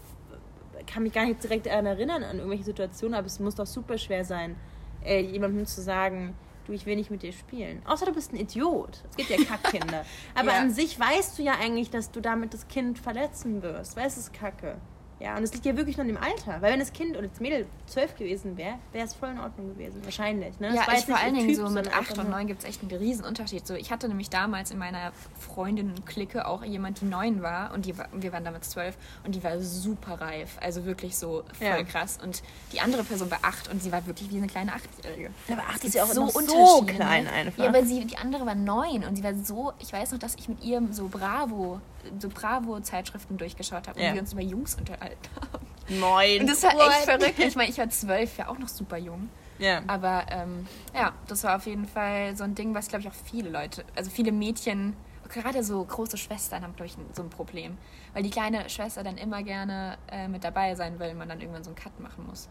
kann 0.86 1.02
mich 1.02 1.12
gar 1.12 1.24
nicht 1.24 1.42
direkt 1.42 1.66
daran 1.66 1.86
erinnern, 1.86 2.22
an 2.22 2.36
irgendwelche 2.36 2.64
Situationen, 2.64 3.14
aber 3.14 3.26
es 3.26 3.40
muss 3.40 3.54
doch 3.54 3.66
super 3.66 3.96
schwer 3.98 4.24
sein, 4.24 4.56
äh, 5.04 5.20
jemandem 5.20 5.64
zu 5.64 5.80
sagen, 5.80 6.34
du, 6.66 6.72
ich 6.72 6.86
will 6.86 6.96
nicht 6.96 7.10
mit 7.10 7.22
dir 7.22 7.32
spielen. 7.32 7.82
Außer 7.86 8.06
du 8.06 8.12
bist 8.12 8.32
ein 8.32 8.36
Idiot. 8.36 9.02
Es 9.10 9.16
gibt 9.16 9.30
ja 9.30 9.44
Kackkinder. 9.44 10.04
aber 10.34 10.52
ja. 10.52 10.58
an 10.58 10.70
sich 10.70 10.98
weißt 10.98 11.38
du 11.38 11.42
ja 11.42 11.54
eigentlich, 11.60 11.90
dass 11.90 12.10
du 12.10 12.20
damit 12.20 12.54
das 12.54 12.68
Kind 12.68 12.98
verletzen 12.98 13.62
wirst. 13.62 13.96
Weißt 13.96 14.16
du, 14.16 14.20
es 14.20 14.26
ist 14.26 14.32
Kacke. 14.32 14.76
Ja, 15.22 15.36
und 15.36 15.44
es 15.44 15.52
liegt 15.52 15.64
ja 15.64 15.76
wirklich 15.76 15.96
nur 15.96 16.02
an 16.02 16.08
dem 16.08 16.16
Alter. 16.16 16.60
Weil 16.60 16.72
wenn 16.72 16.80
das 16.80 16.92
Kind 16.92 17.16
oder 17.16 17.28
das 17.28 17.38
Mädel 17.38 17.66
zwölf 17.86 18.16
gewesen 18.16 18.56
wäre, 18.56 18.74
wäre 18.90 19.06
es 19.06 19.14
voll 19.14 19.28
in 19.28 19.38
Ordnung 19.38 19.68
gewesen. 19.68 20.02
Wahrscheinlich. 20.02 20.58
Ne? 20.58 20.74
Ja, 20.74 20.82
ich 20.92 21.04
vor 21.04 21.16
allen 21.16 21.34
Dingen 21.34 21.46
Typ, 21.46 21.56
so 21.56 21.62
mit 21.62 21.72
sondern 21.72 21.94
8 21.94 21.96
einfach 21.98 22.24
und 22.24 22.30
9 22.30 22.46
gibt 22.48 22.62
es 22.62 22.68
echt 22.68 22.82
einen 22.82 22.90
riesen 22.90 23.24
Unterschied. 23.24 23.64
So, 23.64 23.74
ich 23.74 23.92
hatte 23.92 24.08
nämlich 24.08 24.30
damals 24.30 24.72
in 24.72 24.78
meiner 24.78 25.12
Freundinnen-Clique 25.38 26.46
auch 26.46 26.64
jemand, 26.64 27.00
die 27.00 27.04
9 27.04 27.40
war 27.40 27.72
und 27.72 27.86
die 27.86 27.96
war, 27.96 28.08
wir 28.12 28.32
waren 28.32 28.44
damals 28.44 28.70
12 28.70 28.96
und 29.24 29.36
die 29.36 29.44
war 29.44 29.60
super 29.60 30.20
reif. 30.20 30.56
Also 30.60 30.84
wirklich 30.86 31.16
so 31.16 31.44
voll 31.56 31.66
Ja. 31.68 31.82
krass. 31.84 32.18
Und 32.20 32.42
die 32.72 32.80
andere 32.80 33.04
Person 33.04 33.30
war 33.30 33.38
8 33.42 33.70
und 33.70 33.80
sie 33.80 33.92
war 33.92 34.04
wirklich 34.06 34.28
wie 34.30 34.38
eine 34.38 34.48
kleine 34.48 34.72
8-Jährige. 34.72 35.30
Aber 35.52 35.62
acht 35.62 35.84
ist 35.84 35.94
ja 35.94 36.02
auch 36.02 36.14
noch 36.14 36.30
so 36.30 36.38
Unterschiede, 36.38 36.94
klein 36.94 37.24
ne? 37.24 37.30
einfach. 37.30 37.62
Ja, 37.62 37.68
aber 37.68 37.84
sie, 37.84 38.04
die 38.06 38.16
andere 38.16 38.44
war 38.44 38.56
9 38.56 39.04
und 39.04 39.14
sie 39.14 39.22
war 39.22 39.34
so, 39.34 39.72
ich 39.78 39.92
weiß 39.92 40.10
noch, 40.10 40.18
dass 40.18 40.34
ich 40.34 40.48
mit 40.48 40.64
ihr 40.64 40.82
so 40.90 41.06
Bravo, 41.08 41.80
so 42.18 42.28
Bravo-Zeitschriften 42.28 43.36
durchgeschaut 43.36 43.88
habe 43.88 43.98
und 43.98 44.04
Ja. 44.06 44.14
wir 44.14 44.20
uns 44.20 44.32
über 44.32 44.42
Jungs 44.42 44.74
unterhalten 44.74 45.28
haben. 45.52 45.66
Neun. 46.00 46.40
Und 46.42 46.50
das 46.50 46.62
war 46.62 46.72
echt 46.74 47.04
verrückt. 47.04 47.34
Ich 47.38 47.56
meine, 47.56 47.70
ich 47.70 47.78
war 47.78 47.88
12, 47.88 48.38
ja 48.38 48.48
auch 48.48 48.58
noch 48.58 48.68
super 48.68 48.96
jung. 48.96 49.28
Ja. 49.58 49.82
Aber 49.86 50.24
ähm, 50.30 50.66
ja, 50.94 51.12
das 51.28 51.44
war 51.44 51.56
auf 51.56 51.66
jeden 51.66 51.86
Fall 51.86 52.36
so 52.36 52.44
ein 52.44 52.54
Ding, 52.54 52.74
was, 52.74 52.88
glaube 52.88 53.02
ich, 53.02 53.08
auch 53.08 53.14
viele 53.30 53.48
Leute, 53.50 53.84
also 53.94 54.10
viele 54.10 54.32
Mädchen, 54.32 54.96
gerade 55.28 55.62
so 55.62 55.82
große 55.84 56.16
Schwestern 56.16 56.62
haben, 56.62 56.74
glaube 56.76 56.86
ich, 56.86 56.96
so 57.14 57.22
ein 57.22 57.30
Problem. 57.30 57.78
Weil 58.12 58.22
die 58.22 58.30
kleine 58.30 58.68
Schwester 58.68 59.02
dann 59.02 59.16
immer 59.16 59.42
gerne 59.42 59.96
äh, 60.10 60.28
mit 60.28 60.44
dabei 60.44 60.74
sein 60.74 60.98
will, 60.98 61.14
man 61.14 61.28
dann 61.28 61.40
irgendwann 61.40 61.64
so 61.64 61.70
einen 61.70 61.76
Cut 61.76 61.98
machen 62.00 62.26
muss. 62.26 62.48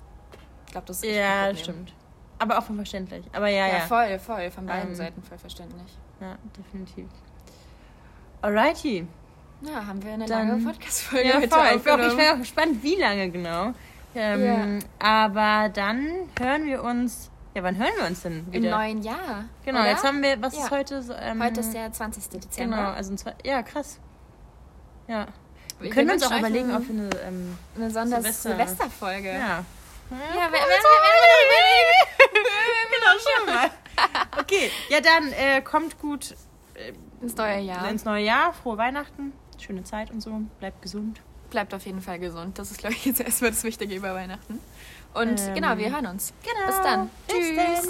Ich 0.66 0.72
glaube, 0.72 0.88
das 0.88 0.98
ist 0.98 1.04
ein 1.10 1.16
Ja, 1.16 1.50
das 1.52 1.60
stimmt. 1.60 1.94
Aber 2.40 2.58
auch 2.58 2.64
verständlich. 2.64 3.24
Aber 3.34 3.50
ja, 3.50 3.68
Ja, 3.68 3.74
ja. 3.78 3.80
voll, 3.82 4.18
voll, 4.18 4.50
von 4.50 4.66
beiden 4.66 4.90
Ähm, 4.90 4.96
Seiten 4.96 5.22
voll 5.22 5.38
verständlich. 5.38 5.96
Ja, 6.20 6.38
definitiv. 6.58 7.08
Alrighty. 8.42 9.08
Ja, 9.62 9.86
haben 9.86 10.04
wir 10.04 10.14
eine 10.14 10.26
Dann- 10.26 10.48
lange 10.50 10.64
Podcast-Folge 10.66 11.28
Ja, 11.30 11.36
heute 11.36 11.50
voll. 11.50 11.68
Ich 11.76 11.84
bin 11.84 11.94
auch- 12.02 12.34
ich 12.34 12.40
gespannt, 12.40 12.82
wie 12.84 12.96
lange 12.96 13.30
genau. 13.30 13.74
Ähm, 14.16 14.80
Aber 15.00 15.70
dann 15.70 16.08
hören 16.40 16.66
wir 16.66 16.84
uns. 16.84 17.30
Ja, 17.54 17.64
wann 17.64 17.78
hören 17.78 17.92
wir 17.98 18.08
uns 18.08 18.22
denn 18.24 18.46
Im 18.48 18.54
wieder? 18.64 18.72
neuen 18.78 19.02
Jahr. 19.04 19.46
genau, 19.64 19.82
oder? 19.82 19.90
jetzt 19.90 20.04
haben 20.04 20.22
wir. 20.24 20.42
Was 20.42 20.56
Ja. 20.58 20.64
ist 20.66 20.72
heute? 20.72 21.02
So, 21.04 21.14
ähm, 21.14 21.42
Heute 21.44 21.60
ist 21.62 21.74
der 21.74 21.92
20. 21.92 22.40
Dezember. 22.40 22.78
Genau, 22.78 22.90
also 22.92 23.14
ein 23.14 23.18
zwei, 23.18 23.36
ja, 23.44 23.62
krass. 23.62 24.00
Ja. 25.08 25.28
Wir 25.80 25.86
Wir 25.86 25.90
können 25.92 26.12
uns 26.12 26.24
auch 26.24 26.38
überlegen, 26.38 26.74
ob 26.76 26.88
wir 26.88 26.96
eine. 26.96 27.10
Ähm, 27.28 27.58
Eine 27.76 27.90
Sonder 27.92 28.18
Silvester- 28.22 28.50
Silvesterfolge. 28.50 29.30
ja. 29.34 29.38
Ja, 29.38 29.66
wer, 30.12 30.52
wer, 30.52 30.62
wer, 30.68 30.80
genau, 32.92 33.14
schon 33.20 33.46
mal. 33.54 33.70
Okay, 34.40 34.72
ja, 34.90 35.00
dann 35.00 35.32
äh, 35.32 35.62
kommt 35.62 36.00
gut 36.00 36.36
äh, 36.76 36.92
ins 37.22 37.36
neue 37.36 37.60
Jahr. 37.62 37.90
ins 37.90 38.04
neue 38.06 38.24
Jahr. 38.26 38.52
Frohe 38.54 38.78
Weihnachten, 38.78 39.32
schöne 39.62 39.84
Zeit 39.84 40.12
und 40.12 40.22
so. 40.22 40.42
Bleibt 40.60 40.82
gesund. 40.82 41.22
Bleibt 41.50 41.74
auf 41.74 41.86
jeden 41.86 42.02
Fall 42.02 42.18
gesund. 42.20 42.58
Das 42.60 42.72
ist, 42.72 42.78
glaube 42.80 42.96
ich, 42.96 43.06
jetzt 43.06 43.20
erstmal 43.20 43.52
das 43.52 43.64
Wichtige 43.64 43.94
über 43.96 44.14
Weihnachten. 44.14 44.60
Und 45.14 45.40
Ähm, 45.42 45.54
genau, 45.56 45.78
wir 45.78 45.92
hören 45.92 46.06
uns. 46.06 46.34
Genau. 46.44 46.68
Bis 46.68 46.82
dann. 46.82 47.10
Bis 47.28 47.36
Tschüss. 47.36 47.56
dann. 47.58 47.90